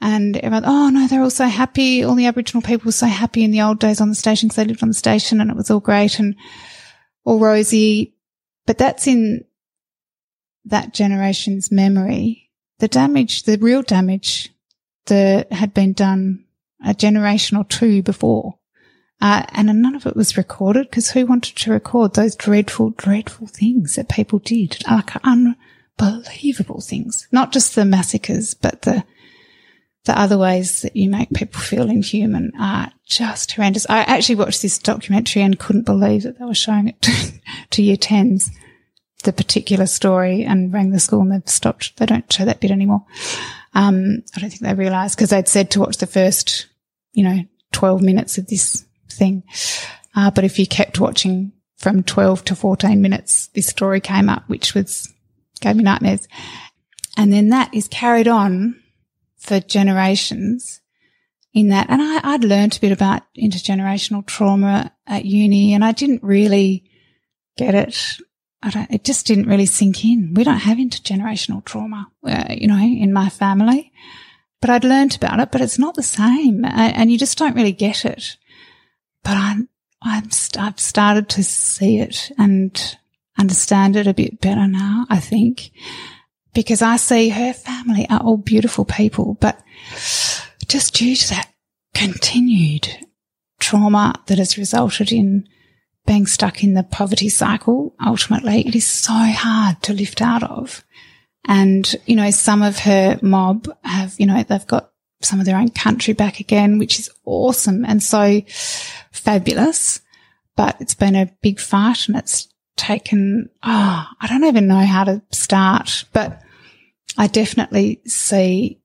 and 0.00 0.36
everyone, 0.36 0.64
oh 0.64 0.90
no, 0.90 1.06
they're 1.06 1.22
all 1.22 1.30
so 1.30 1.46
happy. 1.46 2.04
All 2.04 2.14
the 2.14 2.26
Aboriginal 2.26 2.62
people 2.62 2.86
were 2.86 2.92
so 2.92 3.06
happy 3.06 3.42
in 3.42 3.50
the 3.50 3.62
old 3.62 3.78
days 3.78 4.00
on 4.00 4.08
the 4.08 4.14
station 4.14 4.48
because 4.48 4.56
they 4.56 4.64
lived 4.64 4.82
on 4.82 4.88
the 4.88 4.94
station 4.94 5.40
and 5.40 5.50
it 5.50 5.56
was 5.56 5.70
all 5.70 5.80
great 5.80 6.18
and 6.18 6.36
all 7.24 7.38
rosy. 7.38 8.14
But 8.66 8.78
that's 8.78 9.06
in 9.06 9.44
that 10.66 10.94
generation's 10.94 11.72
memory. 11.72 12.50
The 12.78 12.88
damage, 12.88 13.42
the 13.42 13.58
real 13.58 13.82
damage 13.82 14.50
that 15.06 15.52
had 15.52 15.74
been 15.74 15.94
done 15.94 16.44
a 16.84 16.94
generation 16.94 17.56
or 17.56 17.64
two 17.64 18.02
before. 18.02 18.58
Uh, 19.20 19.44
and 19.48 19.66
none 19.82 19.96
of 19.96 20.06
it 20.06 20.14
was 20.14 20.36
recorded 20.36 20.88
because 20.88 21.10
who 21.10 21.26
wanted 21.26 21.56
to 21.56 21.72
record 21.72 22.14
those 22.14 22.36
dreadful, 22.36 22.90
dreadful 22.90 23.48
things 23.48 23.96
that 23.96 24.08
people 24.08 24.38
did? 24.38 24.78
Like 24.88 25.24
un- 25.26 25.56
unbelievable 25.98 26.80
things. 26.80 27.26
Not 27.32 27.52
just 27.52 27.74
the 27.74 27.84
massacres, 27.84 28.54
but 28.54 28.82
the 28.82 29.04
the 30.04 30.18
other 30.18 30.38
ways 30.38 30.82
that 30.82 30.96
you 30.96 31.10
make 31.10 31.28
people 31.34 31.60
feel 31.60 31.90
inhuman 31.90 32.52
are 32.58 32.90
just 33.04 33.52
horrendous. 33.52 33.86
I 33.90 33.98
actually 33.98 34.36
watched 34.36 34.62
this 34.62 34.78
documentary 34.78 35.42
and 35.42 35.58
couldn't 35.58 35.84
believe 35.84 36.22
that 36.22 36.38
they 36.38 36.46
were 36.46 36.54
showing 36.54 36.88
it 36.88 37.02
to, 37.02 37.12
to 37.72 37.82
year 37.82 37.96
tens, 37.98 38.50
the 39.24 39.34
particular 39.34 39.84
story, 39.84 40.44
and 40.44 40.72
rang 40.72 40.92
the 40.92 40.98
school 40.98 41.20
and 41.20 41.30
they've 41.30 41.48
stopped. 41.48 41.98
They 41.98 42.06
don't 42.06 42.32
show 42.32 42.46
that 42.46 42.60
bit 42.60 42.70
anymore. 42.70 43.04
Um, 43.74 44.22
I 44.34 44.40
don't 44.40 44.48
think 44.48 44.62
they 44.62 44.72
realised 44.72 45.16
because 45.16 45.30
they'd 45.30 45.46
said 45.46 45.70
to 45.72 45.80
watch 45.80 45.98
the 45.98 46.06
first, 46.06 46.68
you 47.12 47.24
know, 47.24 47.40
twelve 47.72 48.00
minutes 48.00 48.38
of 48.38 48.46
this 48.46 48.86
thing. 49.10 49.42
Uh, 50.16 50.30
but 50.30 50.44
if 50.44 50.58
you 50.58 50.66
kept 50.66 51.00
watching 51.00 51.52
from 51.76 52.02
12 52.02 52.44
to 52.46 52.56
14 52.56 53.00
minutes, 53.00 53.48
this 53.48 53.68
story 53.68 54.00
came 54.00 54.28
up, 54.28 54.42
which 54.48 54.74
was 54.74 55.12
gave 55.62 55.76
me 55.76 55.82
nightmares. 55.82 56.28
And 57.16 57.32
then 57.32 57.48
that 57.48 57.72
is 57.74 57.88
carried 57.88 58.28
on 58.28 58.80
for 59.36 59.60
generations 59.60 60.80
in 61.52 61.68
that. 61.68 61.88
And 61.90 62.00
I, 62.02 62.20
I'd 62.34 62.44
learned 62.44 62.76
a 62.76 62.80
bit 62.80 62.92
about 62.92 63.22
intergenerational 63.36 64.26
trauma 64.26 64.92
at 65.06 65.24
uni 65.24 65.74
and 65.74 65.84
I 65.84 65.92
didn't 65.92 66.22
really 66.22 66.84
get 67.56 67.74
it. 67.74 68.18
I 68.62 68.70
don't, 68.70 68.90
it 68.90 69.04
just 69.04 69.26
didn't 69.26 69.48
really 69.48 69.66
sink 69.66 70.04
in. 70.04 70.34
We 70.34 70.44
don't 70.44 70.58
have 70.58 70.78
intergenerational 70.78 71.64
trauma, 71.64 72.10
uh, 72.24 72.46
you 72.50 72.68
know, 72.68 72.78
in 72.78 73.12
my 73.12 73.28
family, 73.28 73.92
but 74.60 74.70
I'd 74.70 74.84
learned 74.84 75.16
about 75.16 75.40
it, 75.40 75.52
but 75.52 75.60
it's 75.60 75.78
not 75.78 75.94
the 75.94 76.02
same. 76.02 76.64
And 76.64 77.10
you 77.10 77.18
just 77.18 77.38
don't 77.38 77.54
really 77.56 77.72
get 77.72 78.04
it. 78.04 78.36
But 79.22 79.36
I'm, 79.36 79.68
I'm, 80.02 80.28
I've 80.58 80.80
started 80.80 81.28
to 81.30 81.44
see 81.44 81.98
it 81.98 82.32
and 82.38 82.98
understand 83.38 83.96
it 83.96 84.06
a 84.06 84.14
bit 84.14 84.40
better 84.40 84.66
now, 84.66 85.06
I 85.08 85.20
think, 85.20 85.70
because 86.54 86.82
I 86.82 86.96
see 86.96 87.28
her 87.28 87.52
family 87.52 88.06
are 88.10 88.20
all 88.20 88.36
beautiful 88.36 88.84
people, 88.84 89.36
but 89.40 89.62
just 90.66 90.94
due 90.94 91.16
to 91.16 91.28
that 91.30 91.52
continued 91.94 92.88
trauma 93.60 94.14
that 94.26 94.38
has 94.38 94.58
resulted 94.58 95.12
in 95.12 95.48
being 96.06 96.26
stuck 96.26 96.64
in 96.64 96.74
the 96.74 96.82
poverty 96.82 97.28
cycle, 97.28 97.94
ultimately, 98.04 98.66
it 98.66 98.74
is 98.74 98.86
so 98.86 99.12
hard 99.12 99.82
to 99.82 99.92
lift 99.92 100.22
out 100.22 100.42
of. 100.42 100.84
And, 101.44 101.94
you 102.06 102.16
know, 102.16 102.30
some 102.30 102.62
of 102.62 102.78
her 102.80 103.18
mob 103.22 103.68
have, 103.84 104.14
you 104.18 104.26
know, 104.26 104.42
they've 104.42 104.66
got 104.66 104.90
some 105.22 105.40
of 105.40 105.46
their 105.46 105.56
own 105.58 105.70
country 105.70 106.14
back 106.14 106.40
again, 106.40 106.78
which 106.78 106.98
is 106.98 107.10
awesome 107.24 107.84
and 107.84 108.02
so 108.02 108.40
fabulous. 109.12 110.00
But 110.56 110.76
it's 110.80 110.94
been 110.94 111.14
a 111.14 111.32
big 111.42 111.60
fight 111.60 112.08
and 112.08 112.16
it's 112.16 112.47
taken, 112.78 113.50
oh, 113.62 114.06
I 114.20 114.26
don't 114.26 114.44
even 114.44 114.68
know 114.68 114.84
how 114.84 115.04
to 115.04 115.22
start, 115.30 116.04
but 116.12 116.40
I 117.16 117.26
definitely 117.26 118.00
see 118.06 118.80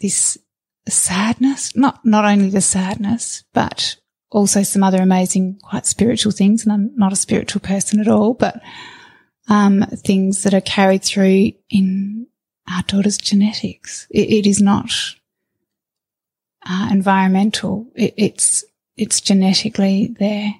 this 0.00 0.38
sadness, 0.88 1.76
not, 1.76 2.04
not 2.04 2.24
only 2.24 2.50
the 2.50 2.60
sadness, 2.60 3.44
but 3.52 3.96
also 4.30 4.62
some 4.62 4.82
other 4.82 5.02
amazing, 5.02 5.58
quite 5.62 5.86
spiritual 5.86 6.32
things. 6.32 6.64
And 6.64 6.72
I'm 6.72 6.90
not 6.96 7.12
a 7.12 7.16
spiritual 7.16 7.60
person 7.60 8.00
at 8.00 8.08
all, 8.08 8.34
but 8.34 8.60
um, 9.48 9.82
things 9.82 10.42
that 10.42 10.54
are 10.54 10.60
carried 10.60 11.02
through 11.02 11.52
in 11.70 12.26
our 12.70 12.82
daughter's 12.82 13.18
genetics. 13.18 14.06
it, 14.10 14.30
it 14.30 14.46
is 14.46 14.60
not 14.60 14.90
uh, 16.68 16.88
environmental. 16.90 17.86
It, 17.94 18.14
it's 18.16 18.64
it's 18.96 19.20
genetically 19.20 20.14
there. 20.18 20.54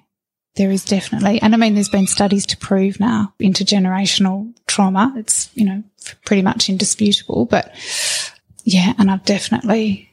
There 0.55 0.71
is 0.71 0.83
definitely, 0.83 1.41
and 1.41 1.53
I 1.53 1.57
mean, 1.57 1.75
there's 1.75 1.89
been 1.89 2.07
studies 2.07 2.45
to 2.47 2.57
prove 2.57 2.99
now 2.99 3.33
intergenerational 3.39 4.53
trauma. 4.67 5.13
It's 5.15 5.49
you 5.55 5.65
know 5.65 5.83
pretty 6.25 6.41
much 6.41 6.69
indisputable, 6.69 7.45
but 7.45 7.73
yeah, 8.63 8.93
and 8.97 9.09
I've 9.09 9.25
definitely 9.25 10.09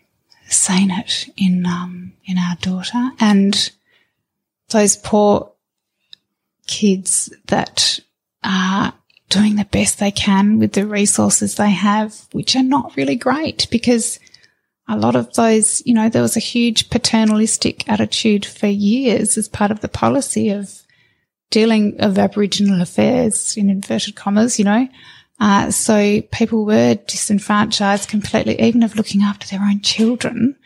seen 0.48 0.90
it 0.90 1.28
in 1.36 1.66
um, 1.66 2.12
in 2.26 2.38
our 2.38 2.56
daughter 2.56 3.10
and 3.18 3.70
those 4.70 4.96
poor 4.96 5.52
kids 6.66 7.32
that 7.46 8.00
are 8.42 8.92
doing 9.28 9.56
the 9.56 9.64
best 9.64 9.98
they 9.98 10.10
can 10.10 10.58
with 10.58 10.72
the 10.72 10.86
resources 10.86 11.56
they 11.56 11.70
have, 11.70 12.26
which 12.32 12.54
are 12.56 12.62
not 12.62 12.96
really 12.96 13.16
great 13.16 13.66
because 13.70 14.18
a 14.88 14.96
lot 14.96 15.16
of 15.16 15.32
those, 15.34 15.82
you 15.84 15.94
know, 15.94 16.08
there 16.08 16.22
was 16.22 16.36
a 16.36 16.40
huge 16.40 16.90
paternalistic 16.90 17.88
attitude 17.88 18.44
for 18.44 18.66
years 18.66 19.36
as 19.36 19.48
part 19.48 19.70
of 19.70 19.80
the 19.80 19.88
policy 19.88 20.50
of 20.50 20.82
dealing 21.50 22.00
of 22.00 22.18
Aboriginal 22.18 22.80
affairs 22.80 23.56
in 23.56 23.70
inverted 23.70 24.14
commas, 24.14 24.58
you 24.58 24.64
know. 24.64 24.88
Uh, 25.38 25.70
so 25.70 26.22
people 26.32 26.64
were 26.64 26.94
disenfranchised 26.94 28.08
completely, 28.08 28.60
even 28.60 28.82
of 28.82 28.96
looking 28.96 29.22
after 29.22 29.46
their 29.48 29.64
own 29.64 29.80
children. 29.80 30.56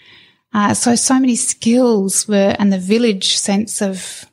Uh, 0.53 0.75
so, 0.75 0.95
so 0.95 1.19
many 1.19 1.37
skills 1.37 2.29
were, 2.29 2.55
and 2.59 2.73
the 2.73 2.79
village 2.79 3.37
sense 3.37 3.81
of 3.81 4.27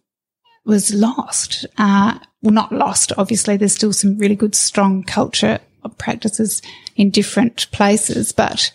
was 0.65 0.93
lost. 0.93 1.65
Uh, 1.77 2.19
well, 2.41 2.53
not 2.53 2.71
lost. 2.71 3.13
Obviously, 3.17 3.57
there's 3.57 3.73
still 3.73 3.93
some 3.93 4.17
really 4.17 4.35
good, 4.35 4.53
strong 4.53 5.03
culture 5.03 5.59
practices 5.97 6.61
in 6.95 7.09
different 7.09 7.71
places, 7.71 8.31
but 8.31 8.71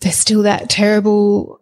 there's 0.00 0.16
still 0.16 0.42
that 0.42 0.68
terrible, 0.68 1.60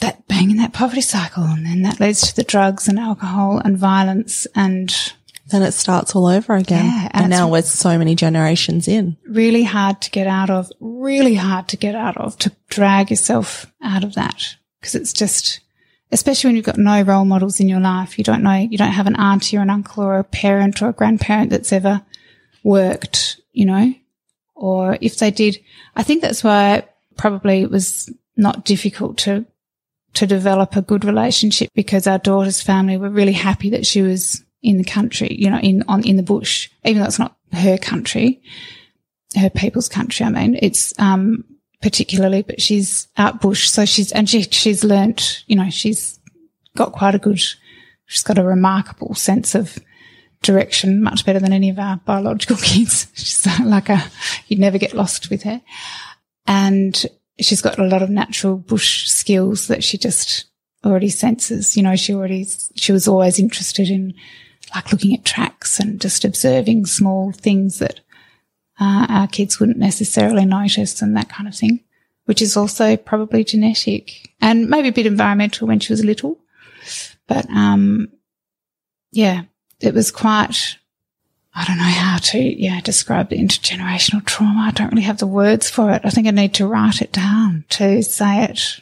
that 0.00 0.26
bang 0.28 0.50
in 0.50 0.56
that 0.58 0.72
poverty 0.72 1.00
cycle. 1.00 1.44
And 1.44 1.64
then 1.66 1.82
that 1.82 2.00
leads 2.00 2.20
to 2.28 2.36
the 2.36 2.44
drugs 2.44 2.88
and 2.88 2.98
alcohol 2.98 3.58
and 3.58 3.76
violence 3.78 4.46
and 4.54 4.94
then 5.52 5.62
it 5.62 5.72
starts 5.72 6.16
all 6.16 6.26
over 6.26 6.54
again. 6.54 6.84
Yeah, 6.84 7.08
and, 7.12 7.24
and 7.24 7.30
now 7.30 7.48
we're 7.48 7.62
so 7.62 7.98
many 7.98 8.14
generations 8.14 8.88
in. 8.88 9.16
Really 9.28 9.64
hard 9.64 10.00
to 10.02 10.10
get 10.10 10.26
out 10.26 10.50
of, 10.50 10.70
really 10.80 11.34
hard 11.34 11.68
to 11.68 11.76
get 11.76 11.94
out 11.94 12.16
of, 12.16 12.38
to 12.38 12.52
drag 12.68 13.10
yourself 13.10 13.66
out 13.82 14.02
of 14.02 14.14
that. 14.14 14.56
Cause 14.82 14.94
it's 14.94 15.12
just, 15.12 15.60
especially 16.10 16.48
when 16.48 16.56
you've 16.56 16.64
got 16.64 16.78
no 16.78 17.02
role 17.02 17.24
models 17.24 17.60
in 17.60 17.68
your 17.68 17.80
life. 17.80 18.18
You 18.18 18.24
don't 18.24 18.42
know, 18.42 18.54
you 18.54 18.78
don't 18.78 18.92
have 18.92 19.06
an 19.06 19.16
auntie 19.16 19.56
or 19.56 19.60
an 19.60 19.70
uncle 19.70 20.02
or 20.02 20.18
a 20.18 20.24
parent 20.24 20.82
or 20.82 20.88
a 20.88 20.92
grandparent 20.92 21.50
that's 21.50 21.72
ever 21.72 22.02
worked, 22.64 23.40
you 23.52 23.66
know, 23.66 23.94
or 24.54 24.96
if 25.00 25.18
they 25.18 25.30
did, 25.30 25.58
I 25.94 26.02
think 26.02 26.22
that's 26.22 26.42
why 26.42 26.84
probably 27.16 27.62
it 27.62 27.70
was 27.70 28.10
not 28.36 28.64
difficult 28.64 29.18
to 29.18 29.44
to 30.14 30.26
develop 30.26 30.76
a 30.76 30.82
good 30.82 31.04
relationship 31.04 31.70
because 31.74 32.06
our 32.06 32.18
daughter's 32.18 32.60
family 32.60 32.96
were 32.96 33.08
really 33.08 33.32
happy 33.32 33.70
that 33.70 33.86
she 33.86 34.02
was 34.02 34.42
in 34.62 34.76
the 34.76 34.84
country, 34.84 35.34
you 35.38 35.50
know, 35.50 35.58
in 35.58 35.82
on 35.88 36.04
in 36.06 36.16
the 36.16 36.22
bush, 36.22 36.70
even 36.84 37.00
though 37.00 37.08
it's 37.08 37.18
not 37.18 37.36
her 37.52 37.78
country, 37.78 38.40
her 39.36 39.50
people's 39.50 39.88
country. 39.88 40.24
I 40.24 40.30
mean, 40.30 40.58
it's 40.60 40.98
um 40.98 41.44
particularly, 41.80 42.42
but 42.42 42.60
she's 42.60 43.08
out 43.16 43.40
bush, 43.40 43.68
so 43.68 43.84
she's 43.84 44.12
and 44.12 44.28
she 44.28 44.42
she's 44.42 44.84
learnt, 44.84 45.44
you 45.46 45.56
know, 45.56 45.70
she's 45.70 46.20
got 46.76 46.92
quite 46.92 47.14
a 47.14 47.18
good, 47.18 47.40
she's 48.06 48.22
got 48.22 48.38
a 48.38 48.44
remarkable 48.44 49.14
sense 49.14 49.54
of 49.54 49.78
direction, 50.42 51.02
much 51.02 51.24
better 51.24 51.38
than 51.38 51.52
any 51.52 51.70
of 51.70 51.78
our 51.78 51.96
biological 52.04 52.56
kids. 52.62 53.08
She's 53.14 53.46
like 53.60 53.88
a, 53.88 54.04
you'd 54.46 54.60
never 54.60 54.78
get 54.78 54.94
lost 54.94 55.30
with 55.30 55.42
her 55.42 55.60
and 56.46 57.06
she's 57.38 57.62
got 57.62 57.78
a 57.78 57.86
lot 57.86 58.02
of 58.02 58.10
natural 58.10 58.56
bush 58.56 59.08
skills 59.08 59.68
that 59.68 59.84
she 59.84 59.98
just 59.98 60.46
already 60.84 61.08
senses. 61.08 61.76
You 61.76 61.82
know, 61.82 61.96
she 61.96 62.14
already, 62.14 62.46
she 62.76 62.92
was 62.92 63.08
always 63.08 63.38
interested 63.38 63.88
in 63.88 64.14
like 64.74 64.92
looking 64.92 65.14
at 65.14 65.24
tracks 65.24 65.78
and 65.78 66.00
just 66.00 66.24
observing 66.24 66.86
small 66.86 67.32
things 67.32 67.78
that 67.78 68.00
uh, 68.80 69.06
our 69.08 69.28
kids 69.28 69.60
wouldn't 69.60 69.78
necessarily 69.78 70.44
notice 70.44 71.02
and 71.02 71.16
that 71.16 71.28
kind 71.28 71.48
of 71.48 71.54
thing, 71.54 71.80
which 72.24 72.42
is 72.42 72.56
also 72.56 72.96
probably 72.96 73.44
genetic 73.44 74.30
and 74.40 74.68
maybe 74.68 74.88
a 74.88 74.92
bit 74.92 75.06
environmental 75.06 75.68
when 75.68 75.80
she 75.80 75.92
was 75.92 76.04
little. 76.04 76.38
But, 77.28 77.48
um, 77.50 78.08
yeah, 79.12 79.42
it 79.80 79.94
was 79.94 80.10
quite 80.10 80.78
I 81.54 81.64
don't 81.66 81.78
know 81.78 81.84
how 81.84 82.16
to, 82.16 82.38
yeah, 82.38 82.80
describe 82.80 83.28
the 83.28 83.36
intergenerational 83.36 84.24
trauma. 84.24 84.68
I 84.68 84.70
don't 84.70 84.90
really 84.90 85.02
have 85.02 85.18
the 85.18 85.26
words 85.26 85.68
for 85.68 85.90
it. 85.92 86.02
I 86.04 86.10
think 86.10 86.26
I 86.26 86.30
need 86.30 86.54
to 86.54 86.66
write 86.66 87.02
it 87.02 87.12
down 87.12 87.64
to 87.70 88.02
say 88.02 88.44
it, 88.44 88.80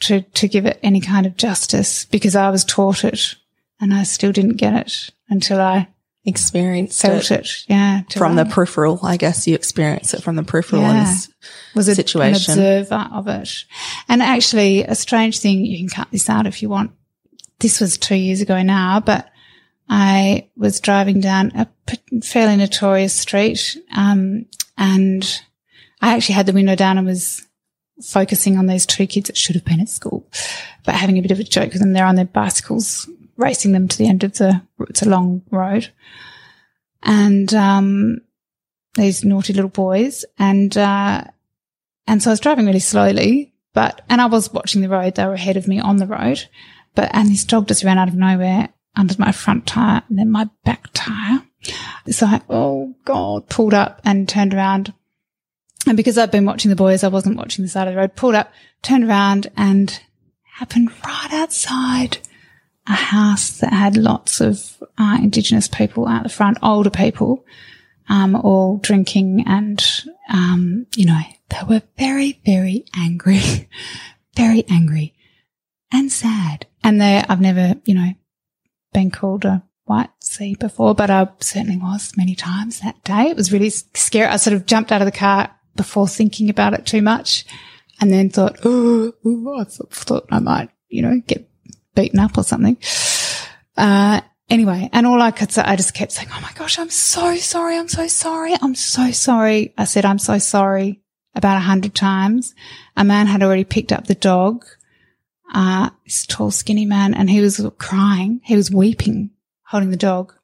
to, 0.00 0.20
to 0.20 0.48
give 0.48 0.66
it 0.66 0.78
any 0.82 1.00
kind 1.00 1.24
of 1.24 1.36
justice 1.36 2.04
because 2.04 2.36
I 2.36 2.50
was 2.50 2.64
taught 2.64 3.04
it 3.04 3.36
and 3.80 3.94
I 3.94 4.02
still 4.02 4.32
didn't 4.32 4.56
get 4.56 4.74
it 4.74 5.10
until 5.30 5.60
I 5.60 5.88
experienced 6.26 7.00
felt 7.00 7.30
it. 7.30 7.40
it 7.40 7.64
yeah. 7.68 8.02
From 8.14 8.36
the 8.36 8.44
peripheral, 8.44 9.00
I 9.02 9.16
guess 9.16 9.46
you 9.46 9.54
experience 9.54 10.12
it 10.12 10.22
from 10.22 10.36
the 10.36 10.42
peripheral 10.42 10.82
yeah. 10.82 11.16
was 11.74 11.88
a, 11.88 11.94
situation. 11.94 12.52
An 12.52 12.80
observer 12.80 13.08
of 13.12 13.28
it. 13.28 13.64
And 14.08 14.22
actually 14.22 14.82
a 14.82 14.94
strange 14.94 15.38
thing, 15.38 15.64
you 15.64 15.78
can 15.78 15.88
cut 15.88 16.10
this 16.10 16.28
out 16.28 16.46
if 16.46 16.60
you 16.60 16.68
want. 16.68 16.92
This 17.60 17.80
was 17.80 17.96
two 17.96 18.16
years 18.16 18.42
ago 18.42 18.62
now, 18.62 19.00
but 19.00 19.29
I 19.92 20.48
was 20.56 20.78
driving 20.78 21.20
down 21.20 21.50
a 21.56 21.66
fairly 22.22 22.56
notorious 22.56 23.12
street, 23.12 23.76
um, 23.94 24.46
and 24.78 25.42
I 26.00 26.14
actually 26.14 26.36
had 26.36 26.46
the 26.46 26.52
window 26.52 26.76
down 26.76 26.96
and 26.96 27.08
was 27.08 27.44
focusing 28.00 28.56
on 28.56 28.66
these 28.66 28.86
two 28.86 29.08
kids 29.08 29.26
that 29.26 29.36
should 29.36 29.56
have 29.56 29.64
been 29.64 29.80
at 29.80 29.88
school, 29.88 30.24
but 30.84 30.94
having 30.94 31.18
a 31.18 31.20
bit 31.22 31.32
of 31.32 31.40
a 31.40 31.44
joke 31.44 31.72
with 31.72 31.82
them. 31.82 31.92
They're 31.92 32.06
on 32.06 32.14
their 32.14 32.24
bicycles, 32.24 33.10
racing 33.36 33.72
them 33.72 33.88
to 33.88 33.98
the 33.98 34.08
end 34.08 34.22
of 34.22 34.34
the, 34.34 34.62
it's 34.88 35.02
a 35.02 35.08
long 35.08 35.42
road. 35.50 35.90
And, 37.02 37.52
um, 37.52 38.20
these 38.94 39.24
naughty 39.24 39.52
little 39.52 39.70
boys. 39.70 40.24
And, 40.38 40.76
uh, 40.76 41.24
and 42.06 42.22
so 42.22 42.30
I 42.30 42.32
was 42.32 42.40
driving 42.40 42.66
really 42.66 42.78
slowly, 42.78 43.52
but, 43.74 44.02
and 44.08 44.20
I 44.20 44.26
was 44.26 44.52
watching 44.52 44.82
the 44.82 44.88
road. 44.88 45.16
They 45.16 45.26
were 45.26 45.34
ahead 45.34 45.56
of 45.56 45.66
me 45.66 45.80
on 45.80 45.96
the 45.96 46.06
road, 46.06 46.48
but, 46.94 47.10
and 47.12 47.28
this 47.28 47.44
dog 47.44 47.66
just 47.66 47.82
ran 47.82 47.98
out 47.98 48.08
of 48.08 48.14
nowhere 48.14 48.68
under 48.96 49.14
my 49.18 49.32
front 49.32 49.66
tire 49.66 50.02
and 50.08 50.18
then 50.18 50.30
my 50.30 50.48
back 50.64 50.88
tire. 50.92 51.42
So 52.08 52.26
I, 52.26 52.40
oh 52.48 52.94
God, 53.04 53.48
pulled 53.48 53.74
up 53.74 54.00
and 54.04 54.28
turned 54.28 54.54
around. 54.54 54.92
And 55.86 55.96
because 55.96 56.18
I'd 56.18 56.30
been 56.30 56.44
watching 56.44 56.68
the 56.68 56.76
boys, 56.76 57.04
I 57.04 57.08
wasn't 57.08 57.36
watching 57.36 57.64
the 57.64 57.68
side 57.68 57.88
of 57.88 57.94
the 57.94 58.00
road, 58.00 58.16
pulled 58.16 58.34
up, 58.34 58.52
turned 58.82 59.04
around 59.04 59.50
and 59.56 60.00
happened 60.54 60.90
right 61.04 61.32
outside 61.32 62.18
a 62.86 62.92
house 62.92 63.58
that 63.58 63.72
had 63.72 63.96
lots 63.96 64.40
of 64.40 64.82
uh, 64.98 65.18
Indigenous 65.20 65.68
people 65.68 66.08
out 66.08 66.22
the 66.22 66.28
front, 66.28 66.58
older 66.62 66.90
people, 66.90 67.44
um, 68.08 68.34
all 68.34 68.78
drinking 68.78 69.44
and, 69.46 70.02
um, 70.30 70.86
you 70.96 71.06
know, 71.06 71.20
they 71.50 71.58
were 71.68 71.82
very, 71.96 72.40
very 72.44 72.84
angry, 72.96 73.68
very 74.36 74.64
angry 74.68 75.14
and 75.92 76.10
sad. 76.10 76.66
And 76.82 77.00
they, 77.00 77.24
I've 77.28 77.40
never, 77.40 77.74
you 77.84 77.94
know, 77.94 78.12
been 78.92 79.10
called 79.10 79.44
a 79.44 79.62
white 79.84 80.10
sea 80.20 80.54
before, 80.54 80.94
but 80.94 81.10
I 81.10 81.28
certainly 81.40 81.76
was 81.76 82.16
many 82.16 82.34
times 82.34 82.80
that 82.80 83.02
day. 83.04 83.28
It 83.28 83.36
was 83.36 83.52
really 83.52 83.70
scary. 83.70 84.28
I 84.28 84.36
sort 84.36 84.54
of 84.54 84.66
jumped 84.66 84.92
out 84.92 85.02
of 85.02 85.06
the 85.06 85.12
car 85.12 85.50
before 85.76 86.06
thinking 86.06 86.48
about 86.48 86.74
it 86.74 86.86
too 86.86 87.02
much 87.02 87.44
and 88.00 88.12
then 88.12 88.30
thought, 88.30 88.58
oh, 88.64 89.12
I 89.58 89.64
thought 89.64 90.26
I 90.30 90.38
might, 90.38 90.70
you 90.88 91.02
know, 91.02 91.20
get 91.26 91.48
beaten 91.94 92.20
up 92.20 92.38
or 92.38 92.44
something. 92.44 92.76
Uh, 93.76 94.20
anyway, 94.48 94.88
and 94.92 95.06
all 95.06 95.20
I 95.20 95.30
could 95.30 95.52
say, 95.52 95.62
I 95.62 95.76
just 95.76 95.94
kept 95.94 96.12
saying, 96.12 96.28
Oh 96.32 96.40
my 96.40 96.52
gosh, 96.54 96.78
I'm 96.78 96.90
so 96.90 97.36
sorry. 97.36 97.76
I'm 97.76 97.88
so 97.88 98.06
sorry. 98.06 98.54
I'm 98.60 98.74
so 98.74 99.10
sorry. 99.10 99.74
I 99.76 99.84
said, 99.84 100.04
I'm 100.04 100.18
so 100.18 100.38
sorry 100.38 101.00
about 101.34 101.56
a 101.56 101.60
hundred 101.60 101.94
times. 101.94 102.54
A 102.96 103.04
man 103.04 103.26
had 103.26 103.42
already 103.42 103.64
picked 103.64 103.92
up 103.92 104.06
the 104.06 104.14
dog 104.14 104.64
uh, 105.52 105.90
this 106.04 106.26
tall, 106.26 106.50
skinny 106.50 106.86
man, 106.86 107.14
and 107.14 107.28
he 107.28 107.40
was 107.40 107.60
crying. 107.78 108.40
He 108.44 108.56
was 108.56 108.70
weeping, 108.70 109.30
holding 109.64 109.90
the 109.90 109.96
dog. 109.96 110.34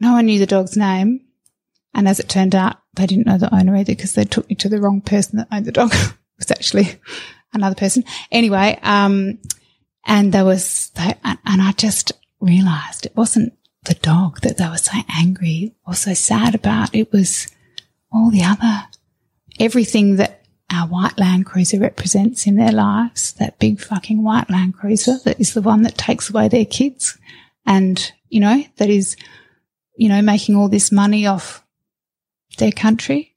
No 0.00 0.12
one 0.12 0.26
knew 0.26 0.38
the 0.38 0.46
dog's 0.46 0.76
name. 0.76 1.20
And 1.94 2.08
as 2.08 2.20
it 2.20 2.28
turned 2.28 2.54
out, 2.54 2.76
they 2.94 3.06
didn't 3.06 3.26
know 3.26 3.38
the 3.38 3.54
owner 3.54 3.76
either 3.76 3.94
because 3.94 4.14
they 4.14 4.24
took 4.24 4.48
me 4.48 4.56
to 4.56 4.68
the 4.68 4.80
wrong 4.80 5.00
person 5.00 5.38
that 5.38 5.48
owned 5.52 5.64
the 5.64 5.72
dog. 5.72 5.92
it 5.94 6.14
was 6.38 6.50
actually 6.50 6.98
another 7.52 7.76
person. 7.76 8.04
Anyway, 8.30 8.78
um, 8.82 9.38
and 10.04 10.32
there 10.32 10.44
was, 10.44 10.90
they, 10.90 11.14
and, 11.24 11.38
I 11.44 11.72
just 11.72 12.12
realized 12.40 13.06
it 13.06 13.16
wasn't 13.16 13.54
the 13.84 13.94
dog 13.94 14.40
that 14.40 14.58
they 14.58 14.68
were 14.68 14.76
so 14.76 14.98
angry 15.08 15.74
or 15.86 15.94
so 15.94 16.14
sad 16.14 16.54
about. 16.54 16.94
It 16.94 17.12
was 17.12 17.46
all 18.12 18.30
the 18.30 18.42
other, 18.42 18.82
everything 19.58 20.16
that 20.16 20.43
our 20.74 20.86
white 20.86 21.18
Land 21.18 21.46
Cruiser 21.46 21.78
represents 21.78 22.46
in 22.46 22.56
their 22.56 22.72
lives, 22.72 23.32
that 23.34 23.58
big 23.58 23.80
fucking 23.80 24.22
white 24.22 24.50
Land 24.50 24.74
Cruiser 24.74 25.18
that 25.24 25.40
is 25.40 25.54
the 25.54 25.62
one 25.62 25.82
that 25.82 25.96
takes 25.96 26.30
away 26.30 26.48
their 26.48 26.64
kids 26.64 27.18
and, 27.66 28.12
you 28.28 28.40
know, 28.40 28.62
that 28.76 28.90
is, 28.90 29.16
you 29.96 30.08
know, 30.08 30.20
making 30.22 30.56
all 30.56 30.68
this 30.68 30.92
money 30.92 31.26
off 31.26 31.64
their 32.58 32.72
country. 32.72 33.34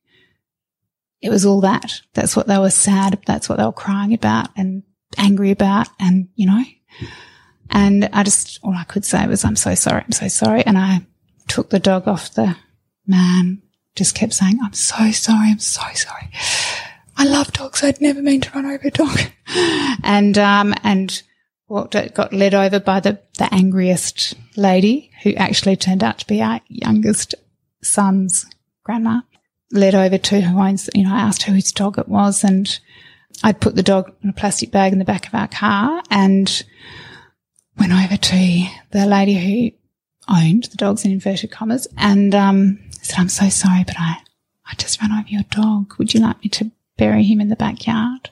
It 1.21 1.29
was 1.29 1.45
all 1.45 1.61
that. 1.61 2.01
That's 2.13 2.35
what 2.35 2.47
they 2.47 2.57
were 2.57 2.69
sad. 2.69 3.19
That's 3.25 3.49
what 3.49 3.57
they 3.57 3.65
were 3.65 3.71
crying 3.71 4.13
about 4.13 4.49
and 4.55 4.83
angry 5.17 5.51
about. 5.51 5.87
And, 5.99 6.29
you 6.35 6.45
know, 6.47 6.63
and 7.69 8.09
I 8.13 8.23
just, 8.23 8.59
all 8.63 8.73
I 8.73 8.83
could 8.83 9.05
say 9.05 9.25
was, 9.27 9.43
I'm 9.43 9.55
so 9.55 9.75
sorry. 9.75 10.03
I'm 10.03 10.11
so 10.11 10.27
sorry. 10.27 10.65
And 10.65 10.77
I 10.77 11.05
took 11.47 11.69
the 11.69 11.79
dog 11.79 12.07
off 12.07 12.33
the 12.33 12.55
man, 13.05 13.61
just 13.95 14.15
kept 14.15 14.33
saying, 14.33 14.59
I'm 14.63 14.73
so 14.73 15.11
sorry. 15.11 15.51
I'm 15.51 15.59
so 15.59 15.81
sorry. 15.93 16.29
I 17.17 17.25
love 17.25 17.51
dogs. 17.51 17.83
I'd 17.83 17.99
never 17.99 18.21
mean 18.21 18.41
to 18.41 18.51
run 18.51 18.67
over 18.67 18.87
a 18.87 18.91
dog. 18.91 19.19
and, 20.03 20.37
um, 20.37 20.75
and 20.83 21.21
what 21.65 21.91
got 22.13 22.31
led 22.31 22.53
over 22.53 22.79
by 22.79 22.99
the, 22.99 23.19
the 23.39 23.51
angriest 23.53 24.35
lady 24.55 25.11
who 25.23 25.33
actually 25.33 25.75
turned 25.75 26.03
out 26.03 26.19
to 26.19 26.27
be 26.27 26.41
our 26.41 26.61
youngest 26.67 27.33
son's 27.81 28.45
grandma 28.83 29.21
led 29.71 29.95
over 29.95 30.17
to 30.17 30.41
who 30.41 30.59
owns, 30.59 30.89
you 30.93 31.03
know, 31.03 31.13
I 31.13 31.21
asked 31.21 31.43
her 31.43 31.53
whose 31.53 31.71
dog 31.71 31.97
it 31.97 32.07
was 32.07 32.43
and 32.43 32.79
I'd 33.43 33.59
put 33.59 33.75
the 33.75 33.83
dog 33.83 34.13
in 34.23 34.29
a 34.29 34.33
plastic 34.33 34.71
bag 34.71 34.93
in 34.93 34.99
the 34.99 35.05
back 35.05 35.27
of 35.27 35.33
our 35.33 35.47
car 35.47 36.01
and 36.09 36.63
went 37.77 37.91
over 37.91 38.15
to 38.15 38.67
the 38.91 39.05
lady 39.05 39.33
who 39.33 40.33
owned 40.33 40.65
the 40.65 40.77
dogs 40.77 41.03
in 41.03 41.11
inverted 41.11 41.51
commas 41.51 41.87
and, 41.97 42.33
um, 42.35 42.79
said, 43.01 43.19
I'm 43.19 43.29
so 43.29 43.49
sorry, 43.49 43.83
but 43.83 43.95
I, 43.99 44.17
I 44.65 44.75
just 44.75 45.01
ran 45.01 45.11
over 45.11 45.27
your 45.27 45.43
dog. 45.49 45.95
Would 45.97 46.13
you 46.13 46.21
like 46.21 46.41
me 46.43 46.49
to 46.49 46.71
bury 46.97 47.23
him 47.23 47.39
in 47.39 47.49
the 47.49 47.55
backyard? 47.55 48.29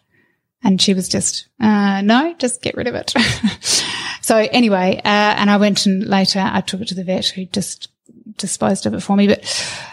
And 0.63 0.81
she 0.81 0.93
was 0.93 1.07
just, 1.07 1.47
uh, 1.59 2.01
no, 2.01 2.33
just 2.39 2.61
get 2.61 2.75
rid 2.75 2.87
of 2.87 2.95
it. 2.95 3.13
so 4.21 4.37
anyway, 4.37 4.97
uh, 4.97 5.35
and 5.37 5.49
I 5.49 5.57
went 5.57 5.85
and 5.85 6.05
later 6.05 6.39
I 6.39 6.61
took 6.61 6.81
it 6.81 6.87
to 6.87 6.95
the 6.95 7.03
vet 7.03 7.27
who 7.27 7.45
just 7.45 7.89
disposed 8.37 8.85
of 8.85 8.95
it 8.95 9.01
for 9.01 9.15
me. 9.15 9.27
But 9.27 9.85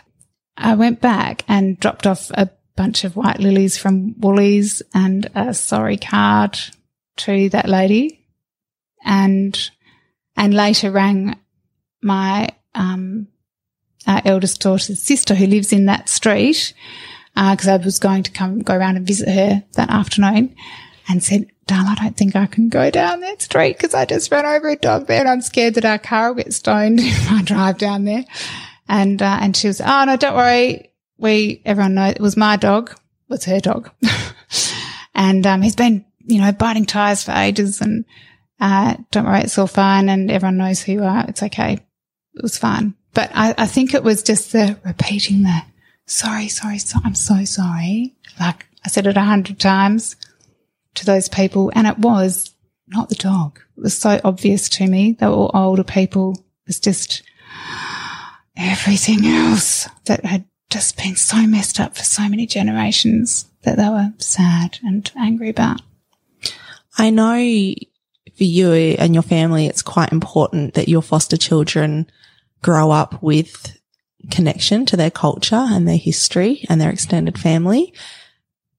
I 0.56 0.74
went 0.74 1.00
back 1.00 1.44
and 1.46 1.78
dropped 1.78 2.06
off 2.06 2.30
a 2.30 2.48
bunch 2.74 3.04
of 3.04 3.16
white 3.16 3.38
lilies 3.38 3.76
from 3.76 4.18
Woolies 4.18 4.82
and 4.94 5.30
a 5.34 5.52
sorry 5.52 5.98
card 5.98 6.58
to 7.18 7.50
that 7.50 7.68
lady 7.68 8.24
and, 9.04 9.70
and 10.36 10.54
later 10.54 10.90
rang 10.90 11.38
my, 12.00 12.48
um, 12.74 13.28
eldest 14.06 14.60
daughter's 14.60 15.02
sister 15.02 15.34
who 15.34 15.46
lives 15.46 15.72
in 15.72 15.86
that 15.86 16.08
street 16.08 16.74
because 17.34 17.68
uh, 17.68 17.74
I 17.74 17.76
was 17.78 17.98
going 17.98 18.22
to 18.24 18.30
come 18.30 18.60
go 18.60 18.74
around 18.76 18.96
and 18.96 19.06
visit 19.06 19.28
her 19.28 19.62
that 19.72 19.90
afternoon 19.90 20.54
and 21.08 21.22
said, 21.22 21.46
Darl, 21.66 21.86
I 21.86 21.94
don't 21.94 22.16
think 22.16 22.36
I 22.36 22.46
can 22.46 22.68
go 22.68 22.90
down 22.90 23.20
that 23.20 23.42
street 23.42 23.76
because 23.76 23.94
I 23.94 24.04
just 24.04 24.30
ran 24.30 24.44
over 24.44 24.68
a 24.68 24.76
dog 24.76 25.06
there 25.06 25.20
and 25.20 25.28
I'm 25.28 25.40
scared 25.40 25.74
that 25.74 25.84
our 25.84 25.98
car 25.98 26.28
will 26.28 26.42
get 26.42 26.52
stoned 26.52 27.00
if 27.02 27.30
I 27.30 27.42
drive 27.42 27.78
down 27.78 28.04
there. 28.04 28.24
And, 28.88 29.22
uh, 29.22 29.38
and 29.40 29.56
she 29.56 29.68
was, 29.68 29.80
oh 29.80 30.04
no, 30.04 30.16
don't 30.16 30.36
worry. 30.36 30.92
We, 31.18 31.62
everyone 31.64 31.94
knows 31.94 32.12
it 32.12 32.20
was 32.20 32.36
my 32.36 32.56
dog. 32.56 32.90
It 32.90 32.98
was 33.28 33.44
her 33.44 33.60
dog. 33.60 33.90
and, 35.14 35.46
um, 35.46 35.62
he's 35.62 35.76
been, 35.76 36.04
you 36.26 36.40
know, 36.40 36.52
biting 36.52 36.86
tires 36.86 37.22
for 37.22 37.32
ages 37.32 37.80
and, 37.80 38.04
uh, 38.60 38.96
don't 39.10 39.24
worry, 39.24 39.40
it's 39.40 39.58
all 39.58 39.66
fine. 39.66 40.08
And 40.08 40.30
everyone 40.30 40.58
knows 40.58 40.82
who 40.82 40.92
you 40.92 41.04
are. 41.04 41.24
It's 41.28 41.42
okay. 41.42 41.74
It 42.34 42.42
was 42.42 42.58
fine. 42.58 42.94
But 43.14 43.30
I, 43.34 43.54
I 43.58 43.66
think 43.66 43.94
it 43.94 44.04
was 44.04 44.22
just 44.22 44.52
the 44.52 44.78
repeating 44.84 45.42
the 45.42 45.62
sorry, 46.06 46.48
sorry, 46.48 46.78
so, 46.78 46.98
I'm 47.04 47.14
so 47.14 47.44
sorry. 47.44 48.14
Like 48.38 48.66
I 48.84 48.88
said 48.88 49.06
it 49.06 49.16
a 49.16 49.22
hundred 49.22 49.58
times 49.58 50.16
to 50.94 51.06
those 51.06 51.28
people 51.28 51.72
and 51.74 51.86
it 51.86 51.98
was 51.98 52.54
not 52.88 53.08
the 53.08 53.14
dog. 53.14 53.60
It 53.76 53.82
was 53.82 53.96
so 53.96 54.20
obvious 54.24 54.68
to 54.70 54.86
me. 54.86 55.12
They 55.12 55.26
were 55.26 55.32
all 55.32 55.50
older 55.54 55.84
people. 55.84 56.32
It 56.32 56.68
was 56.68 56.80
just 56.80 57.22
everything 58.56 59.24
else 59.26 59.88
that 60.04 60.24
had 60.24 60.44
just 60.70 60.96
been 60.96 61.16
so 61.16 61.46
messed 61.46 61.80
up 61.80 61.96
for 61.96 62.02
so 62.02 62.28
many 62.28 62.46
generations 62.46 63.46
that 63.62 63.76
they 63.76 63.88
were 63.88 64.12
sad 64.18 64.78
and 64.82 65.10
angry 65.16 65.48
about. 65.48 65.80
I 66.98 67.10
know 67.10 67.36
for 68.36 68.44
you 68.44 68.72
and 68.72 69.14
your 69.14 69.22
family, 69.22 69.66
it's 69.66 69.82
quite 69.82 70.12
important 70.12 70.74
that 70.74 70.88
your 70.88 71.02
foster 71.02 71.36
children 71.36 72.10
grow 72.62 72.90
up 72.90 73.22
with 73.22 73.78
connection 74.30 74.86
to 74.86 74.96
their 74.96 75.10
culture 75.10 75.56
and 75.56 75.86
their 75.86 75.96
history 75.96 76.64
and 76.68 76.80
their 76.80 76.90
extended 76.90 77.38
family. 77.38 77.92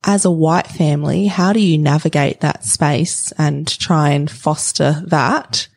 As 0.03 0.25
a 0.25 0.31
white 0.31 0.67
family, 0.67 1.27
how 1.27 1.53
do 1.53 1.59
you 1.59 1.77
navigate 1.77 2.41
that 2.41 2.65
space 2.65 3.31
and 3.37 3.67
try 3.67 4.09
and 4.09 4.29
foster 4.29 5.01
that 5.07 5.67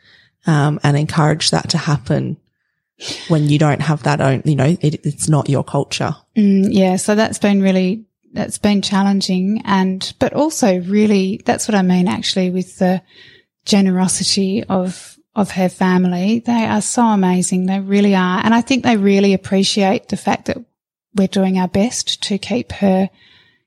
um, 0.47 0.81
and 0.83 0.97
encourage 0.97 1.51
that 1.51 1.71
to 1.71 1.79
happen 1.79 2.37
when 3.29 3.49
you 3.49 3.59
don't 3.59 3.83
have 3.83 4.03
that 4.05 4.21
own, 4.21 4.43
you 4.45 4.57
know, 4.57 4.77
it, 4.81 5.07
it's 5.07 5.29
not 5.29 5.49
your 5.49 5.63
culture? 5.63 6.17
Mm, 6.37 6.69
yeah. 6.71 6.97
So 6.97 7.15
that's 7.15 7.39
been 7.39 7.63
really, 7.63 8.05
that's 8.33 8.59
been 8.59 8.83
challenging 8.83 9.63
and, 9.65 10.13
but 10.19 10.33
also 10.33 10.81
really, 10.81 11.41
that's 11.45 11.69
what 11.69 11.75
I 11.75 11.83
mean 11.83 12.09
actually 12.09 12.51
with 12.51 12.79
the 12.79 13.03
generosity 13.65 14.65
of 14.65 15.16
of 15.37 15.53
her 15.53 15.69
family. 15.69 16.41
They 16.41 16.65
are 16.65 16.81
so 16.81 17.05
amazing. 17.05 17.67
They 17.67 17.79
really 17.79 18.15
are. 18.15 18.41
And 18.43 18.55
I 18.55 18.63
think 18.63 18.83
they 18.83 18.97
really 18.97 19.35
appreciate 19.35 20.09
the 20.09 20.17
fact 20.17 20.47
that 20.47 20.57
we're 21.15 21.29
doing 21.29 21.59
our 21.59 21.69
best 21.69 22.23
to 22.25 22.39
keep 22.39 22.73
her 22.73 23.11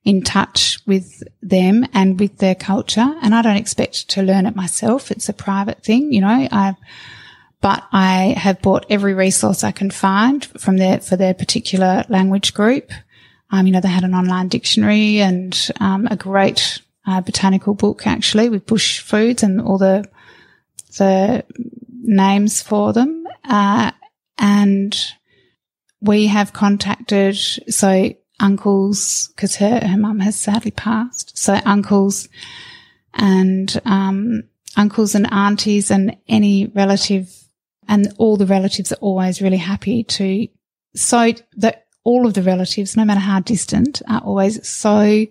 in 0.03 0.23
touch 0.23 0.79
with 0.87 1.21
them 1.43 1.85
and 1.93 2.19
with 2.19 2.39
their 2.39 2.55
culture. 2.55 3.15
And 3.21 3.35
I 3.35 3.43
don't 3.43 3.57
expect 3.57 4.09
to 4.09 4.23
learn 4.23 4.47
it 4.47 4.55
myself. 4.55 5.11
It's 5.11 5.29
a 5.29 5.33
private 5.33 5.83
thing, 5.83 6.11
you 6.11 6.21
know, 6.21 6.47
I, 6.51 6.75
but 7.61 7.83
I 7.91 8.33
have 8.37 8.61
bought 8.61 8.87
every 8.89 9.13
resource 9.13 9.63
I 9.63 9.71
can 9.71 9.91
find 9.91 10.43
from 10.43 10.77
their, 10.77 10.99
for 11.01 11.17
their 11.17 11.35
particular 11.35 12.03
language 12.09 12.55
group. 12.55 12.91
Um, 13.51 13.67
you 13.67 13.73
know, 13.73 13.81
they 13.81 13.89
had 13.89 14.03
an 14.03 14.15
online 14.15 14.47
dictionary 14.47 15.19
and, 15.19 15.69
um, 15.79 16.07
a 16.09 16.15
great, 16.15 16.81
uh, 17.05 17.21
botanical 17.21 17.73
book 17.75 18.07
actually 18.07 18.49
with 18.49 18.65
bush 18.65 18.99
foods 18.99 19.43
and 19.43 19.61
all 19.61 19.77
the 19.77 20.07
the 20.97 21.45
names 22.01 22.61
for 22.61 22.93
them. 22.93 23.25
Uh, 23.43 23.91
and 24.37 24.97
we 26.01 26.27
have 26.27 26.53
contacted, 26.53 27.35
so 27.35 28.13
uncles, 28.39 29.29
because 29.35 29.57
her, 29.57 29.79
her 29.85 29.97
mum 29.97 30.19
has 30.19 30.39
sadly 30.39 30.71
passed. 30.71 31.37
So 31.37 31.59
uncles 31.65 32.29
and, 33.13 33.81
um, 33.85 34.43
uncles 34.77 35.15
and 35.15 35.31
aunties 35.31 35.91
and 35.91 36.15
any 36.27 36.67
relative 36.67 37.35
and 37.87 38.13
all 38.17 38.37
the 38.37 38.45
relatives 38.45 38.91
are 38.91 38.97
always 39.01 39.41
really 39.41 39.57
happy 39.57 40.03
to, 40.03 40.47
so 40.95 41.33
that 41.57 41.87
all 42.03 42.27
of 42.27 42.35
the 42.35 42.43
relatives, 42.43 42.95
no 42.95 43.03
matter 43.03 43.19
how 43.19 43.39
distant, 43.39 44.01
are 44.07 44.21
always 44.21 44.65
so 44.67 45.25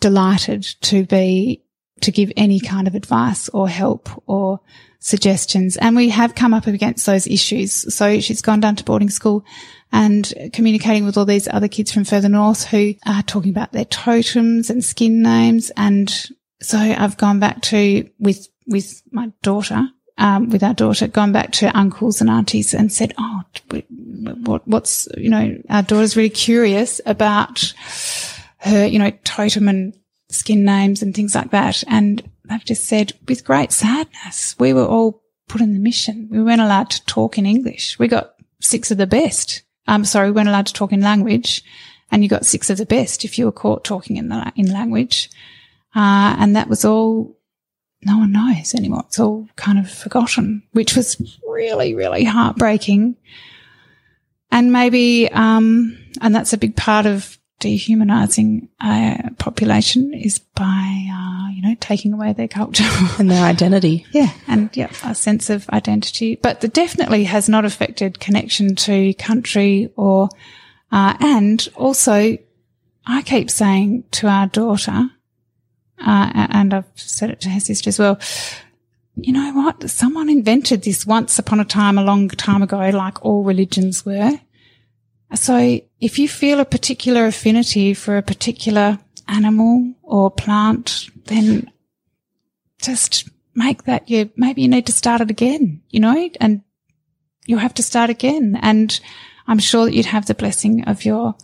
delighted 0.00 0.62
to 0.80 1.04
be 1.04 1.62
to 2.02 2.12
give 2.12 2.32
any 2.36 2.60
kind 2.60 2.86
of 2.86 2.94
advice 2.94 3.48
or 3.50 3.68
help 3.68 4.08
or 4.26 4.60
suggestions. 5.02 5.76
And 5.76 5.96
we 5.96 6.08
have 6.10 6.34
come 6.34 6.54
up 6.54 6.66
against 6.66 7.06
those 7.06 7.26
issues. 7.26 7.94
So 7.94 8.20
she's 8.20 8.40
gone 8.40 8.60
down 8.60 8.76
to 8.76 8.84
boarding 8.84 9.10
school 9.10 9.44
and 9.90 10.32
communicating 10.52 11.04
with 11.04 11.18
all 11.18 11.24
these 11.24 11.48
other 11.48 11.68
kids 11.68 11.92
from 11.92 12.04
further 12.04 12.28
north 12.28 12.64
who 12.64 12.94
are 13.04 13.22
talking 13.22 13.50
about 13.50 13.72
their 13.72 13.84
totems 13.84 14.70
and 14.70 14.84
skin 14.84 15.22
names. 15.22 15.70
And 15.76 16.08
so 16.60 16.78
I've 16.78 17.16
gone 17.16 17.40
back 17.40 17.62
to 17.62 18.08
with, 18.18 18.48
with 18.66 19.02
my 19.10 19.32
daughter, 19.42 19.88
um, 20.18 20.50
with 20.50 20.62
our 20.62 20.74
daughter, 20.74 21.08
gone 21.08 21.32
back 21.32 21.52
to 21.52 21.76
uncles 21.76 22.20
and 22.20 22.30
aunties 22.30 22.72
and 22.72 22.92
said, 22.92 23.12
Oh, 23.18 23.42
what, 24.44 24.66
what's, 24.68 25.08
you 25.16 25.30
know, 25.30 25.60
our 25.68 25.82
daughter's 25.82 26.16
really 26.16 26.30
curious 26.30 27.00
about 27.04 27.74
her, 28.58 28.86
you 28.86 29.00
know, 29.00 29.10
totem 29.24 29.68
and 29.68 29.94
skin 30.32 30.64
names 30.64 31.02
and 31.02 31.14
things 31.14 31.34
like 31.34 31.50
that. 31.50 31.84
And 31.86 32.22
they've 32.44 32.64
just 32.64 32.84
said, 32.86 33.12
with 33.28 33.44
great 33.44 33.72
sadness, 33.72 34.56
we 34.58 34.72
were 34.72 34.86
all 34.86 35.22
put 35.48 35.60
in 35.60 35.74
the 35.74 35.78
mission. 35.78 36.28
We 36.30 36.42
weren't 36.42 36.60
allowed 36.60 36.90
to 36.90 37.04
talk 37.06 37.38
in 37.38 37.46
English. 37.46 37.98
We 37.98 38.08
got 38.08 38.34
six 38.60 38.90
of 38.90 38.98
the 38.98 39.06
best. 39.06 39.62
I'm 39.86 40.04
sorry, 40.04 40.30
we 40.30 40.36
weren't 40.36 40.48
allowed 40.48 40.66
to 40.66 40.72
talk 40.72 40.92
in 40.92 41.00
language 41.00 41.62
and 42.10 42.22
you 42.22 42.28
got 42.28 42.46
six 42.46 42.70
of 42.70 42.78
the 42.78 42.86
best 42.86 43.24
if 43.24 43.38
you 43.38 43.46
were 43.46 43.52
caught 43.52 43.84
talking 43.84 44.16
in 44.16 44.28
the, 44.28 44.52
in 44.54 44.72
language. 44.72 45.30
Uh, 45.94 46.36
and 46.38 46.54
that 46.56 46.68
was 46.68 46.84
all 46.84 47.36
no 48.04 48.18
one 48.18 48.32
knows 48.32 48.74
anymore. 48.74 49.04
It's 49.06 49.20
all 49.20 49.48
kind 49.56 49.78
of 49.78 49.90
forgotten, 49.90 50.62
which 50.72 50.96
was 50.96 51.38
really, 51.46 51.94
really 51.94 52.24
heartbreaking. 52.24 53.16
And 54.50 54.72
maybe, 54.72 55.30
um, 55.30 55.96
and 56.20 56.34
that's 56.34 56.52
a 56.52 56.58
big 56.58 56.76
part 56.76 57.06
of 57.06 57.38
dehumanizing 57.62 58.68
a 58.82 59.30
population 59.38 60.12
is 60.12 60.40
by, 60.40 61.06
uh, 61.12 61.48
you 61.54 61.62
know, 61.62 61.76
taking 61.78 62.12
away 62.12 62.32
their 62.32 62.48
culture 62.48 62.84
and 63.18 63.30
their 63.30 63.44
identity. 63.44 64.04
yeah. 64.10 64.32
And 64.48 64.68
yeah, 64.76 64.90
a 65.04 65.14
sense 65.14 65.48
of 65.48 65.70
identity, 65.70 66.34
but 66.34 66.62
it 66.64 66.74
definitely 66.74 67.24
has 67.24 67.48
not 67.48 67.64
affected 67.64 68.18
connection 68.18 68.74
to 68.74 69.14
country 69.14 69.92
or, 69.96 70.28
uh, 70.90 71.16
and 71.20 71.68
also 71.76 72.36
I 73.06 73.22
keep 73.22 73.48
saying 73.48 74.04
to 74.12 74.26
our 74.26 74.48
daughter, 74.48 75.10
uh, 76.04 76.30
and 76.34 76.74
I've 76.74 76.90
said 76.96 77.30
it 77.30 77.40
to 77.42 77.48
her 77.50 77.60
sister 77.60 77.90
as 77.90 77.98
well, 78.00 78.18
you 79.14 79.32
know 79.32 79.52
what? 79.52 79.88
Someone 79.88 80.28
invented 80.28 80.82
this 80.82 81.06
once 81.06 81.38
upon 81.38 81.60
a 81.60 81.64
time, 81.64 81.96
a 81.96 82.02
long 82.02 82.28
time 82.28 82.62
ago, 82.62 82.90
like 82.90 83.24
all 83.24 83.44
religions 83.44 84.04
were. 84.04 84.40
So 85.34 85.80
if 86.00 86.18
you 86.18 86.28
feel 86.28 86.60
a 86.60 86.64
particular 86.64 87.26
affinity 87.26 87.94
for 87.94 88.16
a 88.16 88.22
particular 88.22 88.98
animal 89.28 89.94
or 90.02 90.30
plant, 90.30 91.08
then 91.26 91.70
just 92.80 93.28
make 93.54 93.84
that 93.84 94.10
you, 94.10 94.30
maybe 94.36 94.62
you 94.62 94.68
need 94.68 94.86
to 94.86 94.92
start 94.92 95.20
it 95.20 95.30
again, 95.30 95.82
you 95.90 96.00
know, 96.00 96.30
and 96.40 96.62
you'll 97.46 97.60
have 97.60 97.74
to 97.74 97.82
start 97.82 98.10
again. 98.10 98.58
And 98.60 98.98
I'm 99.46 99.58
sure 99.58 99.84
that 99.84 99.94
you'd 99.94 100.06
have 100.06 100.26
the 100.26 100.34
blessing 100.34 100.84
of 100.84 101.04
your 101.04 101.34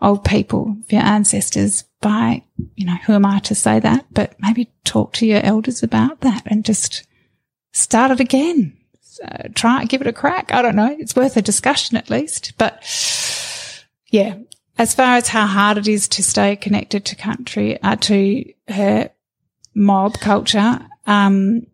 old 0.00 0.24
people, 0.24 0.76
your 0.88 1.02
ancestors 1.02 1.84
by, 2.00 2.42
you 2.74 2.84
know, 2.84 2.96
who 3.06 3.12
am 3.12 3.24
I 3.24 3.38
to 3.40 3.54
say 3.54 3.80
that? 3.80 4.06
But 4.10 4.34
maybe 4.40 4.72
talk 4.84 5.14
to 5.14 5.26
your 5.26 5.40
elders 5.42 5.82
about 5.82 6.20
that 6.20 6.42
and 6.46 6.64
just 6.64 7.06
start 7.72 8.10
it 8.10 8.20
again. 8.20 8.76
Uh, 9.22 9.48
try, 9.54 9.84
give 9.84 10.00
it 10.00 10.06
a 10.06 10.12
crack. 10.12 10.52
I 10.52 10.62
don't 10.62 10.74
know. 10.76 10.96
It's 10.98 11.14
worth 11.14 11.36
a 11.36 11.42
discussion 11.42 11.96
at 11.96 12.10
least. 12.10 12.54
But 12.58 12.82
yeah, 14.10 14.36
as 14.78 14.94
far 14.94 15.16
as 15.16 15.28
how 15.28 15.46
hard 15.46 15.78
it 15.78 15.86
is 15.86 16.08
to 16.08 16.22
stay 16.22 16.56
connected 16.56 17.04
to 17.06 17.16
country, 17.16 17.80
uh, 17.82 17.96
to 17.96 18.44
her 18.68 19.10
mob 19.74 20.14
culture, 20.14 20.80
um, 21.06 21.66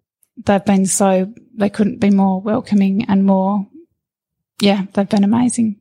they've 0.45 0.65
been 0.65 0.87
so, 0.87 1.33
they 1.55 1.71
couldn't 1.71 2.01
be 2.01 2.11
more 2.11 2.41
welcoming 2.41 3.07
and 3.09 3.25
more, 3.25 3.67
yeah, 4.61 4.85
they've 4.93 5.09
been 5.09 5.25
amazing. 5.25 5.77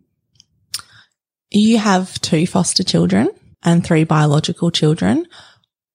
You 1.50 1.78
have 1.80 2.20
two 2.22 2.48
foster 2.48 2.84
children 2.84 3.30
and 3.64 3.84
three 3.84 4.04
biological 4.04 4.72
children. 4.72 5.28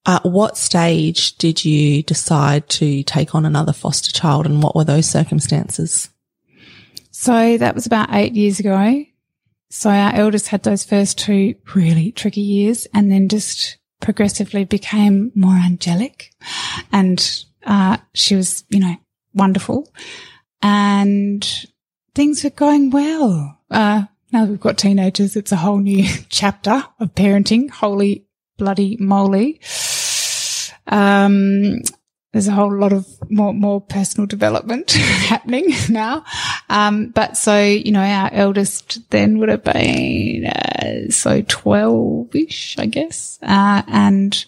At 0.04 0.24
what 0.24 0.56
stage 0.56 1.36
did 1.36 1.64
you 1.64 2.02
decide 2.02 2.68
to 2.70 3.04
take 3.04 3.34
on 3.34 3.46
another 3.46 3.72
foster 3.72 4.10
child 4.10 4.46
and 4.46 4.62
what 4.62 4.74
were 4.74 4.84
those 4.84 5.08
circumstances? 5.08 6.08
So 7.12 7.56
that 7.58 7.74
was 7.74 7.86
about 7.86 8.12
eight 8.12 8.32
years 8.32 8.58
ago. 8.58 9.04
So 9.70 9.90
our 9.90 10.12
eldest 10.12 10.48
had 10.48 10.64
those 10.64 10.84
first 10.84 11.18
two 11.18 11.54
really 11.74 12.10
tricky 12.10 12.40
years 12.40 12.86
and 12.92 13.12
then 13.12 13.28
just 13.28 13.78
progressively 14.00 14.64
became 14.64 15.30
more 15.36 15.54
angelic 15.54 16.30
and, 16.90 17.44
uh, 17.64 17.98
she 18.12 18.34
was, 18.34 18.64
you 18.70 18.80
know, 18.80 18.96
wonderful 19.34 19.88
and 20.60 21.66
things 22.14 22.42
were 22.42 22.50
going 22.50 22.90
well. 22.90 23.56
Uh, 23.70 24.04
now 24.32 24.46
we've 24.46 24.60
got 24.60 24.78
teenagers, 24.78 25.36
it's 25.36 25.52
a 25.52 25.56
whole 25.56 25.78
new 25.78 26.04
chapter 26.28 26.84
of 26.98 27.14
parenting. 27.14 27.70
Holy 27.70 28.26
bloody 28.58 28.96
moly. 28.98 29.60
Um, 30.86 31.80
there's 32.32 32.48
a 32.48 32.52
whole 32.52 32.74
lot 32.74 32.94
of 32.94 33.06
more, 33.30 33.52
more 33.52 33.80
personal 33.80 34.26
development 34.26 34.90
happening 34.92 35.66
now. 35.90 36.24
Um, 36.70 37.08
but 37.08 37.36
so, 37.36 37.60
you 37.60 37.92
know, 37.92 38.00
our 38.00 38.30
eldest 38.32 39.10
then 39.10 39.38
would 39.38 39.50
have 39.50 39.64
been, 39.64 40.46
uh, 40.46 41.10
so 41.10 41.42
12 41.46 42.34
ish, 42.34 42.78
I 42.78 42.86
guess. 42.86 43.38
Uh, 43.42 43.82
and, 43.86 44.44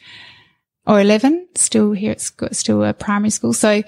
or 0.86 0.98
11, 0.98 1.48
still 1.56 1.92
here 1.92 2.12
at 2.12 2.20
still 2.56 2.82
a 2.84 2.94
primary 2.94 3.30
school. 3.30 3.52
So, 3.52 3.82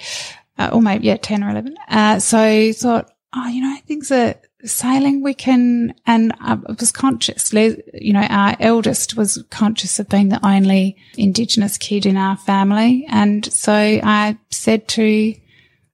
uh, 0.59 0.71
or 0.73 0.83
maybe, 0.83 1.07
yeah, 1.07 1.17
10 1.17 1.43
or 1.43 1.51
11. 1.51 1.77
Uh, 1.89 2.19
so 2.19 2.73
thought, 2.75 3.11
oh, 3.35 3.49
you 3.49 3.63
know, 3.63 3.77
things 3.87 4.13
are, 4.13 4.35
sailing 4.67 5.23
we 5.23 5.35
can, 5.35 5.95
and 6.07 6.33
I 6.41 6.55
was 6.55 6.93
conscious, 6.93 7.53
you 7.53 8.13
know, 8.13 8.27
our 8.29 8.57
eldest 8.61 9.17
was 9.17 9.43
conscious 9.51 9.99
of 9.99 10.09
being 10.09 10.29
the 10.29 10.45
only 10.47 10.97
Indigenous 11.17 11.79
kid 11.79 12.07
in 12.07 12.17
our 12.17 12.37
family. 12.37 13.07
And 13.09 13.45
so 13.53 13.73
I 13.73 14.39
said 14.51 14.89
to, 14.89 15.35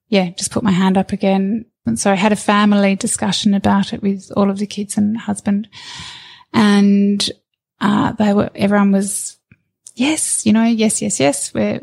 yeah, 0.09 0.31
just 0.31 0.51
put 0.51 0.63
my 0.63 0.73
hand 0.73 0.99
up 0.99 1.13
again. 1.13 1.67
And 1.87 1.99
so 1.99 2.11
I 2.11 2.15
had 2.15 2.33
a 2.33 2.37
family 2.37 2.95
discussion 2.95 3.55
about 3.55 3.93
it 3.93 4.03
with 4.03 4.31
all 4.37 4.51
of 4.51 4.59
the 4.59 4.67
kids 4.67 4.97
and 4.97 5.17
husband. 5.17 5.69
And, 6.53 7.29
uh, 7.81 8.13
they 8.13 8.33
were, 8.33 8.51
everyone 8.55 8.93
was, 8.93 9.39
yes, 9.95 10.47
you 10.47 10.53
know, 10.53 10.65
yes, 10.65 11.03
yes, 11.03 11.19
yes, 11.19 11.53
we're 11.53 11.81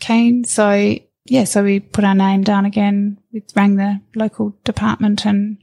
keen. 0.00 0.44
So 0.44 0.96
yeah, 1.24 1.44
so 1.44 1.62
we 1.62 1.80
put 1.80 2.04
our 2.04 2.14
name 2.14 2.42
down 2.42 2.64
again. 2.64 3.18
We 3.32 3.42
rang 3.54 3.76
the 3.76 4.00
local 4.14 4.56
department 4.64 5.24
and 5.24 5.58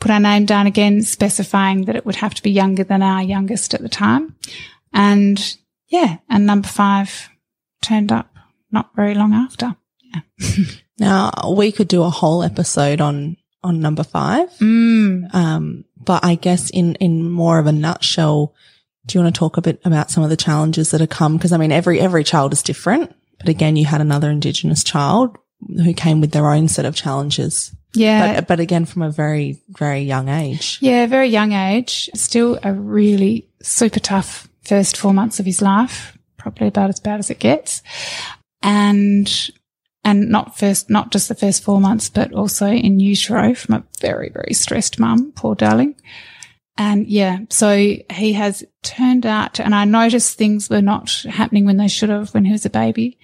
put 0.00 0.10
our 0.10 0.20
name 0.20 0.44
down 0.44 0.66
again, 0.66 1.02
specifying 1.02 1.84
that 1.84 1.96
it 1.96 2.04
would 2.06 2.16
have 2.16 2.34
to 2.34 2.42
be 2.42 2.50
younger 2.50 2.84
than 2.84 3.02
our 3.02 3.22
youngest 3.22 3.74
at 3.74 3.80
the 3.80 3.88
time. 3.88 4.36
And 4.92 5.56
yeah, 5.88 6.18
and 6.28 6.46
number 6.46 6.68
five 6.68 7.28
turned 7.82 8.12
up 8.12 8.34
not 8.70 8.90
very 8.94 9.14
long 9.14 9.32
after. 9.32 9.76
Yeah. 10.02 10.64
now 10.98 11.54
we 11.56 11.72
could 11.72 11.88
do 11.88 12.02
a 12.02 12.10
whole 12.10 12.42
episode 12.42 13.00
on, 13.00 13.36
on 13.62 13.80
number 13.80 14.04
five. 14.04 14.50
Mm. 14.58 15.34
Um, 15.34 15.84
but 15.96 16.24
I 16.24 16.34
guess 16.34 16.70
in, 16.70 16.94
in 16.96 17.30
more 17.30 17.58
of 17.58 17.66
a 17.66 17.72
nutshell, 17.72 18.54
do 19.06 19.18
you 19.18 19.22
want 19.22 19.34
to 19.34 19.38
talk 19.38 19.56
a 19.56 19.62
bit 19.62 19.80
about 19.84 20.10
some 20.10 20.24
of 20.24 20.30
the 20.30 20.36
challenges 20.36 20.90
that 20.90 21.00
have 21.00 21.10
come? 21.10 21.38
Cause 21.38 21.52
I 21.52 21.58
mean, 21.58 21.72
every, 21.72 22.00
every 22.00 22.24
child 22.24 22.52
is 22.52 22.62
different, 22.62 23.14
but 23.38 23.48
again, 23.48 23.76
you 23.76 23.86
had 23.86 24.00
another 24.00 24.30
indigenous 24.30 24.82
child 24.82 25.36
who 25.60 25.94
came 25.94 26.20
with 26.20 26.32
their 26.32 26.48
own 26.50 26.68
set 26.68 26.84
of 26.84 26.94
challenges. 26.94 27.74
Yeah. 27.94 28.34
But, 28.34 28.48
but 28.48 28.60
again, 28.60 28.84
from 28.84 29.02
a 29.02 29.10
very, 29.10 29.58
very 29.68 30.00
young 30.00 30.28
age. 30.28 30.78
Yeah, 30.80 31.06
very 31.06 31.28
young 31.28 31.52
age. 31.52 32.10
Still 32.14 32.58
a 32.62 32.72
really 32.72 33.48
super 33.62 34.00
tough 34.00 34.48
first 34.62 34.96
four 34.96 35.14
months 35.14 35.40
of 35.40 35.46
his 35.46 35.62
life, 35.62 36.16
probably 36.36 36.68
about 36.68 36.90
as 36.90 37.00
bad 37.00 37.20
as 37.20 37.30
it 37.30 37.38
gets. 37.38 37.82
And, 38.62 39.50
and 40.04 40.28
not 40.28 40.58
first, 40.58 40.90
not 40.90 41.10
just 41.12 41.28
the 41.28 41.34
first 41.34 41.62
four 41.62 41.80
months, 41.80 42.08
but 42.08 42.32
also 42.32 42.66
in 42.66 43.00
utero 43.00 43.54
from 43.54 43.76
a 43.76 43.84
very, 44.00 44.28
very 44.28 44.52
stressed 44.52 44.98
mum, 44.98 45.32
poor 45.34 45.54
darling. 45.54 45.94
And 46.78 47.06
yeah, 47.06 47.38
so 47.48 47.74
he 47.74 48.32
has 48.34 48.62
turned 48.82 49.24
out, 49.24 49.58
and 49.58 49.74
I 49.74 49.84
noticed 49.84 50.36
things 50.36 50.68
were 50.68 50.82
not 50.82 51.10
happening 51.28 51.64
when 51.64 51.78
they 51.78 51.88
should 51.88 52.10
have 52.10 52.34
when 52.34 52.44
he 52.44 52.52
was 52.52 52.66
a 52.66 52.70
baby, 52.70 53.18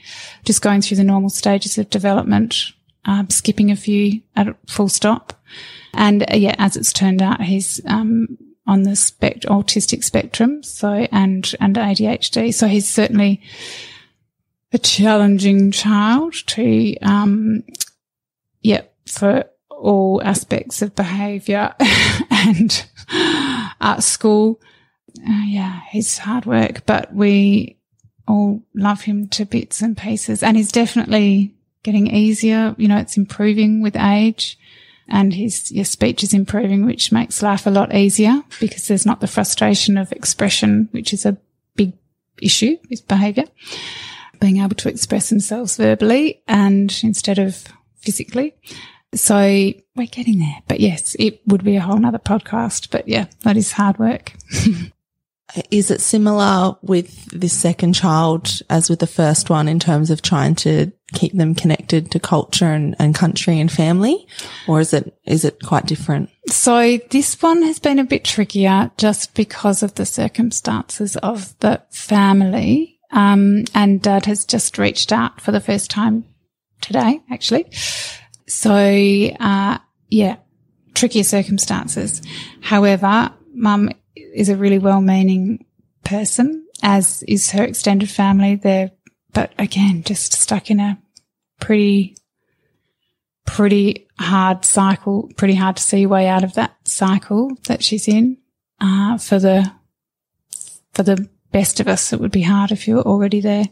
just 0.45 0.63
going 0.63 0.81
through 0.81 0.97
the 0.97 1.05
normal 1.05 1.29
stages 1.29 1.77
of 1.77 1.91
development, 1.91 2.73
um, 3.05 3.29
skipping 3.29 3.71
a 3.71 3.77
few 3.77 4.23
at 4.37 4.49
a 4.49 4.57
full 4.67 4.89
stop. 4.89 5.39
And 5.93 6.23
uh, 6.23 6.37
yeah, 6.37 6.55
as 6.59 6.77
it's 6.77 6.93
turned 6.93 7.21
out, 7.21 7.43
he's, 7.43 7.81
um, 7.87 8.39
on 8.67 8.85
the 8.85 8.97
spect- 8.97 9.45
autistic 9.45 10.03
spectrum. 10.03 10.63
So, 10.63 11.07
and, 11.13 11.55
and 11.61 11.77
ADHD. 11.77 12.55
So 12.55 12.69
he's 12.69 12.89
certainly 12.89 13.43
a 14.73 14.79
challenging 14.79 15.73
child 15.73 16.35
to, 16.47 16.97
um, 17.03 17.65
yeah, 18.63 18.83
for 19.07 19.45
all 19.83 20.23
aspects 20.23 20.81
of 20.81 20.95
behavior 20.95 21.75
and 22.31 22.87
at 23.81 24.03
school. 24.03 24.61
Uh, 25.19 25.45
yeah, 25.47 25.81
it's 25.93 26.19
hard 26.19 26.47
work, 26.47 26.87
but 26.87 27.13
we 27.15 27.79
all 28.27 28.63
love 28.75 29.03
him 29.03 29.29
to 29.29 29.45
bits 29.45 29.83
and 29.83 29.97
pieces. 29.97 30.43
And 30.43 30.57
he's 30.57 30.73
definitely 30.73 31.55
getting 31.83 32.07
easier. 32.07 32.75
You 32.79 32.89
know, 32.89 32.99
it's 32.99 33.17
improving 33.17 33.83
with 33.83 33.97
age 33.97 34.59
and 35.09 35.35
his, 35.35 35.71
your 35.73 35.85
speech 35.85 36.23
is 36.23 36.33
improving, 36.33 36.87
which 36.87 37.13
makes 37.13 37.43
life 37.43 37.67
a 37.67 37.71
lot 37.71 37.95
easier 37.95 38.43
because 38.61 38.87
there's 38.89 39.05
not 39.05 39.21
the 39.21 39.27
frustration 39.27 39.99
of 39.99 40.13
expression, 40.13 40.89
which 40.93 41.13
is 41.13 41.27
a 41.27 41.37
big 41.75 41.93
issue 42.41 42.79
with 42.89 43.07
behavior. 43.09 43.45
Being 44.41 44.59
able 44.59 44.77
to 44.77 44.89
express 44.89 45.29
themselves 45.29 45.77
verbally 45.77 46.43
and 46.49 46.99
instead 47.03 47.39
of 47.39 47.67
physically. 47.97 48.55
So 49.15 49.73
we're 49.95 50.07
getting 50.07 50.39
there. 50.39 50.63
But 50.69 50.81
yes, 50.81 51.15
it 51.19 51.41
would 51.47 51.65
be 51.65 51.77
a 51.77 51.81
whole 51.81 51.99
nother 51.99 52.19
podcast. 52.19 52.91
But 52.91 53.09
yeah, 53.09 53.27
that 53.43 53.57
is 53.57 53.73
hard 53.73 53.99
work. 53.99 54.33
is 55.71 55.91
it 55.91 56.01
similar 56.01 56.77
with 56.83 57.27
this 57.27 57.53
second 57.53 57.93
child 57.95 58.61
as 58.71 58.89
with 58.89 59.01
the 59.01 59.07
first 59.07 59.51
one 59.51 59.69
in 59.69 59.79
terms 59.79 60.11
of 60.11 60.23
trying 60.23 60.55
to 60.55 60.91
keep 61.13 61.33
them 61.35 61.55
connected 61.55 62.11
to 62.11 62.19
culture 62.19 62.73
and, 62.73 62.97
and 62.99 63.15
country 63.15 63.61
and 63.61 63.71
family? 63.71 64.27
Or 64.67 64.81
is 64.81 64.95
it, 64.95 65.15
is 65.27 65.45
it 65.45 65.63
quite 65.63 65.87
different? 65.87 66.31
So 66.49 66.99
this 67.11 67.41
one 67.43 67.63
has 67.63 67.79
been 67.79 67.99
a 67.99 68.05
bit 68.05 68.25
trickier 68.25 68.91
just 68.97 69.35
because 69.35 69.83
of 69.83 69.95
the 69.95 70.07
circumstances 70.07 71.17
of 71.17 71.59
the 71.61 71.83
family. 71.91 72.99
Um, 73.11 73.65
and 73.75 74.01
dad 74.01 74.25
has 74.25 74.47
just 74.47 74.79
reached 74.79 75.13
out 75.13 75.39
for 75.39 75.53
the 75.53 75.61
first 75.61 75.91
time 75.91 76.25
today, 76.81 77.21
actually. 77.31 77.71
So, 78.53 78.71
uh, 79.41 79.79
yeah, 80.11 80.37
trickier 80.95 81.25
circumstances. 81.25 82.21
However, 82.61 83.33
mum 83.55 83.91
is 84.15 84.51
a 84.51 84.57
really 84.57 84.79
well-meaning 84.79 85.65
person, 86.05 86.67
as 86.83 87.23
is 87.25 87.51
her 87.53 87.65
extended 87.65 88.11
family. 88.11 88.57
They're, 88.57 88.91
but 89.33 89.53
again, 89.59 90.03
just 90.03 90.35
stuck 90.35 90.71
in 90.71 90.81
a 90.81 91.01
pretty, 91.61 92.15
pretty 93.47 94.07
hard 94.19 94.67
cycle, 94.67 95.31
pretty 95.37 95.55
hard 95.55 95.77
to 95.77 95.83
see 95.83 96.03
a 96.03 96.09
way 96.09 96.29
out 96.29 96.45
of 96.45 96.55
that 96.55 96.77
cycle 96.85 97.57
that 97.69 97.83
she's 97.83 98.07
in, 98.07 98.37
uh, 98.81 99.17
for 99.17 99.39
the, 99.39 99.73
for 100.93 101.03
the 101.03 101.27
best 101.53 101.81
of 101.81 101.89
us, 101.89 102.13
it 102.13 102.21
would 102.21 102.33
be 102.33 102.43
hard 102.43 102.71
if 102.71 102.87
you're 102.87 103.01
already 103.01 103.41
there. 103.41 103.65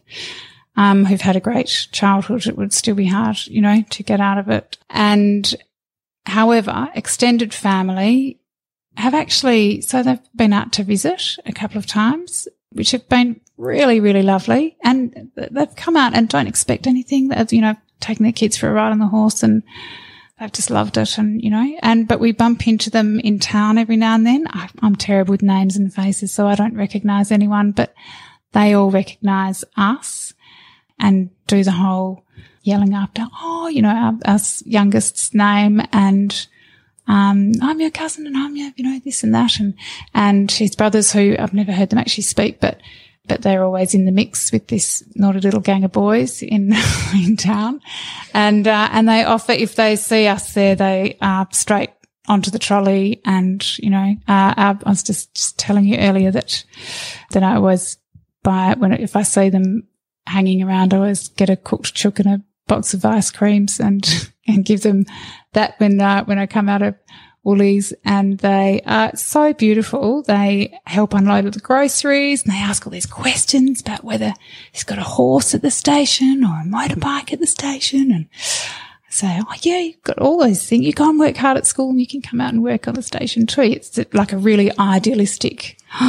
Um, 0.76 1.04
who've 1.04 1.20
had 1.20 1.36
a 1.36 1.40
great 1.40 1.88
childhood, 1.92 2.46
it 2.46 2.56
would 2.56 2.72
still 2.72 2.94
be 2.94 3.06
hard, 3.06 3.36
you 3.46 3.60
know, 3.60 3.82
to 3.90 4.02
get 4.02 4.20
out 4.20 4.38
of 4.38 4.48
it. 4.48 4.78
And 4.88 5.54
however, 6.24 6.88
extended 6.94 7.52
family 7.52 8.40
have 8.96 9.14
actually, 9.14 9.80
so 9.80 10.02
they've 10.02 10.20
been 10.34 10.52
out 10.52 10.72
to 10.74 10.84
visit 10.84 11.36
a 11.44 11.52
couple 11.52 11.78
of 11.78 11.86
times, 11.86 12.48
which 12.70 12.92
have 12.92 13.08
been 13.08 13.40
really, 13.56 14.00
really 14.00 14.22
lovely. 14.22 14.76
And 14.82 15.30
they've 15.34 15.76
come 15.76 15.96
out 15.96 16.14
and 16.14 16.28
don't 16.28 16.46
expect 16.46 16.86
anything. 16.86 17.28
They've, 17.28 17.52
you 17.52 17.60
know, 17.60 17.76
taken 18.00 18.22
their 18.22 18.32
kids 18.32 18.56
for 18.56 18.68
a 18.68 18.72
ride 18.72 18.92
on 18.92 18.98
the 18.98 19.06
horse 19.06 19.42
and 19.42 19.62
they've 20.38 20.52
just 20.52 20.70
loved 20.70 20.96
it. 20.96 21.18
And, 21.18 21.42
you 21.42 21.50
know, 21.50 21.78
and, 21.82 22.08
but 22.08 22.20
we 22.20 22.32
bump 22.32 22.66
into 22.66 22.90
them 22.90 23.20
in 23.20 23.38
town 23.38 23.78
every 23.78 23.96
now 23.96 24.14
and 24.14 24.26
then. 24.26 24.46
I, 24.48 24.68
I'm 24.82 24.96
terrible 24.96 25.32
with 25.32 25.42
names 25.42 25.76
and 25.76 25.92
faces, 25.92 26.32
so 26.32 26.46
I 26.46 26.54
don't 26.54 26.76
recognize 26.76 27.30
anyone, 27.30 27.72
but 27.72 27.94
they 28.52 28.74
all 28.74 28.90
recognize 28.90 29.64
us 29.76 30.32
and 31.00 31.30
do 31.46 31.64
the 31.64 31.72
whole 31.72 32.24
yelling 32.62 32.94
after, 32.94 33.26
oh, 33.40 33.68
you 33.68 33.82
know, 33.82 33.88
our, 33.88 34.14
our 34.24 34.38
youngest's 34.64 35.34
name 35.34 35.82
and, 35.92 36.46
um, 37.08 37.52
I'm 37.60 37.80
your 37.80 37.90
cousin 37.90 38.26
and 38.26 38.36
I'm 38.36 38.56
your, 38.56 38.70
you 38.76 38.84
know, 38.84 39.00
this 39.04 39.24
and 39.24 39.34
that. 39.34 39.58
And, 39.58 39.74
and 40.14 40.50
his 40.50 40.76
brothers 40.76 41.10
who 41.10 41.34
I've 41.38 41.54
never 41.54 41.72
heard 41.72 41.90
them 41.90 41.98
actually 41.98 42.22
speak, 42.22 42.60
but, 42.60 42.80
but 43.26 43.42
they're 43.42 43.64
always 43.64 43.94
in 43.94 44.04
the 44.04 44.12
mix 44.12 44.52
with 44.52 44.68
this 44.68 45.02
naughty 45.16 45.40
little 45.40 45.60
gang 45.60 45.84
of 45.84 45.92
boys 45.92 46.42
in, 46.42 46.72
in 47.14 47.36
town. 47.36 47.80
And, 48.34 48.68
uh, 48.68 48.88
and 48.92 49.08
they 49.08 49.24
offer, 49.24 49.52
if 49.52 49.74
they 49.74 49.96
see 49.96 50.26
us 50.26 50.54
there, 50.54 50.76
they 50.76 51.16
are 51.20 51.48
straight 51.50 51.90
onto 52.28 52.50
the 52.50 52.58
trolley. 52.58 53.20
And, 53.24 53.78
you 53.78 53.90
know, 53.90 54.16
uh, 54.28 54.54
I 54.56 54.76
was 54.86 55.02
just, 55.02 55.34
just 55.34 55.58
telling 55.58 55.86
you 55.86 55.96
earlier 55.98 56.30
that, 56.30 56.64
that 57.30 57.42
I 57.42 57.56
always 57.56 57.96
buy 58.42 58.72
it 58.72 58.78
when, 58.78 58.92
if 58.92 59.16
I 59.16 59.22
see 59.22 59.48
them 59.48 59.88
hanging 60.30 60.62
around, 60.62 60.94
I 60.94 60.98
always 60.98 61.28
get 61.28 61.50
a 61.50 61.56
cooked 61.56 61.94
chook 61.94 62.18
and 62.18 62.28
a 62.28 62.42
box 62.66 62.94
of 62.94 63.04
ice 63.04 63.30
creams 63.30 63.80
and, 63.80 64.30
and 64.46 64.64
give 64.64 64.82
them 64.82 65.06
that 65.52 65.74
when, 65.78 66.00
uh, 66.00 66.24
when 66.24 66.38
I 66.38 66.46
come 66.46 66.68
out 66.68 66.82
of 66.82 66.94
Woolies 67.42 67.94
and 68.04 68.38
they 68.38 68.82
are 68.84 69.16
so 69.16 69.54
beautiful. 69.54 70.22
They 70.22 70.78
help 70.84 71.14
unload 71.14 71.50
the 71.52 71.60
groceries 71.60 72.42
and 72.44 72.52
they 72.52 72.58
ask 72.58 72.86
all 72.86 72.92
these 72.92 73.06
questions 73.06 73.80
about 73.80 74.04
whether 74.04 74.34
he's 74.72 74.84
got 74.84 74.98
a 74.98 75.02
horse 75.02 75.54
at 75.54 75.62
the 75.62 75.70
station 75.70 76.44
or 76.44 76.60
a 76.60 76.64
motorbike 76.64 77.32
at 77.32 77.40
the 77.40 77.46
station. 77.46 78.12
And 78.12 78.28
I 78.34 79.10
say, 79.10 79.40
Oh 79.40 79.54
yeah, 79.62 79.78
you've 79.78 80.02
got 80.02 80.18
all 80.18 80.38
those 80.38 80.66
things. 80.66 80.84
You 80.84 80.92
go 80.92 81.08
and 81.08 81.18
work 81.18 81.36
hard 81.36 81.56
at 81.56 81.66
school 81.66 81.88
and 81.88 82.00
you 82.00 82.06
can 82.06 82.20
come 82.20 82.42
out 82.42 82.52
and 82.52 82.62
work 82.62 82.86
on 82.86 82.94
the 82.94 83.02
station 83.02 83.46
too. 83.46 83.62
It's 83.62 83.98
like 84.12 84.32
a 84.32 84.38
really 84.38 84.70
idealistic, 84.78 85.78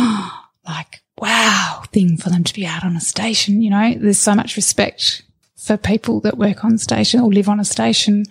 like, 0.67 1.00
wow 1.21 1.83
thing 1.91 2.17
for 2.17 2.29
them 2.29 2.43
to 2.43 2.53
be 2.53 2.65
out 2.65 2.83
on 2.83 2.95
a 2.95 3.01
station. 3.01 3.61
You 3.61 3.69
know, 3.69 3.93
there's 3.95 4.17
so 4.17 4.35
much 4.35 4.55
respect 4.55 5.21
for 5.55 5.77
people 5.77 6.19
that 6.21 6.37
work 6.37 6.65
on 6.65 6.77
station 6.77 7.21
or 7.21 7.31
live 7.31 7.47
on 7.47 7.59
a 7.59 7.65
station 7.65 8.25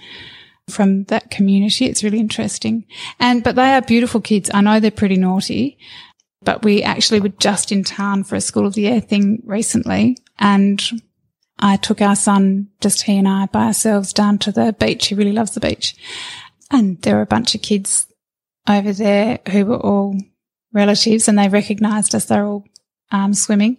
from 0.69 1.05
that 1.05 1.31
community. 1.31 1.87
It's 1.87 2.03
really 2.03 2.19
interesting. 2.19 2.85
And, 3.19 3.43
but 3.43 3.55
they 3.57 3.73
are 3.73 3.83
beautiful 3.83 4.21
kids. 4.21 4.51
I 4.53 4.61
know 4.61 4.81
they're 4.81 4.91
pretty 4.91 5.17
naughty, 5.17 5.79
but 6.43 6.65
we 6.65 6.83
actually 6.83 7.21
were 7.21 7.29
just 7.29 7.71
in 7.71 7.85
town 7.85 8.25
for 8.25 8.35
a 8.35 8.41
school 8.41 8.67
of 8.67 8.75
the 8.75 8.89
air 8.89 9.01
thing 9.01 9.43
recently. 9.45 10.17
And 10.39 10.83
I 11.59 11.77
took 11.77 12.01
our 12.01 12.17
son, 12.17 12.69
just 12.81 13.03
he 13.03 13.19
and 13.19 13.29
I 13.29 13.47
by 13.47 13.67
ourselves 13.67 14.13
down 14.13 14.39
to 14.39 14.53
the 14.53 14.73
beach. 14.73 15.07
He 15.07 15.15
really 15.15 15.33
loves 15.33 15.53
the 15.53 15.61
beach. 15.61 15.95
And 16.71 17.01
there 17.03 17.17
were 17.17 17.23
a 17.23 17.27
bunch 17.27 17.55
of 17.55 17.63
kids 17.63 18.07
over 18.69 18.93
there 18.93 19.41
who 19.51 19.67
were 19.67 19.81
all 19.81 20.17
relatives 20.73 21.29
and 21.29 21.39
they 21.39 21.49
recognized 21.49 22.15
us. 22.15 22.25
They're 22.25 22.45
all 22.45 22.65
um, 23.13 23.35
swimming, 23.35 23.79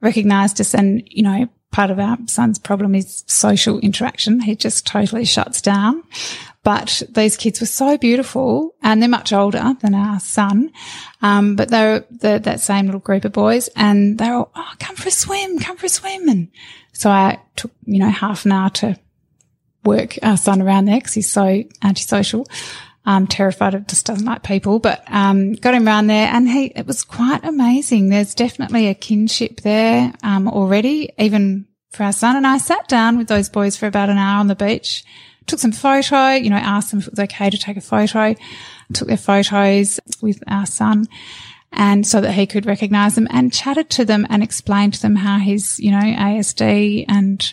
recognized 0.00 0.60
us 0.60 0.74
and, 0.74 1.02
you 1.06 1.22
know, 1.22 1.48
part 1.70 1.90
of 1.90 1.98
our 1.98 2.18
son's 2.26 2.58
problem 2.58 2.94
is 2.94 3.24
social 3.26 3.78
interaction. 3.80 4.40
He 4.40 4.56
just 4.56 4.86
totally 4.86 5.24
shuts 5.24 5.60
down. 5.60 6.02
But 6.62 7.02
these 7.08 7.38
kids 7.38 7.60
were 7.60 7.66
so 7.66 7.96
beautiful 7.96 8.74
and 8.82 9.00
they're 9.00 9.08
much 9.08 9.32
older 9.32 9.74
than 9.80 9.94
our 9.94 10.20
son. 10.20 10.72
Um, 11.22 11.56
but 11.56 11.70
they're, 11.70 12.04
they're, 12.10 12.38
that 12.40 12.60
same 12.60 12.86
little 12.86 13.00
group 13.00 13.24
of 13.24 13.32
boys 13.32 13.68
and 13.76 14.18
they're 14.18 14.34
all, 14.34 14.50
oh, 14.54 14.72
come 14.78 14.96
for 14.96 15.08
a 15.08 15.12
swim, 15.12 15.58
come 15.58 15.78
for 15.78 15.86
a 15.86 15.90
swim. 15.90 16.28
And 16.28 16.48
so 16.92 17.08
I 17.08 17.40
took, 17.56 17.70
you 17.84 17.98
know, 17.98 18.10
half 18.10 18.44
an 18.44 18.52
hour 18.52 18.68
to 18.70 18.98
work 19.84 20.18
our 20.22 20.36
son 20.36 20.60
around 20.60 20.84
there 20.84 20.98
because 20.98 21.14
he's 21.14 21.30
so 21.30 21.64
antisocial 21.82 22.46
um, 23.10 23.26
terrified 23.26 23.74
of 23.74 23.88
just 23.88 24.06
doesn't 24.06 24.24
like 24.24 24.44
people, 24.44 24.78
but 24.78 25.02
um, 25.08 25.54
got 25.54 25.74
him 25.74 25.84
around 25.84 26.06
there, 26.06 26.28
and 26.28 26.48
he 26.48 26.66
it 26.66 26.86
was 26.86 27.02
quite 27.02 27.42
amazing. 27.42 28.08
There's 28.08 28.36
definitely 28.36 28.86
a 28.86 28.94
kinship 28.94 29.62
there 29.62 30.12
um, 30.22 30.46
already, 30.46 31.10
even 31.18 31.66
for 31.90 32.04
our 32.04 32.12
son. 32.12 32.36
And 32.36 32.46
I 32.46 32.58
sat 32.58 32.86
down 32.86 33.18
with 33.18 33.26
those 33.26 33.48
boys 33.48 33.76
for 33.76 33.88
about 33.88 34.10
an 34.10 34.16
hour 34.16 34.38
on 34.38 34.46
the 34.46 34.54
beach, 34.54 35.02
took 35.46 35.58
some 35.58 35.72
photo, 35.72 36.34
you 36.34 36.50
know, 36.50 36.56
asked 36.56 36.92
them 36.92 37.00
if 37.00 37.08
it 37.08 37.14
was 37.14 37.18
okay 37.18 37.50
to 37.50 37.58
take 37.58 37.76
a 37.76 37.80
photo, 37.80 38.36
took 38.92 39.08
their 39.08 39.16
photos 39.16 39.98
with 40.22 40.40
our 40.46 40.66
son. 40.66 41.06
And 41.72 42.06
so 42.06 42.20
that 42.20 42.32
he 42.32 42.46
could 42.46 42.64
recognize 42.64 43.16
them 43.16 43.26
and 43.30 43.52
chatted 43.52 43.90
to 43.90 44.04
them 44.04 44.24
and 44.30 44.40
explained 44.40 44.94
to 44.94 45.02
them 45.02 45.16
how 45.16 45.40
he's, 45.40 45.80
you 45.80 45.90
know, 45.90 45.98
ASD 45.98 47.06
and 47.08 47.52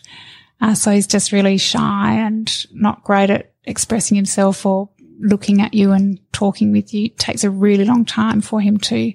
uh, 0.60 0.74
so 0.74 0.91
he's 0.91 1.08
just 1.08 1.32
really 1.32 1.58
shy 1.58 2.14
and 2.14 2.66
not 2.72 3.03
great 3.03 3.30
at 3.30 3.51
expressing 3.66 4.16
himself 4.16 4.66
or 4.66 4.89
looking 5.20 5.61
at 5.61 5.74
you 5.74 5.91
and 5.91 6.20
talking 6.32 6.72
with 6.72 6.93
you 6.93 7.05
it 7.05 7.18
takes 7.18 7.43
a 7.43 7.49
really 7.49 7.86
long 7.86 8.05
time 8.05 8.41
for 8.41 8.61
him 8.61 8.78
to 8.78 9.13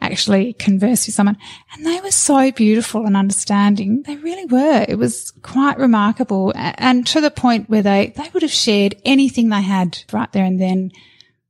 actually 0.00 0.54
converse 0.54 1.06
with 1.06 1.14
someone. 1.14 1.36
And 1.72 1.86
they 1.86 2.00
were 2.00 2.10
so 2.10 2.50
beautiful 2.52 3.06
and 3.06 3.16
understanding. 3.16 4.02
They 4.02 4.16
really 4.16 4.46
were. 4.46 4.84
It 4.88 4.96
was 4.96 5.32
quite 5.42 5.78
remarkable. 5.78 6.52
And 6.56 7.06
to 7.08 7.20
the 7.20 7.30
point 7.30 7.68
where 7.68 7.82
they, 7.82 8.12
they 8.16 8.30
would 8.32 8.42
have 8.42 8.50
shared 8.50 8.96
anything 9.04 9.48
they 9.48 9.62
had 9.62 9.98
right 10.12 10.30
there 10.32 10.44
and 10.44 10.60
then 10.60 10.90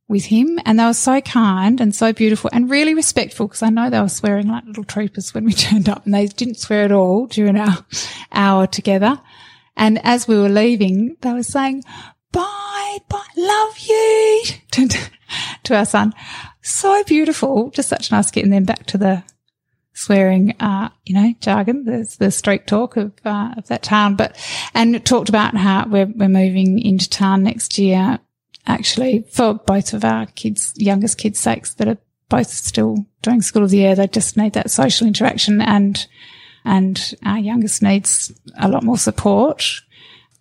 with 0.08 0.24
him. 0.24 0.58
And 0.64 0.78
they 0.78 0.84
were 0.84 0.92
so 0.92 1.20
kind 1.20 1.80
and 1.80 1.94
so 1.94 2.12
beautiful 2.12 2.50
and 2.52 2.68
really 2.68 2.94
respectful 2.94 3.46
because 3.46 3.62
I 3.62 3.70
know 3.70 3.88
they 3.88 4.00
were 4.00 4.08
swearing 4.08 4.48
like 4.48 4.64
little 4.64 4.84
troopers 4.84 5.32
when 5.32 5.44
we 5.44 5.52
turned 5.54 5.88
up 5.88 6.04
and 6.04 6.12
they 6.12 6.26
didn't 6.26 6.58
swear 6.58 6.84
at 6.84 6.92
all 6.92 7.26
during 7.26 7.56
our 7.56 7.84
hour 8.32 8.66
together. 8.66 9.20
And 9.76 10.04
as 10.04 10.26
we 10.26 10.36
were 10.36 10.48
leaving, 10.48 11.16
they 11.20 11.32
were 11.32 11.42
saying, 11.42 11.84
bye, 12.32 12.79
love 13.36 13.78
you 13.78 14.42
to, 14.72 14.88
to 15.64 15.76
our 15.76 15.84
son. 15.84 16.14
So 16.62 17.02
beautiful. 17.04 17.70
Just 17.70 17.88
such 17.88 18.10
nice 18.10 18.30
getting 18.30 18.50
them 18.50 18.64
back 18.64 18.86
to 18.86 18.98
the 18.98 19.24
swearing, 19.92 20.54
uh, 20.60 20.88
you 21.04 21.14
know, 21.14 21.34
jargon, 21.40 21.84
the, 21.84 22.14
the 22.18 22.30
street 22.30 22.66
talk 22.66 22.96
of, 22.96 23.12
uh, 23.24 23.54
of 23.56 23.66
that 23.68 23.82
town. 23.82 24.16
But, 24.16 24.36
and 24.74 25.04
talked 25.04 25.28
about 25.28 25.56
how 25.56 25.86
we're, 25.86 26.06
we're 26.06 26.28
moving 26.28 26.78
into 26.78 27.08
town 27.08 27.42
next 27.42 27.78
year, 27.78 28.18
actually, 28.66 29.26
for 29.30 29.54
both 29.54 29.92
of 29.92 30.04
our 30.04 30.26
kids, 30.26 30.72
youngest 30.76 31.18
kids' 31.18 31.40
sakes 31.40 31.74
that 31.74 31.88
are 31.88 31.98
both 32.28 32.48
still 32.48 33.06
doing 33.22 33.42
school 33.42 33.64
of 33.64 33.70
the 33.70 33.84
air. 33.84 33.94
They 33.94 34.06
just 34.06 34.36
need 34.36 34.54
that 34.54 34.70
social 34.70 35.06
interaction 35.06 35.60
and, 35.60 36.06
and 36.64 37.14
our 37.24 37.38
youngest 37.38 37.82
needs 37.82 38.32
a 38.58 38.68
lot 38.68 38.84
more 38.84 38.98
support 38.98 39.82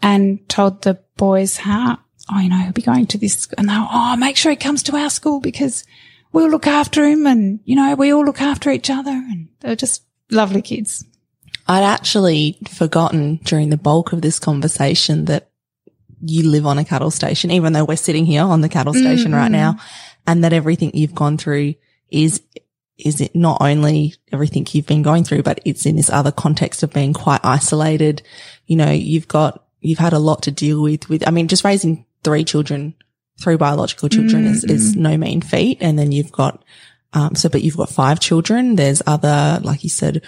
and 0.02 0.48
told 0.48 0.84
the 0.84 1.00
boys 1.18 1.58
how, 1.58 2.00
oh, 2.32 2.40
you 2.40 2.50
know, 2.50 2.58
he'll 2.58 2.72
be 2.72 2.82
going 2.82 3.08
to 3.08 3.18
this, 3.18 3.48
and 3.58 3.70
they'll, 3.70 3.88
oh, 3.92 4.16
make 4.18 4.38
sure 4.38 4.52
he 4.52 4.56
comes 4.56 4.84
to 4.84 4.96
our 4.96 5.10
school 5.10 5.40
because 5.40 5.86
we'll 6.32 6.50
look 6.50 6.68
after 6.68 7.06
him 7.06 7.26
and, 7.26 7.60
you 7.66 7.76
know, 7.76 7.96
we 7.96 8.14
all 8.14 8.26
look 8.26 8.42
after 8.42 8.70
each 8.70 8.90
other. 8.90 9.12
And 9.12 9.50
they're 9.60 9.76
just 9.76 10.04
lovely 10.32 10.62
kids. 10.62 11.06
I'd 11.68 11.84
actually 11.84 12.58
forgotten 12.70 13.38
during 13.44 13.70
the 13.70 13.78
bulk 13.78 14.14
of 14.14 14.22
this 14.22 14.40
conversation 14.40 15.26
that 15.26 15.50
you 16.22 16.50
live 16.50 16.66
on 16.66 16.78
a 16.78 16.86
cattle 16.86 17.12
station, 17.12 17.52
even 17.52 17.74
though 17.74 17.86
we're 17.86 17.96
sitting 17.96 18.26
here 18.26 18.44
on 18.44 18.62
the 18.62 18.70
cattle 18.70 18.94
station 18.94 19.32
mm-hmm. 19.32 19.36
right 19.36 19.52
now 19.52 19.78
and 20.28 20.44
that 20.44 20.54
everything 20.54 20.92
you've 20.94 21.16
gone 21.16 21.38
through 21.38 21.76
is 22.10 22.42
is 22.98 23.22
it 23.22 23.34
not 23.34 23.62
only 23.62 24.14
everything 24.32 24.68
you've 24.72 24.86
been 24.86 25.02
going 25.02 25.24
through, 25.24 25.42
but 25.42 25.62
it's 25.64 25.86
in 25.86 25.96
this 25.96 26.10
other 26.10 26.34
context 26.34 26.84
of 26.84 26.92
being 26.92 27.14
quite 27.14 27.40
isolated. 27.46 28.22
You 28.68 28.76
know, 28.76 28.92
you've 28.92 29.28
got 29.28 29.64
you've 29.80 30.00
had 30.00 30.12
a 30.12 30.20
lot 30.20 30.44
to 30.44 30.52
deal 30.52 30.82
with, 30.82 31.08
with, 31.08 31.26
I 31.28 31.32
mean, 31.32 31.48
just 31.48 31.64
raising 31.64 32.06
three 32.24 32.44
children, 32.44 32.94
three 33.42 33.58
biological 33.58 34.10
children 34.10 34.44
mm-hmm. 34.44 34.54
is, 34.54 34.64
is 34.64 34.92
mm-hmm. 34.92 35.02
no 35.02 35.18
mean 35.18 35.42
feat. 35.42 35.78
And 35.82 35.98
then 35.98 36.12
you've 36.12 36.32
got, 36.32 36.64
um, 37.14 37.36
so, 37.36 37.50
but 37.50 37.62
you've 37.62 37.78
got 37.78 37.90
five 37.90 38.20
children. 38.20 38.76
There's 38.76 39.02
other, 39.08 39.60
like 39.64 39.84
you 39.84 39.90
said, 39.90 40.22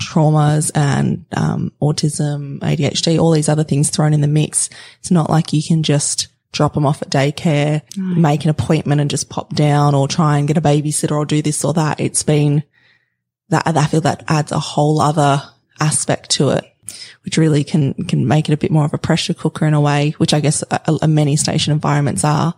traumas 0.00 0.70
and, 0.74 1.24
um, 1.36 1.72
autism, 1.80 2.58
ADHD, 2.60 3.18
all 3.18 3.30
these 3.30 3.48
other 3.48 3.64
things 3.64 3.90
thrown 3.90 4.12
in 4.12 4.20
the 4.20 4.28
mix. 4.28 4.68
It's 5.00 5.10
not 5.10 5.30
like 5.30 5.52
you 5.52 5.62
can 5.62 5.82
just 5.82 6.28
drop 6.52 6.74
them 6.74 6.86
off 6.86 7.02
at 7.02 7.10
daycare, 7.10 7.82
make 7.96 8.44
an 8.44 8.50
appointment 8.50 9.00
and 9.00 9.10
just 9.10 9.28
pop 9.28 9.54
down 9.54 9.94
or 9.94 10.08
try 10.08 10.38
and 10.38 10.48
get 10.48 10.56
a 10.56 10.62
babysitter 10.62 11.16
or 11.16 11.24
do 11.24 11.42
this 11.42 11.64
or 11.64 11.74
that. 11.74 12.00
It's 12.00 12.22
been 12.22 12.62
that, 13.50 13.66
I 13.66 13.86
feel 13.86 14.00
that 14.02 14.24
adds 14.28 14.52
a 14.52 14.58
whole 14.58 15.00
other 15.00 15.42
aspect 15.80 16.30
to 16.30 16.50
it 16.50 16.64
which 17.24 17.38
really 17.38 17.64
can, 17.64 17.94
can 17.94 18.26
make 18.26 18.48
it 18.48 18.52
a 18.52 18.56
bit 18.56 18.70
more 18.70 18.84
of 18.84 18.94
a 18.94 18.98
pressure 18.98 19.34
cooker 19.34 19.66
in 19.66 19.74
a 19.74 19.80
way, 19.80 20.10
which 20.18 20.34
I 20.34 20.40
guess 20.40 20.62
a, 20.70 20.98
a 21.02 21.08
many 21.08 21.36
station 21.36 21.72
environments 21.72 22.24
are. 22.24 22.54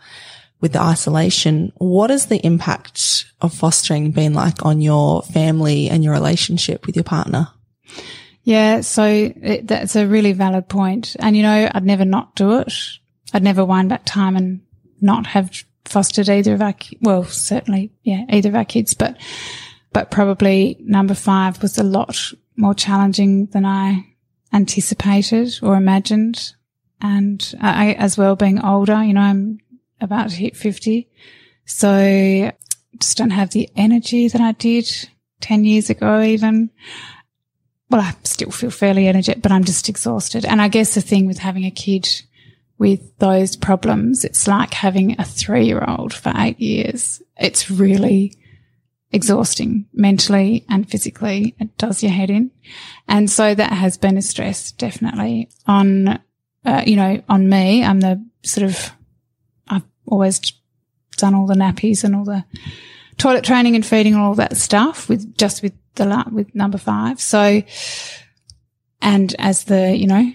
with 0.61 0.73
the 0.73 0.81
isolation, 0.81 1.73
what 1.77 2.11
has 2.11 2.27
the 2.27 2.45
impact 2.45 3.27
of 3.41 3.55
fostering 3.55 4.11
been 4.11 4.35
like 4.35 4.65
on 4.65 4.81
your 4.81 5.23
family 5.23 5.89
and 5.89 6.03
your 6.03 6.13
relationship 6.13 6.87
with 6.87 6.97
your 6.97 7.05
partner? 7.05 7.49
Yeah, 8.43 8.81
so 8.81 9.05
it, 9.05 9.69
that's 9.69 9.95
a 9.95 10.07
really 10.07 10.33
valid 10.33 10.69
point. 10.69 11.15
And 11.21 11.37
you 11.37 11.43
know, 11.43 11.71
I'd 11.73 11.85
never 11.85 12.05
not 12.05 12.35
do 12.35 12.59
it. 12.59 12.73
I'd 13.33 13.43
never 13.43 13.65
wind 13.65 13.89
back 13.91 14.05
time 14.05 14.37
and 14.37 14.61
not 15.01 15.27
have 15.27 15.51
fostered 15.85 16.29
either 16.29 16.55
of 16.55 16.63
our, 16.63 16.75
well, 17.01 17.25
certainly, 17.25 17.93
yeah, 18.03 18.25
either 18.31 18.49
of 18.49 18.55
our 18.57 18.65
kids, 18.65 18.95
but, 18.95 19.17
but 19.93 20.11
probably 20.11 20.77
number 20.81 21.15
five 21.15 21.63
was 21.63 21.79
a 21.79 21.83
lot 21.85 22.33
more 22.57 22.75
challenging 22.75 23.47
than 23.47 23.65
I 23.65 24.05
anticipated 24.53 25.59
or 25.63 25.77
imagined. 25.77 26.55
And 27.01 27.55
I, 27.61 27.93
as 27.93 28.19
well, 28.19 28.37
being 28.37 28.65
older, 28.65 29.03
you 29.03 29.15
know, 29.15 29.21
I'm 29.21 29.61
about 30.01 30.31
to 30.31 30.37
hit 30.37 30.57
50. 30.57 31.09
So 31.65 32.51
just 32.99 33.19
don't 33.19 33.31
have 33.31 33.51
the 33.51 33.69
energy 33.77 34.29
that 34.29 34.41
I 34.41 34.53
did 34.53 34.89
10 35.41 35.65
years 35.65 35.91
ago, 35.91 36.21
even. 36.23 36.71
Well, 37.91 38.01
I 38.01 38.15
still 38.25 38.51
feel 38.51 38.71
fairly 38.71 39.09
energetic, 39.09 39.43
but 39.43 39.53
I'm 39.53 39.65
just 39.65 39.89
exhausted. 39.89 40.45
And 40.45 40.61
I 40.61 40.69
guess 40.69 40.95
the 40.95 41.01
thing 41.01 41.27
with 41.27 41.39
having 41.39 41.65
a 41.65 41.71
kid 41.71 42.09
with 42.79 43.17
those 43.19 43.57
problems, 43.57 44.25
it's 44.25 44.47
like 44.47 44.73
having 44.75 45.21
a 45.21 45.25
three 45.25 45.67
year 45.67 45.85
old 45.87 46.13
for 46.13 46.33
eight 46.37 46.61
years. 46.61 47.23
It's 47.37 47.71
really 47.71 48.35
exhausting 49.13 49.87
mentally 49.93 50.65
and 50.69 50.89
physically. 50.89 51.55
It 51.59 51.77
does 51.79 52.03
your 52.03 52.13
head 52.13 52.31
in. 52.31 52.51
And 53.07 53.31
so 53.31 53.55
that 53.55 53.73
has 53.73 53.97
been 53.97 54.17
a 54.17 54.23
stress 54.23 54.73
definitely 54.73 55.49
on, 55.67 56.21
uh, 56.65 56.83
you 56.87 56.97
know, 56.97 57.23
on 57.29 57.49
me. 57.49 57.85
I'm 57.85 58.01
the 58.01 58.25
sort 58.43 58.69
of, 58.69 58.93
I've 59.69 59.85
always 60.07 60.41
done 61.17 61.35
all 61.35 61.47
the 61.47 61.55
nappies 61.55 62.05
and 62.05 62.15
all 62.15 62.25
the 62.25 62.45
toilet 63.17 63.45
training 63.45 63.75
and 63.75 63.85
feeding 63.85 64.15
and 64.15 64.23
all 64.23 64.35
that 64.35 64.57
stuff 64.57 65.09
with 65.09 65.37
just 65.37 65.63
with 65.63 65.73
the, 65.95 66.25
with 66.31 66.55
number 66.55 66.79
five. 66.79 67.21
So, 67.21 67.63
and 69.01 69.35
as 69.39 69.65
the, 69.65 69.97
you 69.97 70.07
know, 70.07 70.33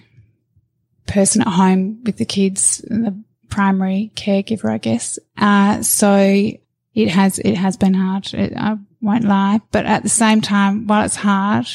person 1.06 1.42
at 1.42 1.48
home 1.48 2.02
with 2.02 2.16
the 2.16 2.24
kids, 2.24 2.78
the 2.88 3.22
primary 3.50 4.10
caregiver, 4.16 4.70
I 4.72 4.78
guess. 4.78 5.18
Uh, 5.36 5.82
so 5.82 6.50
it 6.94 7.08
has, 7.08 7.38
it 7.40 7.56
has 7.56 7.76
been 7.76 7.94
hard. 7.94 8.32
It, 8.32 8.52
I 8.56 8.76
won't 9.00 9.24
lie. 9.24 9.60
But 9.72 9.86
at 9.86 10.02
the 10.02 10.08
same 10.08 10.40
time, 10.40 10.86
while 10.86 11.04
it's 11.04 11.16
hard, 11.16 11.66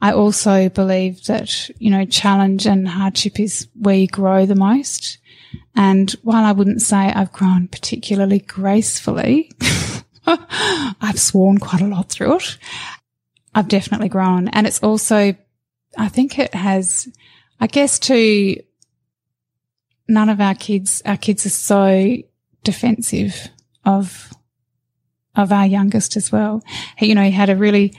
I 0.00 0.12
also 0.12 0.68
believe 0.68 1.24
that, 1.24 1.70
you 1.78 1.90
know, 1.90 2.04
challenge 2.04 2.66
and 2.66 2.86
hardship 2.86 3.40
is 3.40 3.68
where 3.74 3.96
you 3.96 4.06
grow 4.06 4.46
the 4.46 4.54
most. 4.54 5.18
And 5.74 6.10
while 6.22 6.44
I 6.44 6.52
wouldn't 6.52 6.82
say 6.82 6.96
I've 6.96 7.32
grown 7.32 7.68
particularly 7.68 8.40
gracefully, 8.40 9.52
I've 10.26 11.20
sworn 11.20 11.58
quite 11.58 11.82
a 11.82 11.86
lot 11.86 12.08
through 12.08 12.36
it. 12.36 12.58
I've 13.54 13.68
definitely 13.68 14.08
grown. 14.08 14.48
And 14.48 14.66
it's 14.66 14.82
also, 14.82 15.34
I 15.96 16.08
think 16.08 16.38
it 16.38 16.54
has, 16.54 17.08
I 17.58 17.66
guess 17.66 17.98
to 18.00 18.56
none 20.08 20.28
of 20.28 20.40
our 20.40 20.54
kids, 20.54 21.02
our 21.04 21.16
kids 21.16 21.46
are 21.46 21.50
so 21.50 22.16
defensive 22.62 23.48
of, 23.86 24.34
of 25.34 25.50
our 25.52 25.66
youngest 25.66 26.16
as 26.16 26.30
well. 26.30 26.62
He, 26.98 27.06
you 27.06 27.14
know, 27.14 27.22
he 27.22 27.30
had 27.30 27.48
a 27.48 27.56
really 27.56 27.94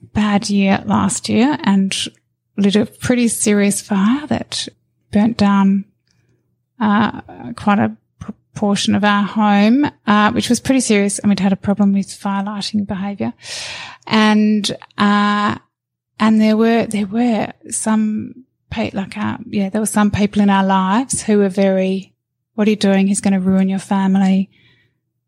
bad 0.00 0.48
year 0.48 0.82
last 0.86 1.28
year 1.28 1.58
and 1.64 1.92
lit 2.56 2.76
a 2.76 2.86
pretty 2.86 3.26
serious 3.28 3.80
fire 3.80 4.26
that 4.28 4.68
burnt 5.10 5.36
down, 5.36 5.84
uh, 6.78 7.20
quite 7.56 7.78
a 7.80 7.96
portion 8.54 8.94
of 8.94 9.02
our 9.02 9.24
home, 9.24 9.90
uh, 10.06 10.30
which 10.32 10.48
was 10.48 10.60
pretty 10.60 10.80
serious. 10.80 11.18
And 11.18 11.30
we'd 11.30 11.40
had 11.40 11.52
a 11.52 11.56
problem 11.56 11.92
with 11.92 12.12
fire 12.12 12.44
lighting 12.44 12.84
behavior. 12.84 13.32
And, 14.06 14.70
uh, 14.98 15.56
and 16.20 16.40
there 16.40 16.56
were, 16.56 16.86
there 16.86 17.06
were 17.06 17.52
some 17.70 18.44
like, 18.92 19.16
uh, 19.18 19.38
yeah, 19.46 19.68
there 19.68 19.80
were 19.80 19.86
some 19.86 20.10
people 20.10 20.42
in 20.42 20.50
our 20.50 20.64
lives 20.64 21.22
who 21.22 21.38
were 21.38 21.48
very, 21.48 22.14
what 22.54 22.66
are 22.66 22.70
you 22.70 22.76
doing? 22.76 23.06
He's 23.06 23.20
going 23.20 23.34
to 23.34 23.40
ruin 23.40 23.68
your 23.68 23.78
family. 23.78 24.50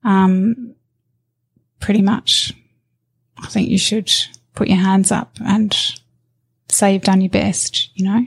Um, 0.05 0.75
pretty 1.81 2.03
much, 2.03 2.53
I 3.43 3.47
think 3.49 3.69
you 3.69 3.79
should 3.79 4.13
put 4.55 4.69
your 4.69 4.79
hands 4.79 5.11
up 5.11 5.37
and 5.45 5.77
say 6.69 6.93
you've 6.93 7.03
done 7.03 7.21
your 7.21 7.31
best, 7.31 7.91
you 7.99 8.05
know, 8.05 8.27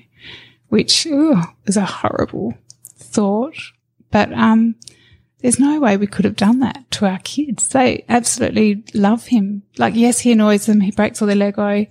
which 0.69 1.05
ooh, 1.05 1.41
is 1.65 1.77
a 1.77 1.85
horrible 1.85 2.55
thought. 2.97 3.57
But, 4.11 4.33
um, 4.33 4.75
there's 5.39 5.59
no 5.59 5.79
way 5.79 5.97
we 5.97 6.07
could 6.07 6.25
have 6.25 6.35
done 6.35 6.59
that 6.61 6.89
to 6.91 7.05
our 7.05 7.19
kids. 7.19 7.67
They 7.69 8.03
absolutely 8.09 8.83
love 8.95 9.27
him. 9.27 9.61
Like, 9.77 9.93
yes, 9.95 10.19
he 10.19 10.31
annoys 10.31 10.65
them. 10.65 10.81
He 10.81 10.89
breaks 10.89 11.21
all 11.21 11.27
their 11.27 11.35
Lego 11.35 11.85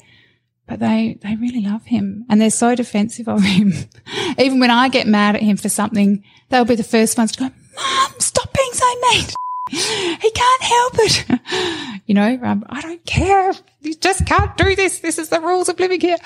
but 0.67 0.81
they, 0.81 1.19
they 1.23 1.37
really 1.37 1.61
love 1.61 1.85
him 1.85 2.25
and 2.29 2.41
they're 2.41 2.51
so 2.51 2.75
defensive 2.75 3.29
of 3.29 3.43
him. 3.43 3.73
Even 4.39 4.59
when 4.59 4.71
I 4.71 4.89
get 4.89 5.07
mad 5.07 5.37
at 5.37 5.43
him 5.43 5.57
for 5.57 5.69
something, 5.69 6.25
they'll 6.49 6.65
be 6.65 6.75
the 6.75 6.83
first 6.83 7.17
ones 7.17 7.33
to 7.33 7.39
go, 7.39 7.45
mom, 7.77 8.13
stop 8.19 8.53
being 8.53 8.73
so 8.73 8.87
mean. 9.13 9.27
He 9.69 10.31
can't 10.31 10.63
help 10.63 10.93
it. 10.99 12.01
you 12.07 12.15
know, 12.15 12.39
um, 12.43 12.65
I 12.69 12.81
don't 12.81 13.05
care. 13.05 13.53
You 13.81 13.95
just 13.95 14.27
can't 14.27 14.57
do 14.57 14.77
this. 14.77 15.01
This 15.01 15.19
is 15.19 15.29
the 15.29 15.41
rules 15.41 15.69
of 15.69 15.79
living 15.81 16.01
here. 16.01 16.19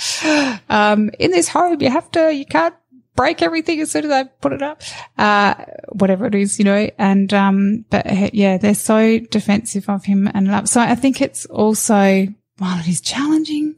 Um, 0.68 1.10
in 1.18 1.30
this 1.30 1.48
home, 1.48 1.80
you 1.80 1.90
have 1.90 2.10
to, 2.12 2.32
you 2.34 2.44
can't 2.44 2.74
break 3.16 3.42
everything 3.42 3.80
as 3.80 3.90
soon 3.90 4.04
as 4.04 4.10
I 4.10 4.24
put 4.24 4.52
it 4.52 4.62
up. 4.62 4.82
Uh, 5.18 5.54
whatever 5.90 6.26
it 6.26 6.34
is, 6.34 6.58
you 6.58 6.64
know, 6.64 6.90
and, 6.98 7.32
um, 7.34 7.84
but 7.90 8.34
yeah, 8.34 8.56
they're 8.58 8.74
so 8.74 9.18
defensive 9.18 9.88
of 9.88 10.04
him 10.04 10.28
and 10.32 10.48
love. 10.48 10.68
So 10.68 10.80
I 10.80 10.94
think 10.94 11.20
it's 11.20 11.46
also, 11.46 12.26
while 12.58 12.78
it 12.78 12.88
is 12.88 13.00
challenging, 13.00 13.76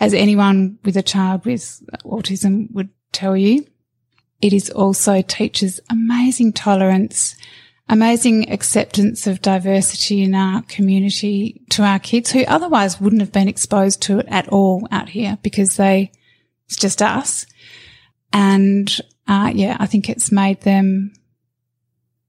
as 0.00 0.14
anyone 0.14 0.78
with 0.84 0.96
a 0.96 1.02
child 1.02 1.46
with 1.46 1.82
autism 2.04 2.70
would 2.72 2.90
tell 3.12 3.36
you, 3.36 3.66
it 4.40 4.52
is 4.52 4.70
also 4.70 5.22
teaches 5.22 5.80
amazing 5.90 6.52
tolerance, 6.52 7.36
amazing 7.88 8.50
acceptance 8.50 9.26
of 9.26 9.40
diversity 9.40 10.22
in 10.22 10.34
our 10.34 10.62
community 10.62 11.62
to 11.70 11.82
our 11.82 11.98
kids 11.98 12.30
who 12.30 12.44
otherwise 12.44 13.00
wouldn't 13.00 13.22
have 13.22 13.32
been 13.32 13.48
exposed 13.48 14.02
to 14.02 14.18
it 14.18 14.26
at 14.28 14.48
all 14.48 14.86
out 14.90 15.08
here 15.08 15.38
because 15.42 15.76
they, 15.76 16.12
it's 16.66 16.76
just 16.76 17.00
us. 17.00 17.46
And, 18.32 18.94
uh, 19.26 19.50
yeah, 19.54 19.76
I 19.80 19.86
think 19.86 20.08
it's 20.10 20.30
made 20.30 20.60
them, 20.60 21.12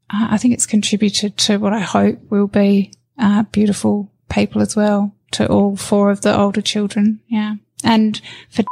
uh, 0.09 0.27
I 0.31 0.37
think 0.37 0.53
it's 0.53 0.65
contributed 0.65 1.37
to 1.39 1.57
what 1.57 1.73
I 1.73 1.79
hope 1.79 2.19
will 2.29 2.47
be, 2.47 2.93
uh, 3.17 3.43
beautiful 3.43 4.09
people 4.29 4.61
as 4.61 4.75
well 4.75 5.13
to 5.31 5.47
all 5.47 5.75
four 5.75 6.09
of 6.09 6.21
the 6.21 6.37
older 6.37 6.61
children. 6.61 7.19
Yeah. 7.27 7.55
And 7.83 8.21
for, 8.49 8.63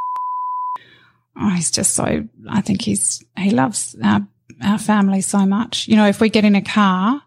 oh, 1.36 1.50
he's 1.50 1.72
just 1.72 1.94
so, 1.94 2.28
I 2.50 2.62
think 2.62 2.82
he's, 2.82 3.26
he 3.38 3.50
loves 3.50 3.94
our, 4.64 4.78
family 4.78 5.22
so 5.22 5.46
much. 5.46 5.88
You 5.88 5.96
know, 5.96 6.08
if 6.08 6.20
we 6.20 6.30
get 6.30 6.46
in 6.46 6.56
a 6.56 6.62
car, 6.62 7.22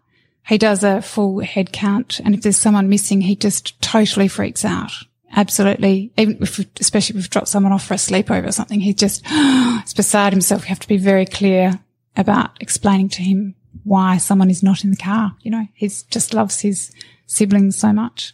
he 0.47 0.57
does 0.57 0.83
a 0.83 1.01
full 1.01 1.39
head 1.39 1.71
count. 1.71 2.19
And 2.23 2.33
if 2.33 2.41
there's 2.41 2.57
someone 2.57 2.89
missing, 2.89 3.21
he 3.21 3.35
just 3.35 3.81
totally 3.81 4.27
freaks 4.27 4.65
out. 4.65 4.91
Absolutely. 5.33 6.11
Even 6.17 6.37
if, 6.41 6.59
especially 6.79 7.13
if 7.13 7.15
we've 7.15 7.29
dropped 7.29 7.47
someone 7.47 7.71
off 7.71 7.85
for 7.85 7.93
a 7.93 7.97
sleepover 7.97 8.47
or 8.47 8.51
something, 8.51 8.79
he 8.79 8.93
just, 8.93 9.23
it's 9.29 9.93
beside 9.93 10.33
himself. 10.33 10.63
We 10.63 10.69
have 10.69 10.79
to 10.79 10.87
be 10.87 10.97
very 10.97 11.25
clear 11.25 11.79
about 12.17 12.57
explaining 12.59 13.09
to 13.09 13.21
him 13.21 13.55
why 13.83 14.17
someone 14.17 14.49
is 14.49 14.63
not 14.63 14.83
in 14.83 14.91
the 14.91 14.97
car. 14.97 15.35
You 15.41 15.51
know, 15.51 15.67
he 15.73 15.87
just 15.87 16.33
loves 16.33 16.61
his 16.61 16.91
siblings 17.25 17.77
so 17.77 17.93
much. 17.93 18.33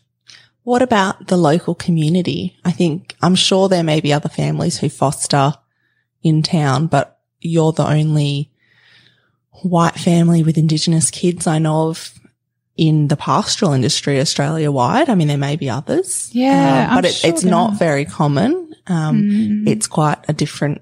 What 0.63 0.81
about 0.81 1.27
the 1.27 1.37
local 1.37 1.75
community? 1.75 2.57
I 2.65 2.71
think 2.71 3.15
I'm 3.21 3.35
sure 3.35 3.69
there 3.69 3.83
may 3.83 4.01
be 4.01 4.11
other 4.11 4.27
families 4.27 4.79
who 4.79 4.89
foster 4.89 5.53
in 6.23 6.41
town, 6.41 6.87
but 6.87 7.19
you're 7.39 7.71
the 7.71 7.87
only 7.87 8.51
white 9.61 9.95
family 9.95 10.43
with 10.43 10.57
Indigenous 10.57 11.11
kids 11.11 11.47
I 11.47 11.59
know 11.59 11.89
of 11.89 12.13
in 12.75 13.07
the 13.07 13.17
pastoral 13.17 13.73
industry 13.73 14.19
Australia 14.19 14.71
wide. 14.71 15.09
I 15.09 15.15
mean, 15.15 15.27
there 15.27 15.37
may 15.37 15.55
be 15.55 15.69
others. 15.69 16.29
Yeah. 16.31 16.89
Uh, 16.91 16.95
but 16.95 17.05
it, 17.05 17.13
sure 17.13 17.29
it's 17.29 17.43
not 17.43 17.77
very 17.79 18.05
common. 18.05 18.75
Um, 18.85 19.23
mm. 19.23 19.67
it's 19.67 19.87
quite 19.87 20.19
a 20.27 20.33
different 20.33 20.81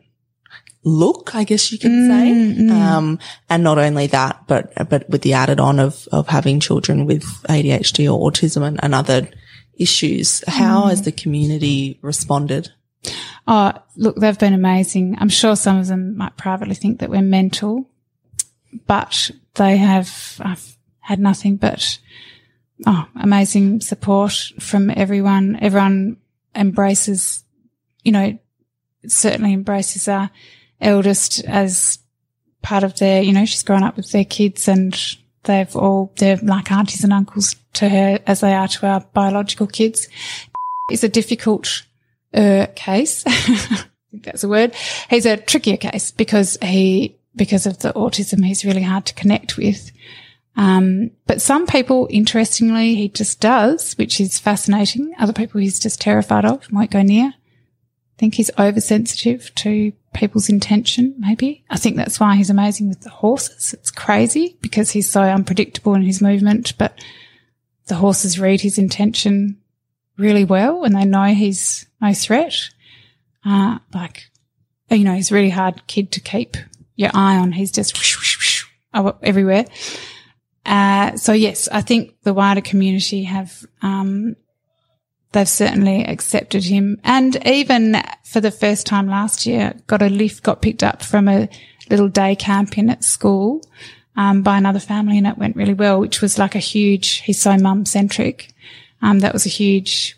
look, 0.84 1.34
I 1.34 1.44
guess 1.46 1.72
you 1.72 1.80
could 1.80 1.92
mm, 1.92 2.08
say. 2.08 2.62
Mm. 2.64 2.72
Um, 2.72 3.20
and 3.50 3.64
not 3.64 3.80
only 3.80 4.08
that, 4.08 4.44
but, 4.48 4.72
but 4.90 5.10
with 5.10 5.24
the 5.24 5.34
added 5.34 5.60
on 5.60 5.80
of, 5.80 6.08
of 6.12 6.28
having 6.28 6.60
children 6.60 7.06
with 7.06 7.24
ADHD 7.44 8.14
or 8.14 8.30
autism 8.30 8.64
and, 8.68 8.80
and 8.84 8.94
other 8.94 9.28
issues. 9.78 10.44
How 10.48 10.84
has 10.84 11.02
the 11.02 11.12
community 11.12 11.98
responded? 12.02 12.72
Oh, 13.48 13.74
look, 13.96 14.16
they've 14.18 14.38
been 14.38 14.54
amazing. 14.54 15.18
I'm 15.20 15.30
sure 15.30 15.56
some 15.56 15.78
of 15.78 15.88
them 15.88 16.18
might 16.18 16.38
privately 16.38 16.76
think 16.76 17.00
that 17.00 17.10
we're 17.10 17.22
mental, 17.22 17.90
but 18.88 19.32
they 19.56 19.78
have 19.78 20.40
I've 20.44 20.78
had 21.00 21.20
nothing 21.20 21.58
but 21.58 22.00
oh, 22.86 23.08
amazing 23.16 23.82
support 23.82 24.52
from 24.60 24.90
everyone. 24.90 25.58
Everyone 25.62 26.18
embraces, 26.56 27.44
you 28.04 28.12
know, 28.12 28.38
certainly 29.08 29.54
embraces 29.54 30.08
our 30.08 30.30
eldest 30.82 31.44
as 31.46 32.00
part 32.62 32.84
of 32.84 32.98
their, 32.98 33.22
you 33.22 33.34
know, 33.34 33.46
she's 33.46 33.64
grown 33.64 33.84
up 33.84 33.96
with 33.96 34.12
their 34.12 34.26
kids 34.26 34.68
and 34.68 35.00
they've 35.44 35.76
all, 35.76 36.12
they're 36.18 36.38
like 36.38 36.72
aunties 36.72 37.04
and 37.04 37.14
uncles 37.14 37.56
to 37.74 37.88
her 37.88 38.20
as 38.26 38.42
they 38.42 38.54
are 38.54 38.68
to 38.68 38.88
our 38.88 39.02
biological 39.14 39.68
kids. 39.68 40.08
It's 40.90 41.04
a 41.04 41.10
difficult 41.10 41.84
uh, 42.34 42.68
case. 42.76 43.24
I 43.28 43.86
think 44.12 44.24
that's 44.24 44.44
a 44.44 44.50
word. 44.50 44.74
He's 45.10 45.26
a 45.26 45.38
trickier 45.38 45.78
case 45.78 46.12
because 46.12 46.58
he, 46.62 47.18
because 47.36 47.66
of 47.66 47.80
the 47.80 47.94
autism, 47.94 48.46
he's 48.46 48.66
really 48.66 48.84
hard 48.84 49.06
to 49.06 49.14
connect 49.14 49.58
with. 49.58 49.92
Um, 50.58 51.12
but 51.28 51.42
some 51.42 51.68
people, 51.68 52.08
interestingly, 52.10 52.96
he 52.96 53.10
just 53.10 53.42
does, 53.42 53.94
which 53.94 54.22
is 54.22 54.40
fascinating. 54.40 55.14
Other 55.20 55.34
people 55.34 55.60
he's 55.60 55.80
just 55.80 56.00
terrified 56.00 56.46
of, 56.46 56.72
won't 56.72 56.92
go 56.92 57.02
near. 57.02 57.28
I 57.28 58.18
think 58.18 58.36
he's 58.36 58.52
oversensitive 58.58 59.54
to 59.56 59.92
people's 60.14 60.48
intention, 60.48 61.16
maybe. 61.18 61.66
I 61.70 61.78
think 61.78 61.98
that's 61.98 62.20
why 62.20 62.38
he's 62.38 62.50
amazing 62.50 62.88
with 62.88 63.02
the 63.02 63.10
horses. 63.10 63.74
It's 63.74 63.92
crazy 63.92 64.56
because 64.62 64.92
he's 64.92 65.10
so 65.10 65.22
unpredictable 65.22 65.94
in 65.96 66.04
his 66.04 66.22
movement, 66.22 66.78
but 66.78 66.98
the 67.88 67.96
horses 67.96 68.40
read 68.40 68.62
his 68.62 68.78
intention 68.78 69.58
really 70.18 70.46
well 70.46 70.86
and 70.86 70.96
they 70.96 71.04
know 71.04 71.26
he's 71.26 71.86
no 72.02 72.14
threat. 72.14 72.56
Uh, 73.44 73.80
like, 73.94 74.30
you 74.90 75.04
know, 75.04 75.14
he's 75.14 75.32
a 75.32 75.36
really 75.36 75.50
hard 75.50 75.86
kid 75.88 76.14
to 76.14 76.22
keep 76.22 76.56
your 76.96 77.12
eye 77.14 77.38
on. 77.38 77.52
He's 77.52 77.72
just 77.72 77.98
whoosh, 77.98 78.18
whoosh, 78.18 78.66
whoosh, 78.94 79.14
everywhere. 79.22 79.66
Uh, 80.66 81.16
so 81.16 81.34
yes, 81.34 81.68
I 81.72 81.82
think 81.82 82.16
the 82.24 82.34
wider 82.34 82.62
community 82.62 83.24
have, 83.24 83.66
um, 83.82 84.36
they've 85.32 85.48
certainly 85.48 86.04
accepted 86.06 86.64
him. 86.64 87.00
And 87.04 87.46
even 87.46 88.02
for 88.24 88.42
the 88.42 88.52
first 88.52 88.86
time 88.86 89.08
last 89.08 89.46
year, 89.46 89.74
got 89.88 90.02
a 90.02 90.10
lift, 90.10 90.44
got 90.44 90.62
picked 90.62 90.84
up 90.84 91.04
from 91.04 91.28
a 91.28 91.50
little 91.90 92.08
day 92.08 92.36
camp 92.36 92.78
in 92.78 92.90
at 92.90 93.04
school, 93.04 93.62
um, 94.18 94.42
by 94.42 94.58
another 94.58 94.80
family 94.80 95.18
and 95.18 95.28
it 95.28 95.38
went 95.38 95.56
really 95.56 95.74
well, 95.74 96.00
which 96.00 96.22
was 96.22 96.40
like 96.40 96.56
a 96.56 96.60
huge, 96.60 97.22
he's 97.22 97.42
so 97.42 97.58
mum 97.58 97.86
centric. 97.86 98.54
Um, 99.02 99.20
that 99.20 99.34
was 99.34 99.46
a 99.46 99.50
huge, 99.50 100.15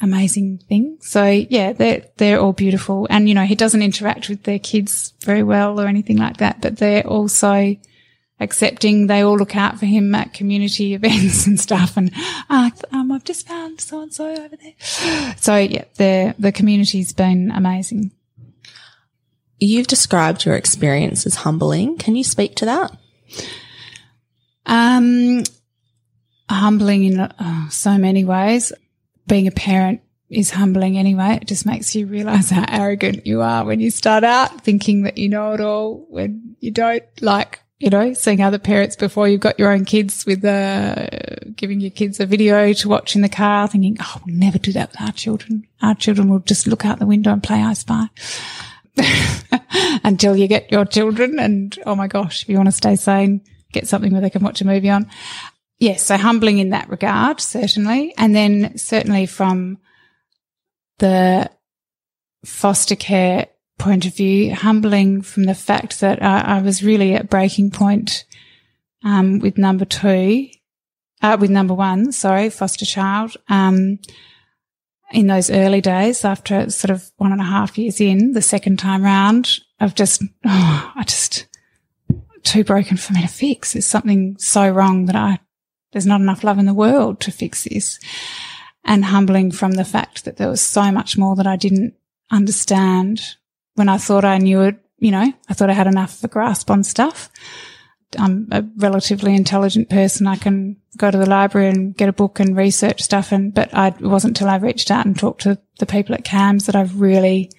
amazing 0.00 0.58
thing. 0.68 0.98
So 1.00 1.26
yeah, 1.26 1.72
they're, 1.72 2.04
they're 2.16 2.40
all 2.40 2.52
beautiful. 2.52 3.06
And, 3.10 3.28
you 3.28 3.34
know, 3.34 3.44
he 3.44 3.54
doesn't 3.54 3.82
interact 3.82 4.28
with 4.28 4.42
their 4.44 4.58
kids 4.58 5.14
very 5.20 5.42
well 5.42 5.80
or 5.80 5.86
anything 5.86 6.16
like 6.16 6.38
that, 6.38 6.60
but 6.60 6.78
they're 6.78 7.06
also, 7.06 7.76
accepting. 8.40 9.06
They 9.06 9.20
all 9.20 9.36
look 9.36 9.54
out 9.54 9.78
for 9.78 9.86
him 9.86 10.14
at 10.14 10.34
community 10.34 10.94
events 10.94 11.46
and 11.46 11.60
stuff. 11.60 11.96
And 11.96 12.12
uh, 12.48 12.70
um, 12.90 13.12
I've 13.12 13.24
just 13.24 13.46
found 13.46 13.80
so 13.80 14.02
and 14.02 14.12
so 14.12 14.30
over 14.30 14.56
there. 14.56 14.74
So 15.36 15.56
yeah, 15.56 15.84
the 15.96 16.34
the 16.38 16.52
community's 16.52 17.12
been 17.12 17.50
amazing. 17.50 18.12
You've 19.58 19.86
described 19.86 20.44
your 20.44 20.56
experience 20.56 21.26
as 21.26 21.34
humbling. 21.36 21.98
Can 21.98 22.16
you 22.16 22.24
speak 22.24 22.56
to 22.56 22.64
that? 22.64 22.96
Um, 24.66 25.42
humbling 26.48 27.04
in 27.04 27.20
uh, 27.20 27.68
so 27.68 27.98
many 27.98 28.24
ways. 28.24 28.72
Being 29.26 29.46
a 29.46 29.52
parent 29.52 30.00
is 30.28 30.50
humbling 30.50 30.96
anyway. 30.96 31.38
It 31.40 31.48
just 31.48 31.66
makes 31.66 31.94
you 31.94 32.06
realize 32.06 32.50
how 32.50 32.64
arrogant 32.68 33.26
you 33.26 33.42
are 33.42 33.64
when 33.64 33.80
you 33.80 33.90
start 33.90 34.24
out 34.24 34.62
thinking 34.62 35.02
that 35.02 35.18
you 35.18 35.28
know 35.28 35.52
it 35.52 35.60
all 35.60 36.06
when 36.08 36.56
you 36.60 36.70
don't. 36.70 37.04
Like 37.20 37.60
you 37.80 37.88
know, 37.88 38.12
seeing 38.12 38.42
other 38.42 38.58
parents 38.58 38.94
before 38.94 39.26
you've 39.26 39.40
got 39.40 39.58
your 39.58 39.72
own 39.72 39.86
kids 39.86 40.26
with, 40.26 40.44
uh, 40.44 41.06
giving 41.56 41.80
your 41.80 41.90
kids 41.90 42.20
a 42.20 42.26
video 42.26 42.74
to 42.74 42.88
watch 42.90 43.16
in 43.16 43.22
the 43.22 43.28
car, 43.28 43.66
thinking, 43.68 43.96
oh, 44.00 44.20
we'll 44.26 44.36
never 44.36 44.58
do 44.58 44.70
that 44.72 44.90
with 44.90 45.00
our 45.00 45.12
children. 45.12 45.66
Our 45.80 45.94
children 45.94 46.28
will 46.28 46.40
just 46.40 46.66
look 46.66 46.84
out 46.84 46.98
the 46.98 47.06
window 47.06 47.32
and 47.32 47.42
play 47.42 47.62
I 47.62 47.72
Spy 47.72 48.08
until 50.04 50.36
you 50.36 50.46
get 50.46 50.70
your 50.70 50.84
children. 50.84 51.38
And 51.38 51.76
oh 51.86 51.94
my 51.94 52.06
gosh, 52.06 52.42
if 52.42 52.50
you 52.50 52.58
want 52.58 52.68
to 52.68 52.72
stay 52.72 52.96
sane, 52.96 53.40
get 53.72 53.88
something 53.88 54.12
where 54.12 54.20
they 54.20 54.30
can 54.30 54.42
watch 54.42 54.60
a 54.60 54.66
movie 54.66 54.90
on. 54.90 55.08
Yes. 55.80 56.04
So 56.04 56.16
humbling 56.16 56.58
in 56.58 56.70
that 56.70 56.88
regard, 56.88 57.40
certainly. 57.40 58.14
And 58.16 58.34
then 58.34 58.76
certainly 58.78 59.26
from 59.26 59.78
the 60.98 61.50
foster 62.44 62.94
care 62.94 63.48
point 63.78 64.06
of 64.06 64.14
view, 64.14 64.54
humbling 64.54 65.22
from 65.22 65.44
the 65.44 65.54
fact 65.54 66.00
that 66.00 66.22
I, 66.22 66.58
I 66.58 66.62
was 66.62 66.84
really 66.84 67.14
at 67.14 67.30
breaking 67.30 67.70
point 67.70 68.26
um, 69.02 69.38
with 69.38 69.56
number 69.56 69.86
two, 69.86 70.48
uh, 71.22 71.38
with 71.40 71.50
number 71.50 71.74
one, 71.74 72.12
sorry, 72.12 72.50
foster 72.50 72.84
child. 72.84 73.36
Um, 73.48 73.98
in 75.12 75.26
those 75.26 75.50
early 75.50 75.80
days, 75.80 76.24
after 76.24 76.70
sort 76.70 76.90
of 76.90 77.10
one 77.16 77.32
and 77.32 77.40
a 77.40 77.44
half 77.44 77.76
years 77.78 78.00
in, 78.00 78.32
the 78.32 78.42
second 78.42 78.78
time 78.78 79.02
round, 79.02 79.58
I've 79.80 79.94
just, 79.94 80.22
oh, 80.44 80.92
I 80.94 81.02
just 81.04 81.46
too 82.42 82.64
broken 82.64 82.96
for 82.96 83.12
me 83.12 83.22
to 83.22 83.28
fix. 83.28 83.72
There's 83.72 83.86
something 83.86 84.36
so 84.38 84.68
wrong 84.68 85.06
that 85.06 85.16
I, 85.16 85.40
there's 85.92 86.06
not 86.06 86.20
enough 86.20 86.44
love 86.44 86.58
in 86.58 86.66
the 86.66 86.74
world 86.74 87.20
to 87.20 87.32
fix 87.32 87.64
this. 87.64 87.98
And 88.84 89.04
humbling 89.04 89.50
from 89.50 89.72
the 89.72 89.84
fact 89.84 90.24
that 90.24 90.38
there 90.38 90.48
was 90.48 90.60
so 90.60 90.90
much 90.90 91.18
more 91.18 91.36
that 91.36 91.46
I 91.46 91.56
didn't 91.56 91.94
understand 92.30 93.36
when 93.74 93.88
I 93.88 93.98
thought 93.98 94.24
I 94.24 94.38
knew 94.38 94.62
it, 94.62 94.76
you 94.98 95.10
know, 95.10 95.32
I 95.48 95.54
thought 95.54 95.70
I 95.70 95.74
had 95.74 95.86
enough 95.86 96.18
of 96.18 96.24
a 96.24 96.28
grasp 96.28 96.70
on 96.70 96.84
stuff. 96.84 97.30
I'm 98.18 98.48
a 98.50 98.64
relatively 98.76 99.34
intelligent 99.34 99.88
person. 99.88 100.26
I 100.26 100.36
can 100.36 100.76
go 100.96 101.10
to 101.10 101.18
the 101.18 101.28
library 101.28 101.68
and 101.68 101.96
get 101.96 102.08
a 102.08 102.12
book 102.12 102.40
and 102.40 102.56
research 102.56 103.02
stuff. 103.02 103.32
And, 103.32 103.54
but 103.54 103.72
I, 103.74 103.88
it 103.88 104.00
wasn't 104.00 104.38
until 104.38 104.48
I 104.48 104.56
reached 104.56 104.90
out 104.90 105.06
and 105.06 105.16
talked 105.16 105.42
to 105.42 105.58
the 105.78 105.86
people 105.86 106.14
at 106.14 106.24
CAMHS 106.24 106.66
that 106.66 106.76
I've 106.76 107.00
really, 107.00 107.50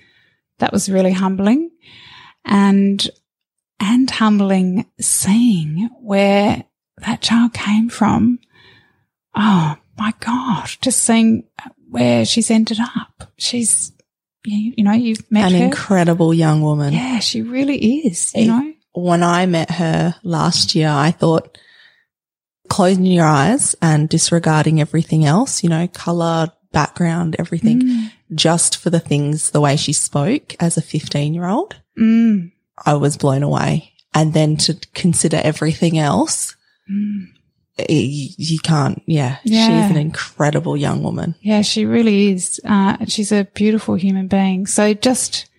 that 0.58 0.74
was 0.74 0.90
really 0.90 1.14
humbling 1.14 1.72
and, 2.44 3.10
and 3.80 4.10
humbling 4.10 4.86
seeing 5.00 5.90
where 6.02 6.66
that 7.02 7.22
child 7.22 7.54
came 7.54 7.90
from. 7.90 8.40
Oh 9.36 9.78
my 9.98 10.14
God, 10.20 10.70
just 10.82 11.04
seeing 11.04 11.44
where 11.90 12.26
she's 12.26 12.52
ended 12.52 12.80
up. 12.80 13.32
She's 13.38 13.92
you, 14.44 14.74
you 14.78 14.84
know, 14.84 14.94
you've 14.94 15.30
met 15.32 15.52
an 15.52 15.60
her. 15.60 15.66
incredible 15.66 16.34
young 16.34 16.62
woman. 16.62 16.94
Yeah, 16.94 17.20
she 17.20 17.42
really 17.42 18.06
is. 18.08 18.34
You 18.34 18.48
know, 18.48 18.74
when 18.94 19.24
I 19.24 19.46
met 19.46 19.72
her 19.72 20.16
last 20.24 20.76
year, 20.76 20.90
I 20.90 21.12
thought 21.12 21.58
closing 22.70 23.06
your 23.06 23.26
eyes 23.26 23.76
and 23.82 24.10
disregarding 24.10 24.80
everything 24.82 25.26
else, 25.26 25.64
you 25.64 25.70
know, 25.70 25.88
color, 25.88 26.52
background, 26.72 27.36
everything, 27.38 27.82
mm. 27.82 28.12
just 28.34 28.78
for 28.78 28.90
the 28.90 29.00
things, 29.00 29.52
the 29.52 29.62
way 29.62 29.76
she 29.76 29.94
spoke 29.94 30.56
as 30.60 30.78
a 30.78 30.82
15 30.82 31.34
year 31.34 31.46
old, 31.46 31.76
mm. 32.00 32.52
I 32.86 32.94
was 32.96 33.18
blown 33.18 33.44
away. 33.44 33.92
And 34.14 34.34
then 34.34 34.58
to 34.58 34.76
consider 34.94 35.40
everything 35.44 35.98
else, 35.98 36.56
mm 36.90 37.28
you 37.90 38.60
can't. 38.60 39.02
Yeah, 39.06 39.38
yeah, 39.44 39.66
she's 39.66 39.92
an 39.92 39.98
incredible 39.98 40.78
young 40.78 41.04
woman. 41.04 41.36
Yeah, 41.42 41.62
she 41.62 41.86
really 41.86 42.32
is. 42.32 42.60
Uh, 42.64 42.98
she's 43.08 43.32
a 43.32 43.46
beautiful 43.46 43.96
human 43.96 44.28
being. 44.28 44.68
So 44.68 44.94
just 44.94 45.50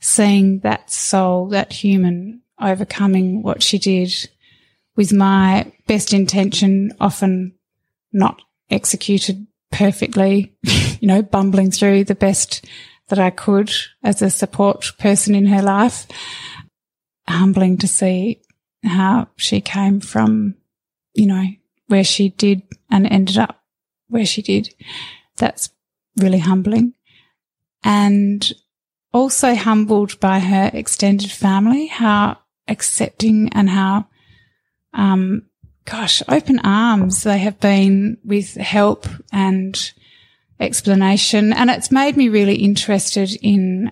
seeing 0.00 0.60
that 0.60 0.90
soul, 0.90 1.48
that 1.48 1.72
human 1.72 2.42
overcoming 2.60 3.42
what 3.42 3.62
she 3.62 3.78
did 3.78 4.12
with 4.96 5.12
my 5.12 5.72
best 5.86 6.12
intention, 6.12 6.92
often 7.00 7.54
not 8.12 8.42
executed 8.70 9.46
perfectly, 9.70 10.54
you 11.00 11.08
know, 11.08 11.22
bumbling 11.22 11.70
through 11.70 12.04
the 12.04 12.14
best 12.14 12.66
that 13.08 13.18
I 13.18 13.30
could 13.30 13.72
as 14.02 14.22
a 14.22 14.30
support 14.30 14.92
person 14.98 15.34
in 15.34 15.46
her 15.46 15.62
life. 15.62 16.06
Humbling 17.28 17.78
to 17.78 17.88
see 17.88 18.42
how 18.84 19.28
she 19.36 19.60
came 19.60 20.00
from, 20.00 20.56
you 21.14 21.26
know, 21.26 21.44
where 21.88 22.04
she 22.04 22.30
did 22.30 22.62
and 22.90 23.06
ended 23.06 23.38
up 23.38 23.62
where 24.08 24.26
she 24.26 24.42
did. 24.42 24.74
That's 25.36 25.70
really 26.16 26.38
humbling. 26.38 26.94
And 27.82 28.52
also 29.12 29.54
humbled 29.54 30.20
by 30.20 30.38
her 30.38 30.70
extended 30.72 31.30
family, 31.30 31.86
how 31.86 32.38
accepting 32.68 33.48
and 33.52 33.68
how, 33.68 34.06
um, 34.92 35.42
gosh, 35.84 36.22
open 36.28 36.60
arms 36.60 37.22
they 37.22 37.38
have 37.38 37.58
been 37.58 38.18
with 38.24 38.54
help 38.54 39.06
and 39.32 39.92
explanation. 40.60 41.52
And 41.52 41.70
it's 41.70 41.90
made 41.90 42.16
me 42.16 42.28
really 42.28 42.56
interested 42.56 43.36
in, 43.42 43.90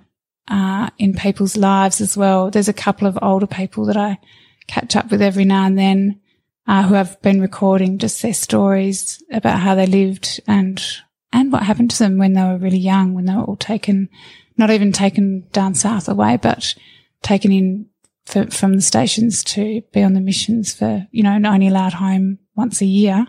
uh, 0.49 0.91
in 0.99 1.15
people's 1.15 1.57
lives 1.57 2.01
as 2.01 2.17
well. 2.17 2.51
There's 2.51 2.69
a 2.69 2.75
couple 2.75 3.09
of 3.09 3.19
older 3.23 3.47
people 3.47 3.87
that 3.87 3.97
I 3.97 4.19
catch 4.67 4.95
up 4.95 5.11
with 5.11 5.23
every 5.23 5.45
now 5.45 5.65
and 5.65 5.79
then 5.79 6.21
uh, 6.69 6.83
who 6.83 6.95
have 6.95 7.21
been 7.23 7.41
recording 7.41 7.99
just 7.99 8.21
their 8.21 8.35
stories 8.35 9.23
about 9.33 9.59
how 9.59 9.75
they 9.75 9.87
lived 9.87 10.41
and 10.47 10.85
and 11.33 11.51
what 11.51 11.63
happened 11.63 11.91
to 11.91 11.99
them 11.99 12.19
when 12.19 12.35
they 12.35 12.43
were 12.43 12.59
really 12.59 12.79
young, 12.79 13.15
when 13.15 13.25
they 13.25 13.35
were 13.35 13.43
all 13.43 13.57
taken, 13.57 14.09
not 14.57 14.71
even 14.71 14.93
taken 14.93 15.47
down 15.53 15.75
south 15.75 16.09
away, 16.09 16.39
but 16.41 16.75
taken 17.23 17.53
in 17.53 17.87
for, 18.25 18.47
from 18.47 18.77
the 18.77 18.83
stations 18.83 19.43
to 19.45 19.83
be 19.93 20.03
on 20.03 20.15
the 20.15 20.21
missions 20.21 20.73
for, 20.73 21.07
you 21.11 21.23
know, 21.23 21.39
only 21.45 21.69
allowed 21.69 21.95
home 21.95 22.39
once 22.55 22.81
a 22.81 22.87
year. 22.87 23.27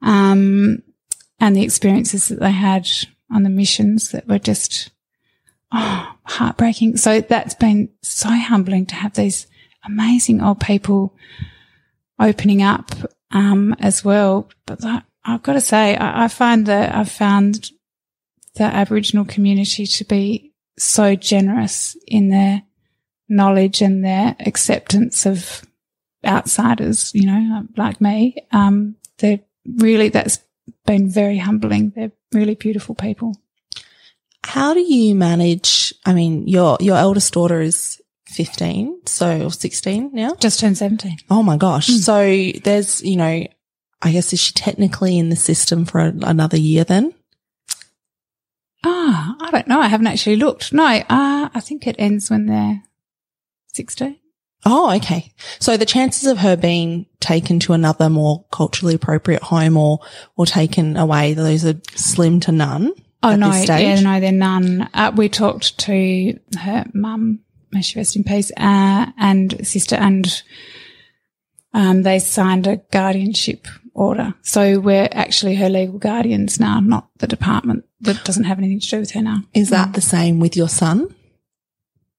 Um, 0.00 0.82
and 1.40 1.54
the 1.54 1.62
experiences 1.62 2.28
that 2.28 2.40
they 2.40 2.52
had 2.52 2.88
on 3.30 3.42
the 3.42 3.50
missions 3.50 4.10
that 4.12 4.26
were 4.26 4.38
just, 4.38 4.90
oh, 5.72 6.14
heartbreaking. 6.24 6.96
So 6.96 7.20
that's 7.20 7.54
been 7.54 7.90
so 8.02 8.30
humbling 8.30 8.86
to 8.86 8.94
have 8.94 9.12
these 9.12 9.46
amazing 9.84 10.40
old 10.40 10.60
people 10.60 11.14
opening 12.18 12.62
up 12.62 12.90
um, 13.30 13.74
as 13.80 14.04
well. 14.04 14.48
But 14.66 14.80
that, 14.80 15.04
I've 15.24 15.42
got 15.42 15.54
to 15.54 15.60
say, 15.60 15.96
I, 15.96 16.24
I 16.24 16.28
find 16.28 16.66
that 16.66 16.94
I've 16.94 17.10
found 17.10 17.70
the 18.54 18.64
Aboriginal 18.64 19.24
community 19.24 19.86
to 19.86 20.04
be 20.04 20.52
so 20.78 21.14
generous 21.14 21.96
in 22.06 22.28
their 22.28 22.62
knowledge 23.28 23.82
and 23.82 24.04
their 24.04 24.36
acceptance 24.40 25.26
of 25.26 25.62
outsiders, 26.24 27.12
you 27.14 27.26
know, 27.26 27.66
like 27.76 28.00
me. 28.00 28.36
Um, 28.52 28.96
they're 29.18 29.40
really, 29.66 30.08
that's 30.08 30.40
been 30.86 31.08
very 31.08 31.38
humbling. 31.38 31.92
They're 31.94 32.12
really 32.32 32.54
beautiful 32.54 32.94
people. 32.94 33.36
How 34.44 34.74
do 34.74 34.80
you 34.80 35.14
manage? 35.14 35.94
I 36.04 36.12
mean, 36.12 36.46
your, 36.46 36.76
your 36.80 36.96
eldest 36.96 37.32
daughter 37.32 37.60
is 37.60 38.00
15, 38.34 39.06
so 39.06 39.48
16 39.48 40.10
now? 40.12 40.34
Just 40.34 40.60
turned 40.60 40.76
17. 40.76 41.18
Oh 41.30 41.42
my 41.42 41.56
gosh. 41.56 41.88
Mm. 41.88 41.98
So 41.98 42.60
there's, 42.60 43.02
you 43.02 43.16
know, 43.16 43.46
I 44.02 44.12
guess 44.12 44.32
is 44.32 44.40
she 44.40 44.52
technically 44.52 45.18
in 45.18 45.30
the 45.30 45.36
system 45.36 45.84
for 45.84 46.00
a, 46.00 46.12
another 46.22 46.58
year 46.58 46.84
then? 46.84 47.14
Ah, 48.84 49.36
I 49.40 49.50
don't 49.50 49.66
know. 49.68 49.80
I 49.80 49.88
haven't 49.88 50.08
actually 50.08 50.36
looked. 50.36 50.72
No, 50.72 50.84
uh, 50.84 51.48
I 51.54 51.60
think 51.60 51.86
it 51.86 51.96
ends 51.98 52.28
when 52.30 52.46
they're 52.46 52.82
16. 53.72 54.18
Oh, 54.66 54.94
okay. 54.96 55.32
So 55.60 55.76
the 55.76 55.86
chances 55.86 56.26
of 56.26 56.38
her 56.38 56.56
being 56.56 57.06
taken 57.20 57.60
to 57.60 57.72
another 57.72 58.08
more 58.08 58.44
culturally 58.50 58.94
appropriate 58.94 59.42
home 59.42 59.76
or, 59.76 60.00
or 60.36 60.46
taken 60.46 60.96
away, 60.96 61.34
those 61.34 61.64
are 61.64 61.80
slim 61.94 62.40
to 62.40 62.52
none. 62.52 62.92
Oh, 63.22 63.36
no. 63.36 63.52
Yeah, 63.52 64.00
no, 64.00 64.20
they're 64.20 64.32
none. 64.32 64.88
Uh, 64.92 65.12
we 65.14 65.28
talked 65.30 65.78
to 65.78 66.38
her 66.58 66.84
mum, 66.92 67.40
may 67.74 67.82
she 67.82 67.98
rest 67.98 68.16
in 68.16 68.24
peace, 68.24 68.50
uh, 68.56 69.06
and 69.18 69.66
sister, 69.66 69.96
and 69.96 70.42
um, 71.72 72.02
they 72.02 72.18
signed 72.18 72.66
a 72.66 72.76
guardianship 72.76 73.66
order. 73.94 74.34
So 74.42 74.78
we're 74.80 75.08
actually 75.12 75.56
her 75.56 75.68
legal 75.68 75.98
guardians 75.98 76.58
now, 76.58 76.80
not 76.80 77.08
the 77.18 77.26
department 77.26 77.84
that 78.00 78.24
doesn't 78.24 78.44
have 78.44 78.58
anything 78.58 78.80
to 78.80 78.88
do 78.88 79.00
with 79.00 79.12
her 79.12 79.22
now. 79.22 79.38
Is 79.54 79.70
that 79.70 79.90
mm. 79.90 79.94
the 79.94 80.00
same 80.00 80.40
with 80.40 80.56
your 80.56 80.68
son? 80.68 81.14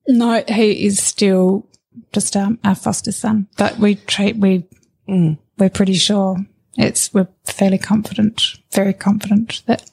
No, 0.08 0.44
he 0.48 0.86
is 0.86 1.02
still 1.02 1.68
just 2.14 2.36
um, 2.36 2.60
our 2.64 2.76
foster 2.76 3.12
son, 3.12 3.48
but 3.58 3.78
we 3.78 3.96
treat, 3.96 4.38
we, 4.38 4.68
mm. 5.08 5.38
we're 5.58 5.70
pretty 5.70 5.96
sure 5.96 6.38
it's, 6.78 7.14
we're 7.14 7.28
fairly 7.46 7.78
confident, 7.78 8.56
very 8.72 8.94
confident 8.94 9.64
that 9.66 9.90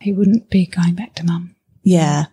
he 0.00 0.12
wouldn't 0.12 0.50
be 0.50 0.66
going 0.66 0.94
back 0.94 1.14
to 1.14 1.24
mum. 1.24 1.54
Yeah. 1.82 2.26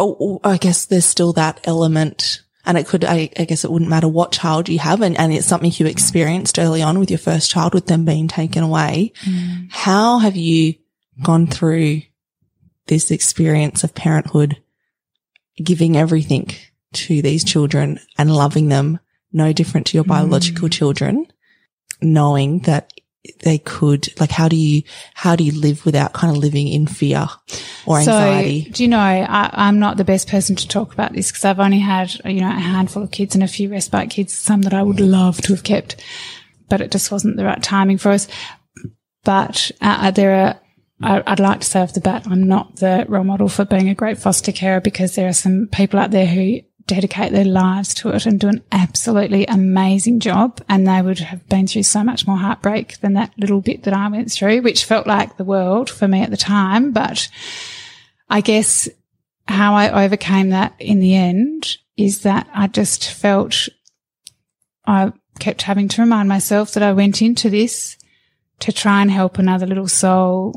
Oh, 0.00 0.40
I 0.42 0.56
guess 0.56 0.86
there's 0.86 1.04
still 1.04 1.34
that 1.34 1.60
element 1.64 2.42
and 2.64 2.76
it 2.76 2.86
could, 2.86 3.04
I, 3.04 3.30
I, 3.38 3.44
guess 3.44 3.64
it 3.64 3.70
wouldn't 3.70 3.90
matter 3.90 4.08
what 4.08 4.32
child 4.32 4.68
you 4.68 4.78
have. 4.78 5.00
And, 5.00 5.18
and 5.18 5.32
it's 5.32 5.46
something 5.46 5.72
you 5.74 5.86
experienced 5.86 6.58
early 6.58 6.82
on 6.82 6.98
with 6.98 7.10
your 7.10 7.18
first 7.18 7.50
child 7.50 7.74
with 7.74 7.86
them 7.86 8.04
being 8.04 8.28
taken 8.28 8.62
away. 8.62 9.12
Mm. 9.24 9.68
How 9.70 10.18
have 10.18 10.36
you 10.36 10.74
gone 11.22 11.46
through 11.46 12.02
this 12.86 13.10
experience 13.10 13.82
of 13.82 13.94
parenthood, 13.94 14.62
giving 15.56 15.96
everything 15.96 16.50
to 16.92 17.22
these 17.22 17.44
children 17.44 17.98
and 18.18 18.34
loving 18.34 18.68
them 18.68 19.00
no 19.32 19.52
different 19.52 19.86
to 19.88 19.96
your 19.96 20.04
biological 20.04 20.68
mm. 20.68 20.72
children, 20.72 21.26
knowing 22.02 22.60
that 22.60 22.92
they 23.42 23.58
could 23.58 24.08
like 24.18 24.30
how 24.30 24.48
do 24.48 24.56
you 24.56 24.82
how 25.12 25.36
do 25.36 25.44
you 25.44 25.52
live 25.52 25.84
without 25.84 26.14
kind 26.14 26.34
of 26.34 26.38
living 26.42 26.68
in 26.68 26.86
fear 26.86 27.26
or 27.84 27.98
anxiety? 27.98 28.64
so, 28.64 28.70
do 28.70 28.82
you 28.82 28.88
know 28.88 28.98
I, 28.98 29.50
i'm 29.52 29.78
not 29.78 29.98
the 29.98 30.04
best 30.04 30.26
person 30.26 30.56
to 30.56 30.66
talk 30.66 30.94
about 30.94 31.12
this 31.12 31.30
because 31.30 31.44
i've 31.44 31.60
only 31.60 31.80
had 31.80 32.14
you 32.24 32.40
know 32.40 32.48
a 32.48 32.52
handful 32.52 33.02
of 33.02 33.10
kids 33.10 33.34
and 33.34 33.44
a 33.44 33.46
few 33.46 33.68
respite 33.68 34.08
kids 34.08 34.32
some 34.32 34.62
that 34.62 34.72
i 34.72 34.82
would 34.82 35.00
love 35.00 35.36
to 35.42 35.52
have 35.52 35.64
kept 35.64 36.02
but 36.70 36.80
it 36.80 36.90
just 36.90 37.12
wasn't 37.12 37.36
the 37.36 37.44
right 37.44 37.62
timing 37.62 37.98
for 37.98 38.12
us. 38.12 38.26
But 39.24 39.70
uh, 39.82 39.98
uh 40.00 40.10
there 40.12 40.34
are 40.34 40.60
I'd 41.02 41.40
like 41.40 41.60
to 41.60 41.66
say 41.66 41.80
off 41.80 41.94
the 41.94 42.00
bat, 42.00 42.26
I'm 42.26 42.46
not 42.46 42.76
the 42.76 43.06
role 43.08 43.24
model 43.24 43.48
for 43.48 43.64
being 43.64 43.88
a 43.88 43.94
great 43.94 44.18
foster 44.18 44.52
carer 44.52 44.82
because 44.82 45.14
there 45.14 45.28
are 45.28 45.32
some 45.32 45.66
people 45.72 45.98
out 45.98 46.10
there 46.10 46.26
who 46.26 46.60
dedicate 46.90 47.30
their 47.30 47.44
lives 47.44 47.94
to 47.94 48.08
it 48.08 48.26
and 48.26 48.40
do 48.40 48.48
an 48.48 48.64
absolutely 48.72 49.46
amazing 49.46 50.18
job. 50.18 50.60
And 50.68 50.88
they 50.88 51.00
would 51.00 51.20
have 51.20 51.48
been 51.48 51.68
through 51.68 51.84
so 51.84 52.02
much 52.02 52.26
more 52.26 52.36
heartbreak 52.36 52.98
than 52.98 53.14
that 53.14 53.32
little 53.38 53.60
bit 53.60 53.84
that 53.84 53.94
I 53.94 54.08
went 54.08 54.32
through, 54.32 54.62
which 54.62 54.84
felt 54.84 55.06
like 55.06 55.36
the 55.36 55.44
world 55.44 55.88
for 55.88 56.08
me 56.08 56.22
at 56.22 56.30
the 56.30 56.36
time. 56.36 56.90
But 56.90 57.28
I 58.28 58.40
guess 58.40 58.88
how 59.46 59.74
I 59.74 60.04
overcame 60.04 60.50
that 60.50 60.74
in 60.80 60.98
the 60.98 61.14
end 61.14 61.76
is 61.96 62.22
that 62.22 62.48
I 62.52 62.66
just 62.66 63.08
felt 63.12 63.68
I 64.84 65.12
kept 65.38 65.62
having 65.62 65.86
to 65.88 66.02
remind 66.02 66.28
myself 66.28 66.72
that 66.72 66.82
I 66.82 66.92
went 66.92 67.22
into 67.22 67.50
this 67.50 67.96
to 68.60 68.72
try 68.72 69.00
and 69.00 69.12
help 69.12 69.38
another 69.38 69.66
little 69.66 69.88
soul 69.88 70.54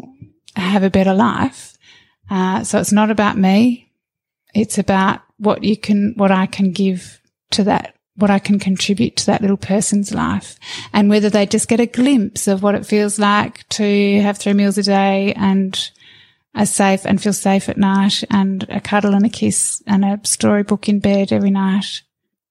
have 0.56 0.82
a 0.82 0.90
better 0.90 1.14
life. 1.14 1.78
Uh, 2.28 2.64
so 2.64 2.80
it's 2.80 2.92
not 2.92 3.12
about 3.12 3.38
me. 3.38 3.92
It's 4.56 4.80
about 4.80 5.22
what 5.44 5.64
you 5.64 5.78
can, 5.78 6.14
what 6.16 6.32
I 6.32 6.46
can 6.46 6.72
give 6.72 7.22
to 7.52 7.64
that, 7.66 7.96
what 8.16 8.30
I 8.30 8.40
can 8.40 8.60
contribute 8.60 9.18
to 9.18 9.26
that 9.28 9.42
little 9.42 9.58
person's 9.58 10.14
life. 10.14 10.58
And 10.92 11.10
whether 11.10 11.30
they 11.30 11.46
just 11.46 11.68
get 11.68 11.80
a 11.80 11.86
glimpse 11.86 12.48
of 12.48 12.64
what 12.64 12.76
it 12.76 12.86
feels 12.86 13.20
like 13.20 13.68
to 13.70 14.22
have 14.22 14.38
three 14.38 14.54
meals 14.54 14.78
a 14.78 14.84
day 14.84 15.34
and 15.34 15.92
a 16.56 16.66
safe 16.66 17.06
and 17.06 17.22
feel 17.22 17.34
safe 17.34 17.68
at 17.68 17.78
night 17.78 18.24
and 18.30 18.66
a 18.70 18.80
cuddle 18.80 19.16
and 19.16 19.26
a 19.26 19.30
kiss 19.30 19.82
and 19.88 20.06
a 20.06 20.20
storybook 20.24 20.88
in 20.88 21.00
bed 21.00 21.32
every 21.32 21.52
night, 21.52 22.04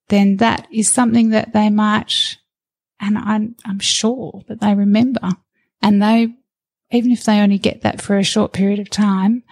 then 0.09 0.38
that 0.38 0.66
is 0.72 0.90
something 0.90 1.30
that 1.30 1.53
they 1.53 1.70
might, 1.70 2.36
and 3.01 3.16
I'm, 3.16 3.57
I'm 3.64 3.78
sure 3.78 4.43
that 4.49 4.61
they 4.61 4.74
remember. 4.74 5.30
And 5.80 6.03
they, 6.03 6.34
even 6.90 7.12
if 7.12 7.24
they 7.24 7.40
only 7.40 7.59
get 7.59 7.82
that 7.82 8.03
for 8.03 8.18
a 8.18 8.24
short 8.24 8.53
period 8.53 8.80
of 8.80 8.90
time, 8.90 9.45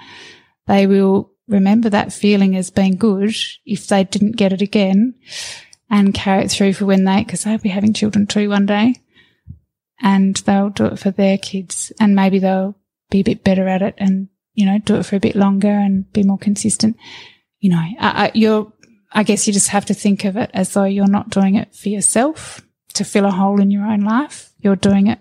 they 0.67 0.87
will 0.87 1.30
remember 1.51 1.91
that 1.91 2.13
feeling 2.13 2.57
as 2.57 2.71
being 2.71 2.97
good 2.97 3.35
if 3.67 3.89
they 3.89 4.05
didn't 4.05 4.37
get 4.37 4.53
it 4.53 4.63
again 4.63 5.15
and 5.91 6.15
carry 6.15 6.45
it 6.45 6.51
through 6.51 6.73
for 6.73 6.87
when 6.87 7.05
they, 7.05 7.23
because 7.25 7.45
they'll 7.45 7.59
be 7.59 7.69
having 7.69 7.93
children 7.93 8.27
too 8.27 8.49
one 8.49 8.67
day 8.67 8.95
and 10.01 10.37
they'll 10.37 10.71
do 10.71 10.87
it 10.87 10.99
for 10.99 11.11
their 11.11 11.37
kids 11.37 11.93
and 12.01 12.15
maybe 12.15 12.39
they'll 12.39 12.77
be 13.11 13.21
a 13.21 13.25
bit 13.25 13.45
better 13.45 13.67
at 13.69 13.83
it 13.83 13.95
and, 13.99 14.29
you 14.55 14.65
know, 14.65 14.79
do 14.79 14.97
it 14.97 15.05
for 15.05 15.17
a 15.17 15.21
bit 15.21 15.35
longer 15.35 15.69
and 15.69 16.11
be 16.13 16.23
more 16.23 16.39
consistent. 16.39 16.97
You 17.59 17.71
know, 17.71 17.85
I, 17.99 18.31
you're, 18.35 18.73
I 19.13 19.25
guess 19.25 19.47
you 19.47 19.53
just 19.53 19.69
have 19.69 19.87
to 19.87 19.95
think 19.95 20.25
of 20.25 20.37
it 20.37 20.51
as 20.55 20.73
though 20.73 20.85
you're 20.85 21.09
not 21.09 21.31
doing 21.31 21.57
it 21.57 21.75
for 21.75 21.89
yourself 21.89 22.63
to 22.95 23.05
fill 23.05 23.27
a 23.27 23.31
hole 23.31 23.61
in 23.61 23.71
your 23.71 23.85
own 23.85 24.01
life. 24.01 24.51
You're 24.61 24.77
doing 24.77 25.09
it 25.09 25.19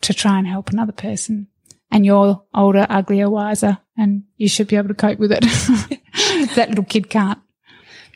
to 0.00 0.12
try 0.12 0.38
and 0.38 0.46
help 0.46 0.70
another 0.70 0.92
person 0.92 1.48
and 1.90 2.04
you're 2.04 2.42
older, 2.54 2.86
uglier, 2.88 3.30
wiser, 3.30 3.78
and 3.96 4.24
you 4.36 4.48
should 4.48 4.68
be 4.68 4.76
able 4.76 4.88
to 4.88 4.94
cope 4.94 5.18
with 5.18 5.32
it. 5.32 5.42
that 6.54 6.68
little 6.68 6.84
kid 6.84 7.08
can't. 7.08 7.38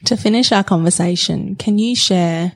To 0.07 0.17
finish 0.17 0.53
our 0.53 0.65
conversation, 0.65 1.55
can 1.55 1.79
you 1.79 1.95
share 1.95 2.53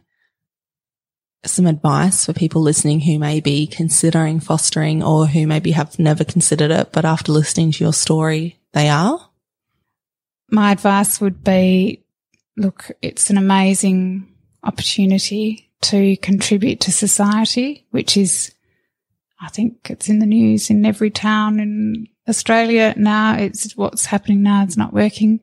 some 1.44 1.66
advice 1.66 2.26
for 2.26 2.32
people 2.32 2.60
listening 2.60 3.00
who 3.00 3.18
may 3.18 3.40
be 3.40 3.66
considering 3.66 4.40
fostering 4.40 5.02
or 5.02 5.26
who 5.26 5.46
maybe 5.46 5.70
have 5.70 5.98
never 5.98 6.24
considered 6.24 6.70
it, 6.70 6.92
but 6.92 7.04
after 7.04 7.32
listening 7.32 7.70
to 7.72 7.84
your 7.84 7.92
story, 7.92 8.58
they 8.72 8.88
are? 8.88 9.30
My 10.50 10.72
advice 10.72 11.20
would 11.20 11.44
be 11.44 12.04
look, 12.56 12.90
it's 13.02 13.30
an 13.30 13.38
amazing 13.38 14.32
opportunity 14.64 15.70
to 15.82 16.16
contribute 16.16 16.80
to 16.80 16.92
society, 16.92 17.86
which 17.90 18.16
is 18.16 18.52
I 19.40 19.48
think 19.48 19.90
it's 19.90 20.08
in 20.08 20.18
the 20.18 20.26
news 20.26 20.70
in 20.70 20.84
every 20.86 21.10
town 21.10 21.60
in 21.60 22.08
Australia 22.28 22.94
now. 22.96 23.36
It's 23.36 23.76
what's 23.76 24.06
happening 24.06 24.42
now. 24.42 24.62
It's 24.64 24.76
not 24.76 24.92
working. 24.92 25.40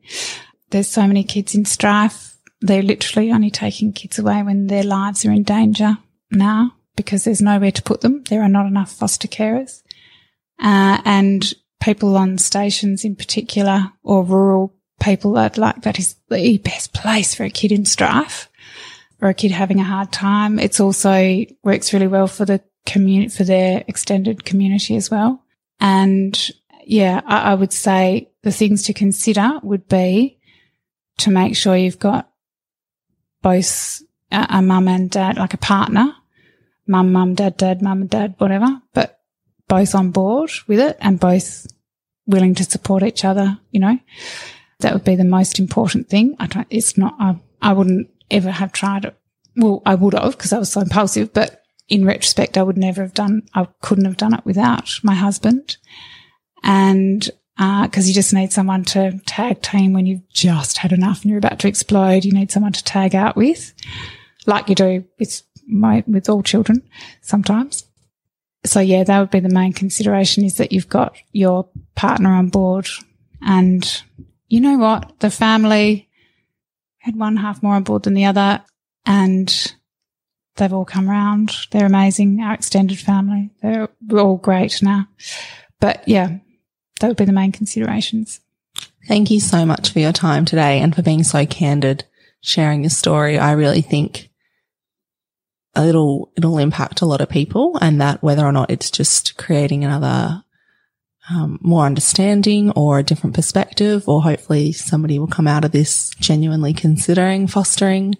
There's 0.72 0.88
so 0.88 1.06
many 1.08 1.24
kids 1.24 1.54
in 1.54 1.66
strife. 1.66 2.38
They're 2.62 2.82
literally 2.82 3.32
only 3.32 3.52
taking 3.52 3.94
kids 3.94 4.18
away 4.18 4.42
when 4.42 4.68
their 4.68 4.84
lives 4.84 5.26
are 5.26 5.32
in 5.32 5.44
danger 5.44 5.98
now 6.32 6.76
because 6.96 7.24
there's 7.24 7.42
nowhere 7.42 7.72
to 7.72 7.84
put 7.84 8.02
them. 8.02 8.24
There 8.30 8.42
are 8.42 8.50
not 8.50 8.66
enough 8.66 8.92
foster 8.92 9.28
carers. 9.28 9.84
Uh, 10.60 11.02
and 11.06 11.54
people 11.82 12.16
on 12.16 12.38
stations 12.38 13.04
in 13.04 13.16
particular 13.16 13.92
or 14.04 14.24
rural 14.24 14.74
people 15.02 15.34
that 15.34 15.58
like 15.58 15.82
that 15.82 16.00
is 16.00 16.16
the 16.30 16.58
best 16.60 16.94
place 16.94 17.36
for 17.36 17.44
a 17.44 17.50
kid 17.50 17.72
in 17.72 17.84
strife 17.84 18.50
or 19.22 19.30
a 19.30 19.34
kid 19.34 19.52
having 19.52 19.80
a 19.80 19.84
hard 19.84 20.12
time. 20.12 20.60
It's 20.60 20.80
also 20.80 21.44
works 21.64 21.94
really 21.94 22.08
well 22.08 22.28
for 22.28 22.46
the 22.46 22.62
community, 22.86 23.30
for 23.30 23.44
their 23.44 23.84
extended 23.88 24.46
community 24.46 24.96
as 24.96 25.10
well. 25.10 25.44
And 25.80 26.52
yeah, 26.86 27.22
I, 27.26 27.52
I 27.52 27.54
would 27.56 27.74
say 27.74 28.30
the 28.44 28.52
things 28.52 28.84
to 28.84 28.94
consider 28.94 29.60
would 29.64 29.88
be 29.88 30.40
to 31.20 31.32
make 31.32 31.56
sure 31.56 31.76
you've 31.76 32.00
got 32.00 32.30
both 33.42 34.02
a, 34.32 34.48
a 34.50 34.62
mum 34.62 34.88
and 34.88 35.10
dad, 35.10 35.38
like 35.38 35.54
a 35.54 35.58
partner, 35.58 36.14
mum, 36.88 37.12
mum, 37.12 37.36
dad, 37.36 37.58
dad, 37.58 37.82
mum 37.82 38.02
and 38.02 38.10
dad, 38.10 38.36
whatever, 38.38 38.82
but 38.94 39.20
both 39.68 39.96
on 39.96 40.12
board 40.12 40.52
with 40.68 40.80
it 40.80 40.98
and 41.00 41.20
both 41.20 41.68
willing 42.26 42.56
to 42.56 42.64
support 42.64 43.04
each 43.04 43.26
other, 43.26 43.60
you 43.72 43.80
know, 43.80 43.98
that 44.80 44.94
would 44.94 45.04
be 45.04 45.16
the 45.16 45.24
most 45.24 45.60
important 45.60 46.10
thing. 46.10 46.36
I 46.40 46.48
don't, 46.48 46.68
it's 46.70 46.98
not, 46.98 47.16
I, 47.20 47.40
I 47.62 47.74
wouldn't 47.74 48.10
ever 48.30 48.52
have 48.52 48.72
tried 48.72 49.06
it 49.06 49.18
well, 49.56 49.82
I 49.86 49.96
would 49.96 50.14
have 50.14 50.38
because 50.38 50.54
I 50.54 50.60
was 50.60 50.72
so 50.72 50.82
impulsive, 50.82 51.34
but 51.34 51.63
in 51.94 52.06
retrospect, 52.06 52.58
I 52.58 52.64
would 52.64 52.78
never 52.78 53.04
have 53.04 53.14
done, 53.14 53.44
I 53.54 53.68
couldn't 53.82 54.06
have 54.06 54.18
done 54.18 54.34
it 54.34 54.44
without 54.46 55.00
my 55.04 55.14
husband. 55.14 55.78
And, 56.64 57.30
uh, 57.60 57.88
cause 57.90 58.08
you 58.08 58.16
just 58.16 58.34
need 58.34 58.52
someone 58.52 58.84
to 58.84 59.20
tag 59.28 59.62
team 59.62 59.94
when 59.94 60.08
you've 60.08 60.28
just 60.30 60.80
had 60.80 60.92
enough 60.92 61.22
and 61.22 61.30
you're 61.30 61.38
about 61.38 61.60
to 61.60 61.68
explode. 61.68 62.26
You 62.26 62.32
need 62.32 62.50
someone 62.50 62.72
to 62.72 62.84
tag 62.84 63.14
out 63.14 63.36
with, 63.36 63.76
like 64.48 64.70
you 64.70 64.76
do 64.76 65.06
with 65.20 65.44
my, 65.68 66.04
with 66.08 66.30
all 66.30 66.42
children 66.42 66.82
sometimes. 67.22 67.86
So 68.66 68.80
yeah, 68.80 69.04
that 69.04 69.20
would 69.20 69.30
be 69.30 69.40
the 69.40 69.50
main 69.50 69.72
consideration 69.72 70.44
is 70.44 70.58
that 70.58 70.72
you've 70.72 70.90
got 70.90 71.16
your 71.32 71.70
partner 71.94 72.32
on 72.32 72.50
board 72.50 72.88
and 73.40 74.02
you 74.48 74.62
know 74.62 74.80
what? 74.80 75.20
The 75.20 75.30
family 75.30 76.10
had 76.98 77.16
one 77.16 77.38
half 77.38 77.62
more 77.62 77.76
on 77.76 77.84
board 77.84 78.02
than 78.02 78.16
the 78.16 78.26
other 78.26 78.64
and 79.06 79.76
they've 80.56 80.74
all 80.74 80.86
come 80.86 81.10
around. 81.10 81.52
They're 81.72 81.86
amazing. 81.86 82.42
Our 82.42 82.54
extended 82.54 83.00
family. 83.00 83.52
They're 83.62 83.90
all 84.12 84.38
great 84.38 84.82
now. 84.82 85.08
But 85.80 86.08
yeah, 86.08 86.38
that 87.00 87.08
would 87.08 87.18
be 87.18 87.26
the 87.26 87.34
main 87.34 87.52
considerations. 87.52 88.40
Thank 89.08 89.32
you 89.32 89.40
so 89.40 89.66
much 89.66 89.92
for 89.92 90.00
your 90.00 90.14
time 90.14 90.46
today 90.46 90.80
and 90.80 90.96
for 90.96 91.02
being 91.02 91.24
so 91.24 91.46
candid, 91.46 92.06
sharing 92.42 92.84
your 92.84 92.90
story. 92.90 93.38
I 93.38 93.52
really 93.52 93.82
think 93.82 94.30
it'll, 95.76 96.32
it'll 96.38 96.60
impact 96.60 97.02
a 97.02 97.06
lot 97.06 97.22
of 97.22 97.30
people 97.30 97.78
and 97.82 98.00
that 98.00 98.24
whether 98.24 98.46
or 98.46 98.52
not 98.52 98.72
it's 98.72 98.90
just 98.90 99.38
creating 99.38 99.84
another 99.84 100.44
um, 101.30 101.60
more 101.62 101.86
understanding 101.86 102.72
or 102.72 103.00
a 103.00 103.04
different 103.04 103.36
perspective, 103.36 104.08
or 104.08 104.22
hopefully 104.22 104.72
somebody 104.72 105.20
will 105.20 105.28
come 105.28 105.48
out 105.48 105.66
of 105.66 105.72
this 105.72 106.10
genuinely 106.20 106.74
considering 106.74 107.48
fostering. 107.48 108.16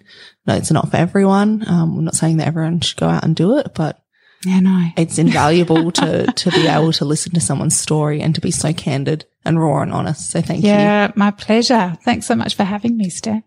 No, 0.46 0.54
it's 0.54 0.70
not 0.70 0.90
for 0.90 0.96
everyone. 0.96 1.64
Um, 1.68 1.96
we're 1.96 2.02
not 2.02 2.16
saying 2.16 2.38
that 2.38 2.48
everyone 2.48 2.80
should 2.80 2.98
go 2.98 3.08
out 3.08 3.24
and 3.24 3.36
do 3.36 3.58
it, 3.58 3.74
but 3.74 4.00
yeah, 4.44 4.60
no, 4.60 4.88
it's 4.96 5.18
invaluable 5.18 5.90
to 5.92 6.26
to 6.26 6.50
be 6.50 6.66
able 6.66 6.92
to 6.92 7.04
listen 7.04 7.32
to 7.32 7.40
someone's 7.40 7.78
story 7.78 8.20
and 8.20 8.34
to 8.34 8.40
be 8.40 8.50
so 8.50 8.72
candid 8.72 9.24
and 9.44 9.60
raw 9.60 9.82
and 9.82 9.92
honest. 9.92 10.30
So 10.30 10.40
thank 10.40 10.64
yeah, 10.64 10.72
you. 10.72 10.80
Yeah, 10.80 11.12
my 11.16 11.30
pleasure. 11.30 11.96
Thanks 12.02 12.26
so 12.26 12.34
much 12.34 12.54
for 12.54 12.64
having 12.64 12.96
me, 12.96 13.10
Steph. 13.10 13.42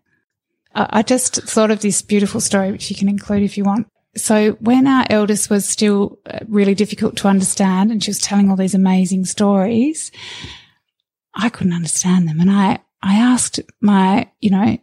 I 0.74 1.02
just 1.02 1.42
thought 1.42 1.70
of 1.70 1.80
this 1.80 2.02
beautiful 2.02 2.40
story, 2.40 2.70
which 2.70 2.90
you 2.90 2.96
can 2.96 3.08
include 3.08 3.42
if 3.42 3.56
you 3.56 3.64
want. 3.64 3.88
So 4.16 4.52
when 4.52 4.86
our 4.86 5.06
eldest 5.10 5.50
was 5.50 5.68
still 5.68 6.18
uh, 6.26 6.40
really 6.48 6.74
difficult 6.74 7.16
to 7.18 7.28
understand 7.28 7.90
and 7.90 8.02
she 8.02 8.10
was 8.10 8.18
telling 8.18 8.50
all 8.50 8.56
these 8.56 8.74
amazing 8.74 9.26
stories, 9.26 10.10
I 11.34 11.48
couldn't 11.48 11.72
understand 11.72 12.28
them. 12.28 12.40
And 12.40 12.50
I, 12.50 12.80
I 13.02 13.16
asked 13.16 13.60
my, 13.80 14.30
you 14.40 14.50
know, 14.50 14.78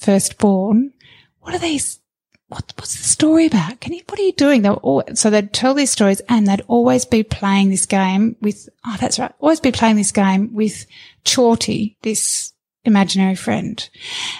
firstborn, 0.00 0.92
what 1.40 1.54
are 1.54 1.58
these? 1.58 2.00
What, 2.48 2.72
what's 2.78 2.96
the 2.96 3.04
story 3.04 3.44
about? 3.44 3.80
Can 3.80 3.92
you, 3.92 4.00
what 4.08 4.18
are 4.18 4.22
you 4.22 4.32
doing? 4.32 4.62
They 4.62 4.70
were 4.70 4.76
all, 4.76 5.02
so 5.12 5.28
they'd 5.28 5.52
tell 5.52 5.74
these 5.74 5.90
stories 5.90 6.22
and 6.30 6.46
they'd 6.46 6.62
always 6.66 7.04
be 7.04 7.22
playing 7.22 7.68
this 7.68 7.84
game 7.84 8.36
with, 8.40 8.70
oh, 8.86 8.96
that's 8.98 9.18
right. 9.18 9.32
Always 9.38 9.60
be 9.60 9.70
playing 9.70 9.96
this 9.96 10.12
game 10.12 10.54
with 10.54 10.86
Chorty, 11.26 11.98
this 12.00 12.54
imaginary 12.84 13.34
friend. 13.34 13.88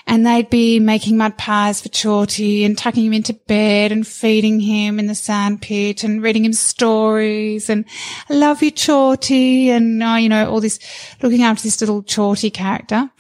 And 0.06 0.26
they'd 0.26 0.50
be 0.50 0.80
making 0.80 1.16
mud 1.16 1.36
pies 1.36 1.80
for 1.80 1.88
Chorty 1.88 2.64
and 2.64 2.76
tucking 2.76 3.04
him 3.04 3.12
into 3.12 3.34
bed 3.34 3.92
and 3.92 4.06
feeding 4.06 4.60
him 4.60 4.98
in 4.98 5.06
the 5.06 5.14
sandpit 5.14 6.04
and 6.04 6.22
reading 6.22 6.44
him 6.44 6.52
stories 6.52 7.68
and 7.68 7.84
I 8.28 8.34
love 8.34 8.62
you, 8.62 8.72
Chorty. 8.72 9.70
And, 9.70 10.02
uh, 10.02 10.16
you 10.18 10.28
know, 10.28 10.50
all 10.50 10.60
this 10.60 10.78
looking 11.22 11.42
after 11.42 11.62
this 11.62 11.80
little 11.80 12.02
Chorty 12.02 12.50
character. 12.50 13.10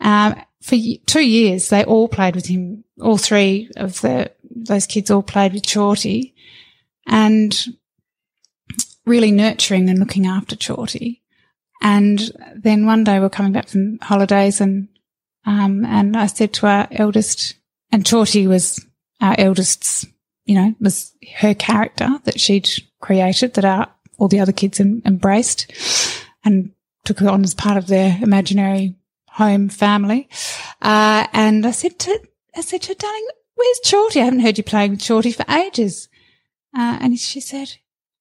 Um, 0.00 0.40
for 0.62 0.76
two 1.06 1.26
years, 1.26 1.68
they 1.68 1.84
all 1.84 2.08
played 2.08 2.34
with 2.34 2.46
him. 2.46 2.84
All 3.00 3.18
three 3.18 3.70
of 3.76 4.00
the, 4.00 4.32
those 4.50 4.86
kids 4.86 5.10
all 5.10 5.22
played 5.22 5.52
with 5.52 5.70
Chorty 5.70 6.34
and 7.06 7.66
really 9.04 9.30
nurturing 9.30 9.88
and 9.88 9.98
looking 9.98 10.26
after 10.26 10.56
Chorty. 10.56 11.23
And 11.84 12.32
then 12.56 12.86
one 12.86 13.04
day 13.04 13.20
we're 13.20 13.28
coming 13.28 13.52
back 13.52 13.68
from 13.68 13.98
holidays 14.00 14.60
and, 14.60 14.88
um, 15.44 15.84
and 15.84 16.16
I 16.16 16.26
said 16.26 16.54
to 16.54 16.66
our 16.66 16.88
eldest, 16.90 17.56
and 17.92 18.08
Chorty 18.08 18.46
was 18.46 18.84
our 19.20 19.34
eldest's, 19.38 20.06
you 20.46 20.54
know, 20.54 20.74
was 20.80 21.12
her 21.36 21.54
character 21.54 22.08
that 22.24 22.40
she'd 22.40 22.70
created 23.00 23.52
that 23.54 23.66
our, 23.66 23.88
all 24.16 24.28
the 24.28 24.40
other 24.40 24.50
kids 24.50 24.80
em- 24.80 25.02
embraced 25.04 25.70
and 26.42 26.72
took 27.04 27.20
on 27.20 27.44
as 27.44 27.54
part 27.54 27.76
of 27.76 27.86
their 27.86 28.18
imaginary 28.22 28.96
home 29.28 29.68
family. 29.68 30.28
Uh, 30.80 31.26
and 31.34 31.66
I 31.66 31.72
said 31.72 31.98
to, 31.98 32.20
I 32.56 32.62
said 32.62 32.80
to 32.82 32.88
her, 32.88 32.94
darling, 32.94 33.28
where's 33.56 33.80
Chorty? 33.84 34.22
I 34.22 34.24
haven't 34.24 34.40
heard 34.40 34.56
you 34.56 34.64
playing 34.64 34.92
with 34.92 35.06
Chorty 35.06 35.32
for 35.32 35.44
ages. 35.50 36.08
Uh, 36.74 36.96
and 37.00 37.18
she 37.18 37.40
said, 37.40 37.74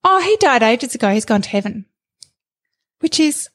Oh, 0.04 0.22
he 0.22 0.36
died 0.36 0.64
ages 0.64 0.96
ago. 0.96 1.14
He's 1.14 1.24
gone 1.24 1.42
to 1.44 1.50
heaven, 1.50 1.86
which 3.00 3.22
is 3.22 3.48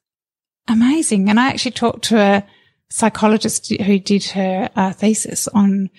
amazing. 0.69 1.29
And 1.29 1.41
I 1.41 1.49
actually 1.49 1.73
talked 1.73 2.05
to 2.05 2.19
a 2.19 2.47
psychologist 2.91 3.73
who 3.83 3.99
did 3.99 4.25
her 4.25 4.71
uh, 4.77 4.93
thesis 4.93 5.49
on 5.49 5.91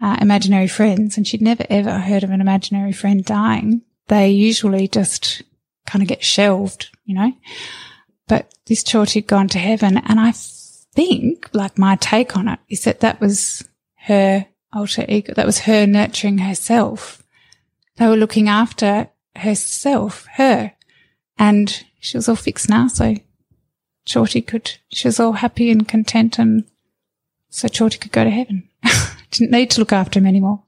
uh, 0.00 0.16
imaginary 0.20 0.68
friends, 0.68 1.16
and 1.16 1.26
she'd 1.26 1.42
never 1.42 1.64
ever 1.70 1.98
heard 1.98 2.24
of 2.24 2.30
an 2.30 2.40
imaginary 2.40 2.92
friend 2.92 3.24
dying. 3.24 3.82
They 4.08 4.30
usually 4.30 4.86
just 4.88 5.42
kind 5.86 6.02
of 6.02 6.08
get 6.08 6.22
shelved, 6.22 6.90
you 7.04 7.14
know. 7.14 7.32
But 8.28 8.54
this 8.66 8.82
child 8.82 9.10
had 9.10 9.26
gone 9.26 9.48
to 9.48 9.58
heaven, 9.58 9.98
and 9.98 10.20
I 10.20 10.32
think, 10.32 11.48
like 11.52 11.78
my 11.78 11.96
take 11.96 12.36
on 12.36 12.48
it, 12.48 12.58
is 12.68 12.84
that 12.84 13.00
that 13.00 13.20
was 13.20 13.66
her 14.06 14.46
alter 14.72 15.04
ego. 15.08 15.32
That 15.34 15.46
was 15.46 15.60
her 15.60 15.86
nurturing 15.86 16.38
herself. 16.38 17.22
They 17.96 18.06
were 18.06 18.16
looking 18.16 18.48
after 18.48 19.08
herself, 19.36 20.26
her, 20.34 20.72
and 21.38 21.84
she 22.00 22.16
was 22.16 22.28
all 22.28 22.36
fixed 22.36 22.68
now. 22.68 22.88
So 22.88 23.14
Chorty 24.10 24.42
could, 24.42 24.72
she 24.88 25.08
was 25.08 25.18
all 25.18 25.32
happy 25.32 25.70
and 25.70 25.88
content 25.88 26.38
and 26.38 26.64
so 27.50 27.68
Chorty 27.68 27.98
could 27.98 28.12
go 28.12 28.24
to 28.24 28.30
heaven. 28.30 28.68
Didn't 29.30 29.52
need 29.52 29.70
to 29.70 29.80
look 29.80 29.92
after 29.92 30.18
him 30.18 30.26
anymore. 30.26 30.63